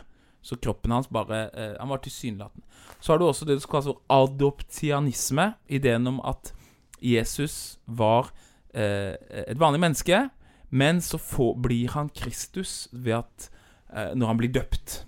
Så 0.43 0.57
kroppen 0.57 0.95
hans 0.95 1.11
bare 1.13 1.49
eh, 1.51 1.75
Han 1.81 1.91
var 1.91 2.01
tilsynelatende. 2.03 2.65
Så 3.01 3.13
har 3.13 3.19
du 3.19 3.27
også 3.27 3.45
det 3.45 3.61
som 3.61 3.71
kalles 3.71 3.91
for 3.91 4.01
adoptianisme. 4.09 5.53
Ideen 5.69 6.07
om 6.07 6.21
at 6.25 6.55
Jesus 7.03 7.79
var 7.87 8.33
eh, 8.75 9.15
et 9.47 9.61
vanlig 9.61 9.81
menneske, 9.81 10.29
men 10.71 11.01
så 11.01 11.19
får, 11.19 11.55
blir 11.65 11.93
han 11.95 12.09
Kristus 12.09 12.89
ved 12.93 13.23
at 13.23 13.51
eh, 13.95 14.15
når 14.15 14.27
han 14.27 14.41
blir 14.41 14.53
døpt. 14.53 15.05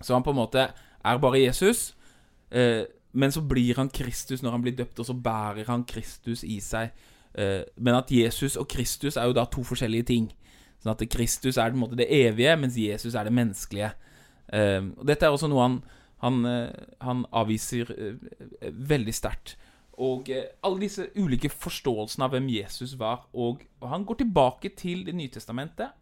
Så 0.00 0.14
han 0.14 0.24
på 0.24 0.34
en 0.34 0.40
måte 0.40 0.68
er 1.04 1.22
bare 1.22 1.40
Jesus. 1.40 1.94
Eh, 2.50 2.84
men 3.12 3.32
så 3.32 3.40
blir 3.42 3.76
han 3.76 3.90
Kristus 3.90 4.42
når 4.42 4.50
han 4.50 4.62
blir 4.62 4.76
døpt, 4.76 4.98
og 4.98 5.06
så 5.06 5.14
bærer 5.14 5.66
han 5.66 5.84
Kristus 5.84 6.44
i 6.44 6.60
seg. 6.60 6.92
Eh, 7.34 7.62
men 7.76 7.94
at 7.94 8.10
Jesus 8.12 8.56
og 8.56 8.68
Kristus 8.68 9.16
er 9.16 9.30
jo 9.30 9.36
da 9.36 9.46
to 9.50 9.64
forskjellige 9.66 10.08
ting. 10.12 10.28
Sånn 10.80 10.94
at 10.94 11.08
Kristus 11.12 11.58
er 11.58 11.72
på 11.72 11.78
en 11.78 11.84
måte 11.84 11.98
det 11.98 12.08
evige, 12.08 12.56
mens 12.56 12.78
Jesus 12.78 13.14
er 13.14 13.26
det 13.26 13.34
menneskelige. 13.36 13.92
Eh, 14.52 14.82
og 14.96 15.06
Dette 15.08 15.26
er 15.26 15.34
også 15.34 15.50
noe 15.50 15.66
han, 15.66 15.80
han, 16.24 16.44
eh, 16.48 16.86
han 17.00 17.24
avviser 17.32 17.90
veldig 18.60 19.16
sterkt. 19.16 19.56
Og 20.00 20.30
alle 20.32 20.80
disse 20.80 21.10
ulike 21.20 21.50
forståelsene 21.52 22.24
av 22.24 22.32
hvem 22.32 22.46
Jesus 22.48 22.94
var. 22.98 23.26
Og, 23.36 23.66
og 23.82 23.88
han 23.92 24.06
går 24.08 24.22
tilbake 24.22 24.70
til 24.78 25.04
Det 25.06 25.14
nye 25.14 25.28
testamentet, 25.28 25.92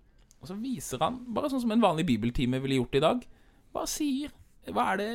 og 0.40 0.48
så 0.48 0.54
viser 0.54 1.02
han, 1.02 1.18
bare 1.34 1.50
sånn 1.50 1.64
som 1.64 1.72
en 1.74 1.82
vanlig 1.82 2.06
bibeltime 2.06 2.60
ville 2.62 2.78
gjort 2.78 2.94
i 2.94 3.02
dag, 3.02 3.24
hva 3.74 3.86
sier 3.90 4.34
Hva 4.68 4.92
er 4.92 4.98
det 5.00 5.12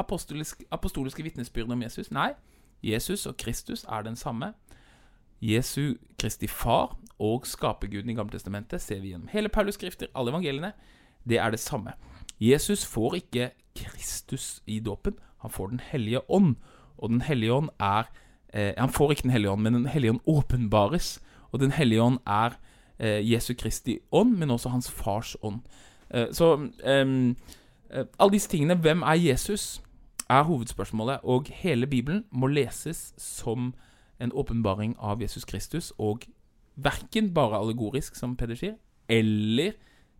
apostoliske, 0.00 0.64
apostoliske 0.72 1.22
vitnesbyrdet 1.22 1.74
om 1.74 1.82
Jesus? 1.82 2.08
Nei, 2.14 2.30
Jesus 2.82 3.26
og 3.28 3.36
Kristus 3.36 3.84
er 3.84 4.06
den 4.06 4.16
samme. 4.16 4.54
Jesu 5.44 5.98
Kristi 6.18 6.48
far 6.48 6.96
og 7.18 7.46
skaperguden 7.46 8.10
i 8.10 8.14
Gammeltestamentet 8.16 8.80
ser 8.82 9.02
vi 9.02 9.12
gjennom 9.12 9.28
hele 9.28 9.50
Paulus' 9.52 9.76
skrifter, 9.76 10.08
alle 10.14 10.32
evangeliene. 10.32 10.72
Det 11.28 11.38
er 11.38 11.50
det 11.50 11.60
samme. 11.60 11.92
Jesus 12.40 12.86
får 12.86 13.18
ikke 13.20 13.50
Kristus 13.76 14.62
i 14.66 14.80
dåpen, 14.80 15.18
han 15.38 15.50
får 15.50 15.66
Den 15.66 15.80
hellige 15.80 16.30
ånd. 16.30 16.56
Og 16.98 17.10
Den 17.10 17.20
hellige 17.20 17.52
ånd 17.52 17.68
er 17.80 18.10
eh, 18.54 18.72
Han 18.78 18.90
får 18.90 19.10
ikke 19.10 19.22
Den 19.22 19.30
hellige 19.30 19.50
ånd, 19.50 19.62
men 19.62 19.74
Den 19.74 19.86
hellige 19.86 20.10
ånd 20.10 20.20
åpenbares. 20.26 21.20
Og 21.52 21.60
Den 21.60 21.72
hellige 21.72 22.02
ånd 22.02 22.18
er 22.26 22.58
eh, 22.98 23.32
Jesu 23.32 23.54
Kristi 23.54 23.98
ånd, 24.12 24.36
men 24.36 24.50
også 24.50 24.68
hans 24.68 24.90
fars 24.90 25.36
ånd. 25.42 25.60
Eh, 26.10 26.26
så 26.32 26.54
eh, 26.84 27.34
alle 28.18 28.32
disse 28.32 28.48
tingene 28.48 28.74
Hvem 28.74 29.02
er 29.02 29.14
Jesus? 29.14 29.82
er 30.28 30.42
hovedspørsmålet, 30.42 31.18
og 31.22 31.46
hele 31.50 31.86
Bibelen 31.86 32.24
må 32.30 32.46
leses 32.46 33.14
som 33.16 33.74
en 34.20 34.32
åpenbaring 34.34 34.96
av 34.98 35.22
Jesus 35.22 35.44
Kristus, 35.44 35.92
og 35.98 36.26
verken 36.76 37.34
bare 37.34 37.58
allegorisk, 37.58 38.16
som 38.16 38.36
Peder 38.36 38.58
sier, 38.58 38.74
eller 39.08 39.72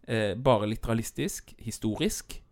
eh, 0.09 0.35
bare 0.45 0.68
literalistisk, 0.68 1.53
historisk. 1.59 2.43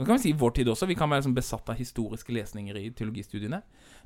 Det 0.00 0.06
kan 0.06 0.16
vi 0.16 0.22
si 0.22 0.30
vår 0.32 0.54
tid 0.56 0.68
også. 0.72 0.86
Vi 0.88 0.94
kan 0.96 1.10
være 1.12 1.20
liksom 1.20 1.34
besatt 1.36 1.68
av 1.68 1.76
historiske 1.76 2.32
lesninger 2.32 2.76
i 2.80 2.86
teologistudiene. 2.96 3.58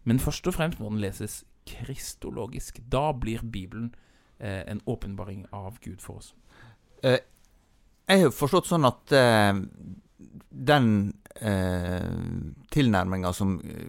Men 0.02 0.18
først 0.18 0.48
og 0.50 0.56
fremst 0.56 0.80
må 0.82 0.90
den 0.90 0.98
leses 1.04 1.44
kristologisk. 1.70 2.80
Da 2.90 3.12
blir 3.14 3.44
Bibelen 3.46 3.92
eh, 4.38 4.64
en 4.66 4.82
åpenbaring 4.90 5.46
av 5.54 5.78
Gud 5.84 6.02
for 6.02 6.18
oss. 6.18 6.32
Eh, 6.98 7.20
jeg 8.10 8.24
har 8.24 8.34
forstått 8.34 8.72
sånn 8.72 8.88
at 8.90 9.14
eh, 9.14 9.54
den 10.50 10.90
eh, 11.38 12.10
tilnærminga 12.74 13.30
som 13.32 13.60
eh, 13.62 13.86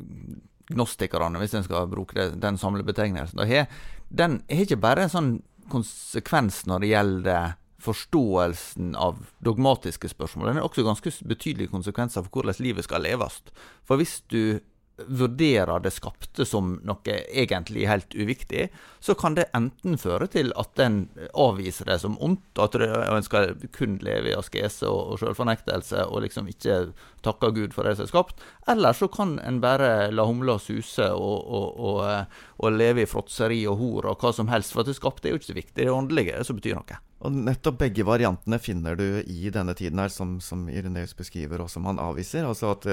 gnostikerne, 0.70 1.42
hvis 1.42 1.58
en 1.58 1.66
skal 1.66 1.90
bruke 1.90 2.20
det, 2.20 2.30
den 2.46 2.62
samlebetegnelsen, 2.62 3.42
har, 3.50 3.66
den 4.14 4.44
har 4.46 4.66
ikke 4.68 4.82
bare 4.82 5.08
en 5.08 5.16
sånn 5.18 5.36
konsekvens 5.74 6.68
når 6.70 6.86
det 6.86 6.94
gjelder 6.94 7.58
forståelsen 7.82 8.96
av 8.96 9.20
dogmatiske 9.44 10.10
spørsmål. 10.10 10.48
Den 10.48 10.62
har 10.62 10.70
også 10.70 10.86
ganske 10.86 11.12
betydelige 11.28 11.74
konsekvenser 11.74 12.24
for 12.24 12.40
hvordan 12.42 12.64
livet 12.64 12.88
skal 12.88 13.04
leves. 13.04 13.42
For 13.86 14.00
hvis 14.00 14.22
du 14.32 14.60
vurderer 14.96 15.80
det 15.84 15.92
skapte 15.92 16.46
som 16.48 16.76
noe 16.88 17.16
egentlig 17.28 17.88
helt 17.90 18.16
uviktig, 18.16 18.70
så 19.04 19.16
kan 19.20 19.36
det 19.36 19.50
enten 19.58 19.98
føre 20.00 20.28
til 20.32 20.54
at 20.60 20.80
en 20.80 21.02
avviser 21.34 21.90
det 21.90 21.98
som 22.04 22.16
ondt, 22.24 22.62
at 22.62 22.78
en 22.80 23.26
skal 23.26 23.56
kun 23.76 23.98
leve 24.06 24.32
i 24.32 24.38
askese 24.38 24.88
og, 24.88 25.16
og 25.16 25.22
selvfornektelse 25.22 26.06
og 26.08 26.24
liksom 26.26 26.48
ikke 26.52 26.78
takke 27.26 27.52
Gud 27.58 27.76
for 27.76 27.88
det 27.88 27.98
som 27.98 28.08
er 28.08 28.14
skapt, 28.14 28.46
eller 28.72 28.96
så 28.96 29.10
kan 29.12 29.36
en 29.44 29.60
bare 29.64 30.12
la 30.14 30.28
humla 30.28 30.58
suse 30.64 31.10
og, 31.12 31.44
og, 31.44 31.76
og, 31.76 32.40
og 32.64 32.78
leve 32.80 33.04
i 33.04 33.10
fråtseri 33.10 33.66
og 33.68 33.82
hor 33.82 34.12
og 34.12 34.24
hva 34.24 34.32
som 34.36 34.52
helst, 34.54 34.76
for 34.76 34.88
det 34.88 34.96
skapte 34.98 35.28
er 35.28 35.36
jo 35.36 35.44
ikke 35.44 35.52
så 35.52 35.60
viktig, 35.60 35.78
det 35.82 35.90
er 35.90 35.98
åndelige 35.98 36.44
som 36.48 36.62
betyr 36.62 36.80
noe. 36.80 37.02
Og 37.26 37.34
Nettopp 37.34 37.80
begge 37.82 38.06
variantene 38.06 38.60
finner 38.62 38.98
du 39.00 39.08
i 39.26 39.50
denne 39.54 39.74
tiden 39.78 40.00
her, 40.02 40.14
som, 40.14 40.38
som 40.44 40.68
Ireneus 40.70 41.16
beskriver, 41.18 41.64
og 41.64 41.72
som 41.74 41.88
han 41.90 42.02
avviser. 42.02 42.46
altså 42.46 42.76
at 42.76 42.86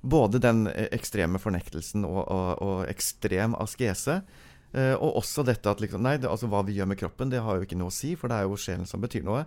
både 0.00 0.40
den 0.40 0.66
eh, 0.66 0.88
ekstreme 0.96 1.40
fornektelsen 1.40 2.06
og, 2.08 2.22
og, 2.24 2.62
og 2.64 2.78
ekstrem 2.88 3.56
askese. 3.60 4.22
uh, 4.70 4.94
og 5.02 5.16
også 5.18 5.42
dette 5.42 5.66
at 5.66 5.80
liksom, 5.82 6.02
nei, 6.02 6.16
det, 6.16 6.30
altså, 6.30 6.46
hva 6.46 6.62
vi 6.62 6.76
gjør 6.78 6.92
med 6.92 6.98
kroppen, 7.00 7.30
det 7.30 7.42
har 7.42 7.58
jo 7.58 7.66
ikke 7.66 7.78
noe 7.78 7.90
å 7.90 7.94
si, 7.94 8.14
for 8.16 8.30
det 8.30 8.38
er 8.38 8.48
jo 8.48 8.58
sjelen 8.60 8.86
som 8.86 9.02
betyr 9.02 9.24
noe. 9.26 9.44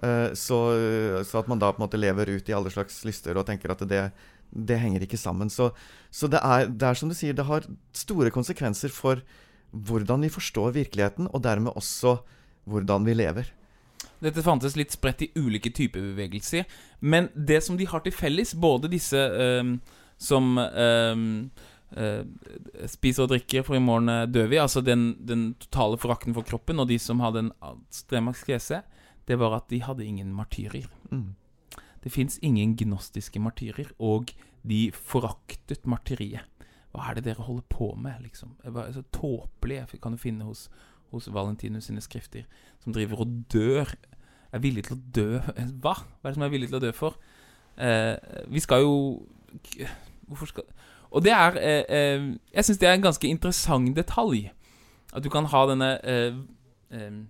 Uh, 0.00 0.30
så, 0.38 0.58
så, 1.26 1.40
at 1.42 1.50
man 1.50 1.60
da 1.60 1.72
på 1.72 1.80
en 1.80 1.86
måte 1.88 2.00
lever 2.00 2.30
ut 2.30 2.48
i 2.48 2.54
alle 2.56 2.70
slags 2.72 3.02
lyster 3.04 3.36
og 3.36 3.48
tenker 3.48 3.74
at 3.74 3.82
det, 3.90 4.04
det 4.50 4.78
henger 4.80 5.04
ikke 5.04 5.20
sammen. 5.20 5.50
Så, 5.52 5.72
så 6.14 6.30
det, 6.30 6.40
er, 6.40 6.70
det, 6.70 6.86
er, 6.86 6.98
som 6.98 7.10
du 7.10 7.18
sier, 7.18 7.36
det 7.36 7.48
har 7.50 7.68
store 7.92 8.32
konsekvenser 8.32 8.94
for 8.94 9.20
hvordan 9.70 10.24
vi 10.24 10.32
forstår 10.32 10.72
virkeligheten, 10.78 11.28
og 11.30 11.42
dermed 11.44 11.76
også 11.78 12.20
hvordan 12.70 13.04
vi 13.06 13.18
lever. 13.18 13.50
Dette 14.20 14.44
fantes 14.44 14.76
litt 14.76 14.92
spredt 14.92 15.24
i 15.24 15.30
ulike 15.38 15.72
typer 15.72 16.02
bevegelser. 16.12 16.68
Men 17.00 17.30
det 17.34 17.62
som 17.64 17.78
de 17.80 17.88
har 17.88 18.04
til 18.04 18.14
felles, 18.14 18.54
både 18.54 18.90
disse 18.92 19.16
um, 19.16 19.78
som 20.20 20.58
um, 20.60 21.26
uh, 21.96 22.22
spiser 22.90 23.24
og 23.24 23.32
drikker, 23.32 23.64
for 23.64 23.78
i 23.78 23.82
morgen 23.82 24.30
dør 24.32 24.50
vi, 24.52 24.60
altså 24.60 24.84
den, 24.84 25.14
den, 25.26 25.54
totale 25.62 25.98
forakten 26.00 26.36
for 26.36 26.46
kroppen, 26.46 26.82
og 26.82 26.90
de 26.92 27.00
som 27.00 27.24
hadde 27.24 27.46
en 27.46 27.52
stremaskese, 27.94 28.82
det 29.28 29.38
var 29.40 29.56
at 29.60 29.70
de 29.72 29.80
hadde 29.84 30.04
ingen 30.04 30.34
martyrer. 30.36 30.88
Mm. 31.10 31.32
Det 32.04 32.12
fins 32.12 32.38
ingen 32.42 32.76
gnostiske 32.76 33.40
martyrer, 33.40 33.92
og 33.98 34.32
de 34.62 34.88
foraktet 34.92 35.86
martyriet. 35.88 36.44
Hva 36.90 37.06
er 37.06 37.18
det 37.18 37.28
dere 37.28 37.44
holder 37.46 37.66
på 37.70 37.92
med, 37.94 38.24
liksom? 38.24 38.56
Så 38.64 39.04
tåpelig 39.14 39.84
kan 40.02 40.16
du 40.16 40.18
finne 40.18 40.48
hos 40.48 40.66
hos 41.10 41.28
Valentinus 41.32 41.88
sine 41.88 42.00
skrifter, 42.00 42.46
som 42.82 42.94
driver 42.94 43.24
og 43.24 43.34
dør. 43.52 43.92
Er 44.52 44.58
villig 44.58 44.84
til 44.88 44.96
å 44.96 45.02
dø 45.14 45.28
Hva? 45.78 45.92
Hva 45.94 46.26
er 46.26 46.32
det 46.32 46.34
som 46.34 46.42
er 46.42 46.50
villig 46.50 46.68
til 46.72 46.80
å 46.80 46.82
dø 46.82 46.90
for? 46.90 47.18
Eh, 47.78 48.16
vi 48.50 48.60
skal 48.60 48.82
jo 48.82 48.94
Hvorfor 50.26 50.50
skal 50.50 50.64
Og 51.10 51.22
det 51.22 51.30
er 51.32 51.58
eh, 51.58 51.84
eh, 51.86 52.24
Jeg 52.54 52.66
syns 52.66 52.80
det 52.82 52.88
er 52.88 52.96
en 52.98 53.04
ganske 53.06 53.28
interessant 53.28 53.94
detalj. 53.96 54.50
At 55.14 55.22
du 55.22 55.30
kan 55.30 55.46
ha 55.50 55.62
denne 55.70 55.90
eh, 56.02 56.34
eh, 56.90 57.20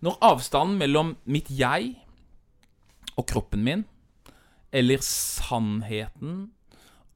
Når 0.00 0.18
avstanden 0.24 0.80
mellom 0.80 1.16
mitt 1.24 1.52
jeg 1.52 1.98
og 3.20 3.26
kroppen 3.28 3.60
min, 3.60 3.84
eller 4.72 5.02
sannheten 5.04 6.46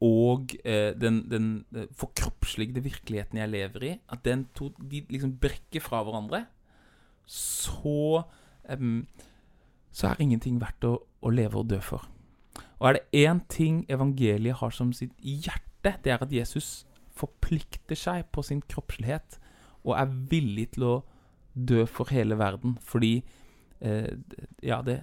og 0.06 0.54
eh, 0.64 0.92
den, 0.94 1.24
den 1.30 1.46
eh, 1.74 1.88
forkroppsligde 1.98 2.82
virkeligheten 2.84 3.40
jeg 3.40 3.52
lever 3.52 3.86
i, 3.88 3.92
at 4.12 4.28
to, 4.54 4.70
de 4.78 5.02
liksom 5.10 5.36
brekker 5.42 5.82
fra 5.82 6.02
hverandre, 6.06 6.44
så 7.26 8.22
em, 8.70 9.06
Så 9.90 10.10
er 10.10 10.20
ingenting 10.20 10.60
verdt 10.60 10.84
å, 10.84 10.98
å 11.24 11.30
leve 11.32 11.56
og 11.56 11.70
dø 11.70 11.78
for. 11.80 12.04
Og 12.78 12.90
er 12.90 12.98
det 12.98 13.24
én 13.24 13.40
ting 13.48 13.84
evangeliet 13.88 14.58
har 14.60 14.74
som 14.74 14.92
sitt 14.92 15.14
hjerte, 15.24 15.94
det 16.04 16.12
er 16.12 16.20
at 16.20 16.32
Jesus 16.32 16.84
forplikter 17.16 17.96
seg 17.96 18.26
på 18.32 18.44
sin 18.44 18.60
kroppslighet 18.60 19.38
og 19.86 19.94
er 19.96 20.12
villig 20.30 20.66
til 20.74 20.84
å 20.84 20.94
dø 21.54 21.86
for 21.88 22.12
hele 22.12 22.36
verden. 22.36 22.76
Fordi 22.84 23.22
eh, 23.80 24.12
ja, 24.62 24.82
det, 24.84 24.98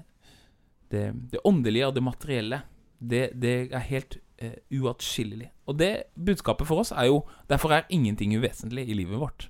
det, 0.92 1.08
det 1.32 1.42
åndelige 1.48 1.90
og 1.90 1.96
det 1.98 2.06
materielle, 2.06 2.62
det, 3.00 3.24
det 3.34 3.56
er 3.72 3.88
helt 3.90 4.20
eh, 4.44 4.60
uatskillelig. 4.80 5.50
Og 5.68 5.80
det 5.80 5.92
budskapet 6.14 6.68
for 6.70 6.84
oss 6.84 6.92
er 6.92 7.10
jo 7.10 7.24
Derfor 7.50 7.74
er 7.74 7.90
ingenting 7.90 8.36
uvesentlig 8.38 8.88
i 8.90 8.98
livet 8.98 9.20
vårt. 9.20 9.50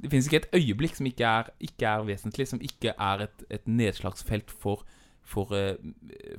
Det 0.00 0.08
finnes 0.08 0.28
ikke 0.28 0.40
et 0.44 0.54
øyeblikk 0.56 0.96
som 0.96 1.06
ikke 1.06 1.28
er, 1.28 1.50
ikke 1.60 1.86
er 1.86 2.06
vesentlig, 2.08 2.48
som 2.48 2.60
ikke 2.64 2.94
er 2.96 3.26
et, 3.26 3.44
et 3.52 3.66
nedslagsfelt 3.68 4.50
for, 4.50 4.86
for, 5.22 5.52
eh, 5.56 5.76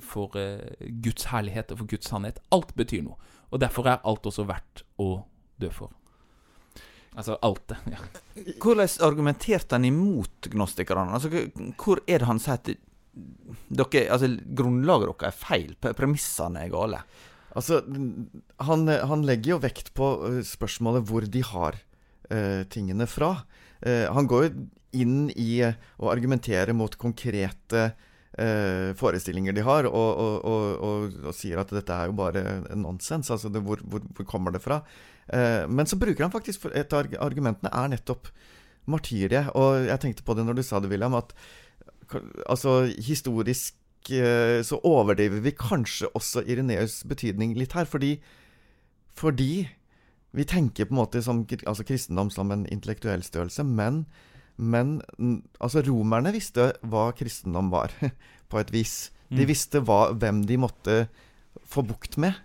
for 0.02 0.34
eh, 0.38 0.90
Guds 1.04 1.28
herlighet 1.30 1.70
og 1.70 1.82
for 1.82 1.92
Guds 1.94 2.10
sannhet. 2.10 2.42
Alt 2.50 2.74
betyr 2.78 3.04
noe. 3.06 3.18
Og 3.52 3.60
derfor 3.62 3.86
er 3.86 4.02
alt 4.08 4.26
også 4.26 4.48
verdt 4.48 4.82
å 5.02 5.22
dø 5.62 5.70
for. 5.70 5.92
Altså 7.12 7.36
alt 7.44 7.66
det. 7.68 7.78
Ja. 7.92 8.00
Hvordan 8.62 8.88
argumenterte 9.04 9.76
han 9.76 9.84
imot 9.84 10.48
gnostikerne? 10.50 11.12
Altså, 11.12 11.28
hvor 11.76 12.00
er 12.08 12.22
det 12.22 12.28
han 12.28 12.40
sier 12.40 12.56
at 12.56 12.72
dere, 12.72 14.06
altså, 14.08 14.30
grunnlaget 14.56 15.10
deres 15.10 15.28
er 15.28 15.36
feil? 15.36 15.74
Premissene 15.98 16.64
er 16.64 16.72
gale? 16.72 17.02
Altså, 17.58 17.82
han, 18.64 18.86
han 18.88 19.24
legger 19.28 19.54
jo 19.54 19.62
vekt 19.62 19.92
på 19.96 20.12
eh, 20.28 20.38
spørsmålet 20.46 21.04
hvor 21.08 21.26
de 21.28 21.42
har 21.44 21.76
uh, 22.32 22.62
tingene 22.72 23.08
fra. 23.10 23.34
Uh, 23.84 24.08
han 24.12 24.28
går 24.30 24.46
jo 24.46 24.52
inn 25.02 25.18
i 25.36 25.60
å 25.64 26.08
argumentere 26.12 26.74
mot 26.76 26.96
konkrete 27.00 27.84
uh, 27.92 28.88
forestillinger 28.96 29.56
de 29.56 29.64
har, 29.66 29.88
og, 29.88 30.10
og, 30.24 30.48
og, 30.48 31.18
og, 31.26 31.34
sier 31.36 31.60
at 31.60 31.72
dette 31.72 31.96
er 31.96 32.08
jo 32.08 32.16
bare 32.22 32.44
nonsens. 32.72 33.32
Altså, 33.32 33.52
det, 33.52 33.64
hvor, 33.66 33.84
hvor, 33.84 34.04
hvor 34.16 34.28
kommer 34.28 34.54
det 34.54 34.64
fra? 34.64 34.82
Men 35.70 35.86
så 35.86 35.94
bruker 35.96 36.24
han 36.26 36.32
faktisk 36.34 36.64
Et 36.74 36.92
av 36.92 37.06
argumentene 37.22 37.70
er 37.70 37.92
nettopp 37.92 38.26
martyriet. 38.90 39.52
Og 39.54 39.86
jeg 39.86 40.02
tenkte 40.02 40.24
på 40.26 40.34
det 40.34 40.44
når 40.44 40.58
du 40.58 40.62
sa 40.66 40.80
det, 40.82 40.90
William, 40.90 41.14
at 41.14 41.30
altså 42.50 42.82
historisk 42.98 43.78
så 44.10 44.78
overdriver 44.82 45.40
vi 45.44 45.52
kanskje 45.54 46.08
også 46.18 46.42
Ireneus 46.50 47.02
betydning 47.06 47.52
litt 47.54 47.76
her. 47.76 47.86
Fordi, 47.86 48.16
fordi 49.14 49.68
vi 50.32 50.44
tenker 50.48 50.88
på 50.88 50.94
en 50.94 51.00
måte 51.02 51.22
som, 51.24 51.44
altså 51.66 51.84
kristendom 51.86 52.30
som 52.32 52.50
en 52.52 52.64
intellektuell 52.72 53.22
størrelse, 53.24 53.64
men, 53.68 54.06
men 54.56 55.00
altså 55.60 55.84
romerne 55.84 56.32
visste 56.32 56.72
hva 56.88 57.10
kristendom 57.16 57.68
var, 57.72 57.92
på 58.50 58.60
et 58.60 58.72
vis. 58.72 59.10
De 59.32 59.44
Mm. 59.44 59.48
visste 59.48 59.80
hva, 59.80 60.12
hvem 60.12 60.42
de 60.44 60.58
måtte 60.60 60.96
få 61.64 61.84
bukt 61.88 62.18
med. 62.20 62.36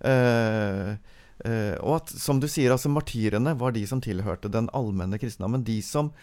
Uh, 0.00 0.96
uh, 1.44 1.76
og 1.84 1.96
at, 1.98 2.12
som 2.16 2.40
du 2.40 2.48
sier, 2.48 2.72
altså 2.72 2.92
martyrene 2.92 3.52
var 3.60 3.74
de 3.76 3.84
som 3.88 4.00
tilhørte 4.00 4.52
den 4.52 4.70
allmenne 4.72 5.20
kristendommen. 5.20 5.64
De 5.64 5.80
som 5.84 6.14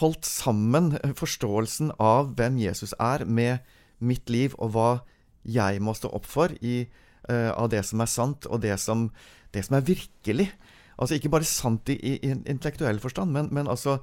holdt 0.00 0.26
sammen 0.26 0.96
forståelsen 1.18 1.92
av 1.98 2.34
hvem 2.38 2.58
Jesus 2.62 2.94
er, 2.98 3.26
med 3.26 3.58
mitt 4.00 4.30
liv 4.32 4.56
og 4.58 4.74
hva 4.74 4.90
jeg 5.44 5.80
må 5.84 5.94
stå 5.96 6.10
opp 6.16 6.28
for 6.28 6.52
i, 6.60 6.82
uh, 7.30 7.50
av 7.54 7.70
det 7.72 7.82
som 7.88 8.02
er 8.02 8.10
sant, 8.10 8.48
og 8.50 8.62
det 8.64 8.76
som, 8.82 9.08
det 9.54 9.64
som 9.66 9.78
er 9.78 9.86
virkelig. 9.86 10.50
Altså 11.00 11.16
ikke 11.16 11.32
bare 11.32 11.48
sant 11.48 11.88
i, 11.92 11.96
i, 11.96 12.16
intellektuell 12.28 13.00
forstand, 13.00 13.32
men, 13.32 13.52
men 13.54 13.70
altså 13.70 14.00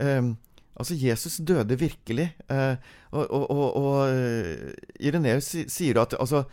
um, 0.00 0.36
Altså, 0.78 0.94
Jesus 0.94 1.40
døde 1.42 1.74
virkelig. 1.74 2.28
Eh, 2.46 2.76
og 3.10 3.24
og, 3.34 3.50
og, 3.50 3.76
og 3.76 5.00
Ireneus 5.02 5.50
sier 5.66 5.98
at 5.98 6.14
altså, 6.20 6.44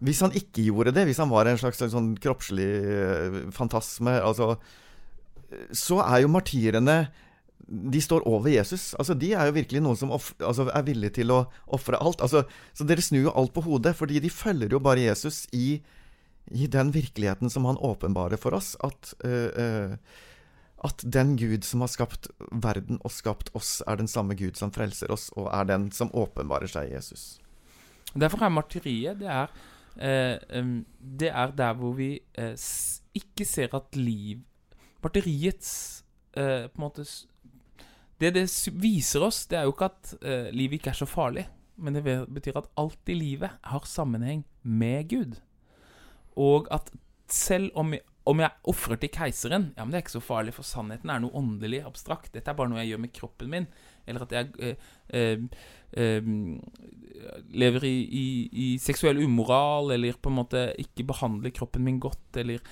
hvis 0.00 0.22
han 0.24 0.32
ikke 0.32 0.64
gjorde 0.64 0.94
det, 0.96 1.04
hvis 1.04 1.20
han 1.20 1.28
var 1.28 1.48
en 1.48 1.60
slags 1.60 1.82
sånn 1.92 2.14
kroppslig 2.16 2.70
fantasme, 3.52 4.16
altså 4.16 4.56
Så 5.76 6.00
er 6.02 6.24
jo 6.24 6.32
martyrene 6.32 6.96
De 7.66 8.00
står 8.00 8.22
over 8.28 8.48
Jesus. 8.52 8.94
Altså, 8.94 9.14
de 9.18 9.32
er 9.34 9.48
jo 9.48 9.56
virkelig 9.56 9.82
noen 9.82 9.98
som 9.98 10.12
off, 10.14 10.30
altså, 10.38 10.68
er 10.70 10.86
villige 10.86 11.18
til 11.18 11.32
å 11.34 11.40
ofre 11.74 11.98
alt. 11.98 12.22
Altså, 12.22 12.44
så 12.76 12.86
dere 12.86 13.02
snur 13.02 13.26
jo 13.26 13.34
alt 13.34 13.54
på 13.56 13.64
hodet, 13.66 13.96
fordi 13.98 14.22
de 14.22 14.30
følger 14.30 14.70
jo 14.70 14.82
bare 14.82 15.08
Jesus 15.08 15.44
i, 15.56 15.80
i 16.54 16.68
den 16.70 16.92
virkeligheten 16.94 17.50
som 17.50 17.66
han 17.66 17.80
åpenbarer 17.82 18.38
for 18.38 18.54
oss. 18.58 18.74
At 18.86 19.14
uh, 19.26 19.98
at 20.86 21.02
den 21.08 21.32
Gud 21.40 21.64
som 21.64 21.80
har 21.82 21.88
skapt 21.90 22.28
verden 22.52 23.00
og 23.00 23.10
skapt 23.10 23.48
oss, 23.56 23.80
er 23.88 23.96
den 23.96 24.10
samme 24.12 24.36
Gud 24.38 24.58
som 24.60 24.70
frelser 24.70 25.10
oss, 25.10 25.30
og 25.34 25.48
er 25.48 25.64
den 25.66 25.88
som 25.90 26.12
åpenbarer 26.14 26.70
seg 26.70 26.90
i 26.90 26.94
Jesus. 26.94 27.40
Derfor 28.12 28.44
er 28.44 28.52
martyriet 28.52 29.18
det 29.18 29.30
er, 29.32 29.50
uh, 29.96 30.60
um, 30.60 30.76
det 31.00 31.32
er 31.32 31.56
der 31.56 31.72
hvor 31.80 31.96
vi 31.96 32.10
ikke 33.16 33.48
ser 33.48 33.74
at 33.74 33.96
liv 33.96 34.44
Martyriets 35.06 36.02
på 36.34 36.42
en 36.42 36.82
måte 36.82 37.04
Det 38.20 38.32
det 38.32 38.46
viser 38.80 39.26
oss, 39.26 39.44
det 39.50 39.58
er 39.58 39.66
jo 39.68 39.74
ikke 39.74 39.90
at 39.90 40.12
eh, 40.22 40.50
livet 40.56 40.80
ikke 40.80 40.94
er 40.94 41.00
så 41.02 41.08
farlig, 41.08 41.46
men 41.76 41.96
det 41.98 42.04
betyr 42.32 42.62
at 42.62 42.70
alt 42.80 43.12
i 43.12 43.16
livet 43.18 43.58
har 43.62 43.88
sammenheng 43.88 44.44
med 44.62 45.10
Gud. 45.10 45.40
Og 46.36 46.68
at 46.72 46.88
selv 47.28 47.70
om 47.74 47.92
jeg, 47.92 48.04
om 48.26 48.40
jeg 48.42 48.50
ofrer 48.66 48.98
til 48.98 49.10
keiseren, 49.14 49.68
ja, 49.76 49.84
men 49.84 49.92
det 49.92 50.00
er 50.00 50.04
ikke 50.06 50.16
så 50.16 50.24
farlig, 50.24 50.54
for 50.56 50.66
sannheten 50.66 51.10
er 51.12 51.20
noe 51.22 51.36
åndelig 51.36 51.82
abstrakt. 51.86 52.32
Dette 52.34 52.50
er 52.50 52.56
bare 52.58 52.72
noe 52.72 52.80
jeg 52.80 52.94
gjør 52.94 53.02
med 53.04 53.12
kroppen 53.14 53.52
min. 53.52 53.68
Eller 54.06 54.24
at 54.24 54.34
jeg 54.34 54.50
eh, 54.58 54.88
eh, 55.14 55.44
eh, 55.94 56.30
lever 57.62 57.86
i, 57.86 57.94
i, 58.02 58.26
i 58.64 58.66
seksuell 58.82 59.22
umoral, 59.22 59.92
eller 59.94 60.18
på 60.18 60.32
en 60.32 60.40
måte 60.40 60.64
ikke 60.82 61.06
behandler 61.12 61.54
kroppen 61.54 61.86
min 61.86 62.02
godt, 62.02 62.42
eller 62.42 62.64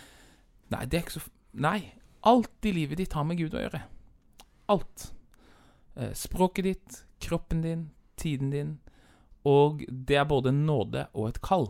Nei, 0.73 0.87
det 0.89 0.97
er 0.97 1.03
ikke 1.05 1.21
så 1.21 1.29
Nei. 1.61 1.79
Alt 2.27 2.67
i 2.67 2.73
livet 2.75 2.99
ditt 2.99 3.13
har 3.15 3.27
med 3.29 3.39
Gud 3.39 3.53
å 3.55 3.61
gjøre. 3.61 3.85
Alt. 4.73 5.11
Eh, 5.97 6.13
språket 6.13 6.65
ditt, 6.65 7.05
kroppen 7.19 7.63
din, 7.63 7.91
tiden 8.17 8.51
din. 8.51 8.79
Og 9.45 9.85
det 9.89 10.17
er 10.17 10.25
både 10.25 10.53
nåde 10.53 11.07
og 11.13 11.29
et 11.29 11.41
kall. 11.45 11.69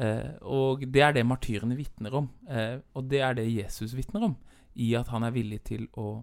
Eh, 0.00 0.32
og 0.40 0.86
det 0.88 1.02
er 1.02 1.12
det 1.12 1.26
martyrene 1.26 1.76
vitner 1.76 2.14
om. 2.16 2.30
Eh, 2.48 2.78
og 2.94 3.10
det 3.10 3.20
er 3.20 3.36
det 3.36 3.50
Jesus 3.52 3.96
vitner 3.96 4.24
om, 4.30 4.36
i 4.74 4.94
at 4.96 5.12
han 5.12 5.22
er 5.26 5.34
villig 5.34 5.60
til 5.68 5.88
å, 5.92 6.22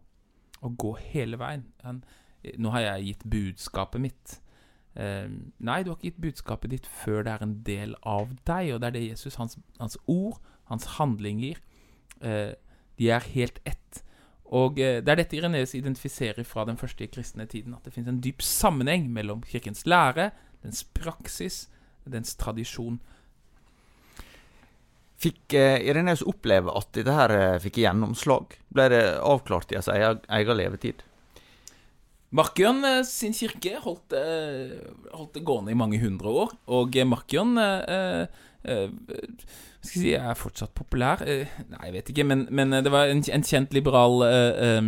å 0.62 0.70
gå 0.70 0.96
hele 1.12 1.38
veien. 1.38 1.68
Han, 1.84 2.04
nå 2.58 2.74
har 2.74 2.88
jeg 2.88 3.10
gitt 3.10 3.26
budskapet 3.30 4.02
mitt. 4.02 4.40
Nei, 5.00 5.76
du 5.86 5.92
har 5.92 5.96
ikke 5.96 6.10
gitt 6.10 6.24
budskapet 6.24 6.72
ditt 6.74 6.88
før 6.90 7.22
det 7.24 7.32
er 7.32 7.44
en 7.46 7.54
del 7.64 7.94
av 8.10 8.34
deg, 8.48 8.74
og 8.74 8.82
det 8.82 8.88
er 8.88 8.96
det 8.96 9.04
Jesus, 9.06 9.38
hans, 9.40 9.56
hans 9.78 9.96
ord, 10.12 10.42
hans 10.68 10.88
handlinger, 10.98 11.62
de 12.20 13.12
er 13.14 13.28
helt 13.32 13.62
ett. 13.70 14.02
Og 14.56 14.80
eh, 14.82 14.98
det 15.04 15.14
er 15.14 15.22
dette 15.22 15.38
Ireneus 15.38 15.76
identifiserer 15.78 16.48
fra 16.48 16.66
den 16.66 16.80
første 16.80 17.06
kristne 17.12 17.46
tiden, 17.50 17.76
at 17.78 17.86
det 17.86 17.94
finnes 17.94 18.10
en 18.10 18.22
dyp 18.24 18.42
sammenheng 18.42 19.10
mellom 19.14 19.44
kirkens 19.46 19.86
lære, 19.86 20.32
dens 20.64 20.82
praksis, 20.98 21.68
dens 22.10 22.34
tradisjon. 22.40 22.98
Fikk 25.20 25.54
eh, 25.60 25.78
Ireneus 25.92 26.26
oppleve 26.26 26.74
at 26.74 26.90
dette 26.98 27.14
her 27.14 27.36
eh, 27.36 27.60
fikk 27.62 27.82
gjennomslag? 27.84 28.58
Ble 28.74 28.90
det 28.96 29.04
avklart 29.22 29.74
i 29.74 29.78
hans 29.78 29.92
egen, 29.94 30.58
levetid? 30.58 31.06
Markion 32.34 32.86
sin 33.10 33.34
kirke 33.34 33.80
holdt, 33.82 34.14
holdt 35.18 35.32
det 35.34 35.42
gående 35.42 35.74
i 35.74 35.78
mange 35.78 35.98
hundre 35.98 36.30
år, 36.44 36.52
og 36.70 36.98
Markion 37.10 37.58
eh, 37.58 38.28
Hva 38.60 39.88
skal 39.88 40.02
jeg 40.02 40.04
si 40.04 40.16
Er 40.18 40.36
fortsatt 40.36 40.74
populær? 40.76 41.24
Uh, 41.24 41.48
nei, 41.72 41.86
jeg 41.88 41.96
vet 41.96 42.12
ikke, 42.12 42.26
men, 42.28 42.46
men 42.52 42.76
eh, 42.76 42.84
det 42.84 42.92
var 42.92 43.12
en, 43.12 43.22
en 43.24 43.46
kjent 43.46 43.76
liberal 43.76 44.20
uh, 44.26 44.82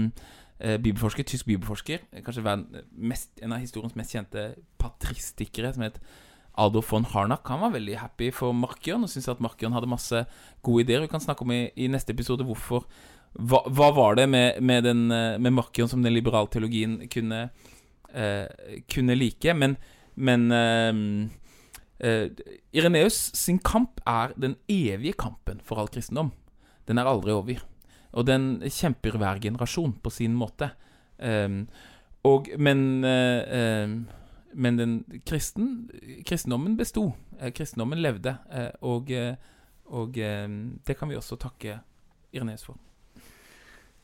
bibelforsker, 0.62 1.26
tysk 1.26 1.48
bibelforsker. 1.48 2.04
Kanskje 2.26 2.58
mest, 2.92 3.32
en 3.42 3.56
av 3.56 3.64
historiens 3.64 3.96
mest 3.98 4.14
kjente 4.14 4.52
patristikere, 4.82 5.72
som 5.74 5.88
het 5.88 5.98
Adolf 6.60 6.92
von 6.92 7.08
Harnack. 7.08 7.48
Han 7.50 7.64
var 7.64 7.74
veldig 7.74 7.96
happy 8.02 8.30
for 8.36 8.54
Markion 8.54 9.08
og 9.08 9.10
syntes 9.10 9.32
at 9.32 9.42
Markion 9.42 9.74
hadde 9.74 9.90
masse 9.90 10.26
gode 10.62 10.84
ideer. 10.84 11.02
Vi 11.02 11.10
kan 11.10 11.24
snakke 11.24 11.48
om 11.48 11.56
i, 11.56 11.64
i 11.80 11.88
neste 11.90 12.14
episode 12.14 12.46
hvorfor 12.46 12.86
hva, 13.32 13.64
hva 13.72 13.88
var 13.96 14.20
det 14.20 14.28
med, 14.30 14.60
med, 14.62 14.84
den, 14.84 15.08
med 15.08 15.56
Markion 15.56 15.90
som 15.90 16.04
den 16.04 16.14
liberale 16.14 16.52
teologien 16.52 17.00
kunne, 17.10 17.46
kunne 18.92 19.18
like? 19.18 19.56
Men, 19.56 19.78
men 20.20 20.52
Ireneus 22.02 23.18
sin 23.38 23.60
kamp 23.62 24.00
er 24.10 24.32
den 24.34 24.56
evige 24.72 25.14
kampen 25.14 25.60
for 25.62 25.78
all 25.78 25.90
kristendom. 25.92 26.32
Den 26.88 26.98
er 26.98 27.06
aldri 27.06 27.32
over. 27.36 27.62
Og 28.12 28.28
den 28.28 28.62
kjemper 28.66 29.18
hver 29.22 29.40
generasjon 29.44 29.94
på 30.04 30.12
sin 30.12 30.34
måte. 30.36 30.72
Um, 31.22 31.68
og, 32.28 32.50
men 32.58 33.06
uh, 33.06 34.18
men 34.52 34.78
den 34.78 34.96
kristen, 35.26 35.90
kristendommen 36.28 36.76
besto. 36.80 37.12
Uh, 37.40 37.50
kristendommen 37.56 38.02
levde. 38.02 38.36
Uh, 38.52 38.72
og, 38.82 39.14
og 39.86 40.16
det 40.16 40.98
kan 40.98 41.10
vi 41.10 41.20
også 41.20 41.38
takke 41.40 41.80
Ireneus 42.34 42.66
for. 42.66 42.80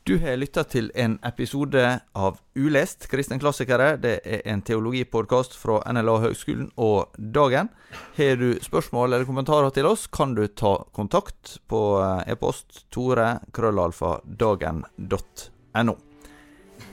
Du 0.08 0.16
har 0.18 0.36
lytta 0.40 0.62
til 0.64 0.86
en 0.96 1.18
episode 1.28 2.00
av 2.16 2.38
Ulest 2.56 3.04
kristen 3.12 3.36
klassikere. 3.42 4.00
Det 4.00 4.24
er 4.24 4.40
en 4.48 4.62
teologipodkast 4.64 5.52
fra 5.60 5.84
NLA 5.92 6.14
Høgskolen 6.22 6.70
og 6.80 7.12
Dagen. 7.36 7.68
Har 8.16 8.40
du 8.40 8.56
spørsmål 8.64 9.12
eller 9.12 9.28
kommentarer 9.28 9.68
til 9.76 9.84
oss, 9.84 10.08
kan 10.08 10.32
du 10.32 10.48
ta 10.48 10.88
kontakt 10.96 11.60
på 11.68 12.00
e-post 12.24 12.88
tore.krøllalfa.dagen.no. 12.96 15.94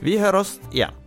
Vi 0.04 0.20
høres 0.20 0.60
igjen. 0.68 1.05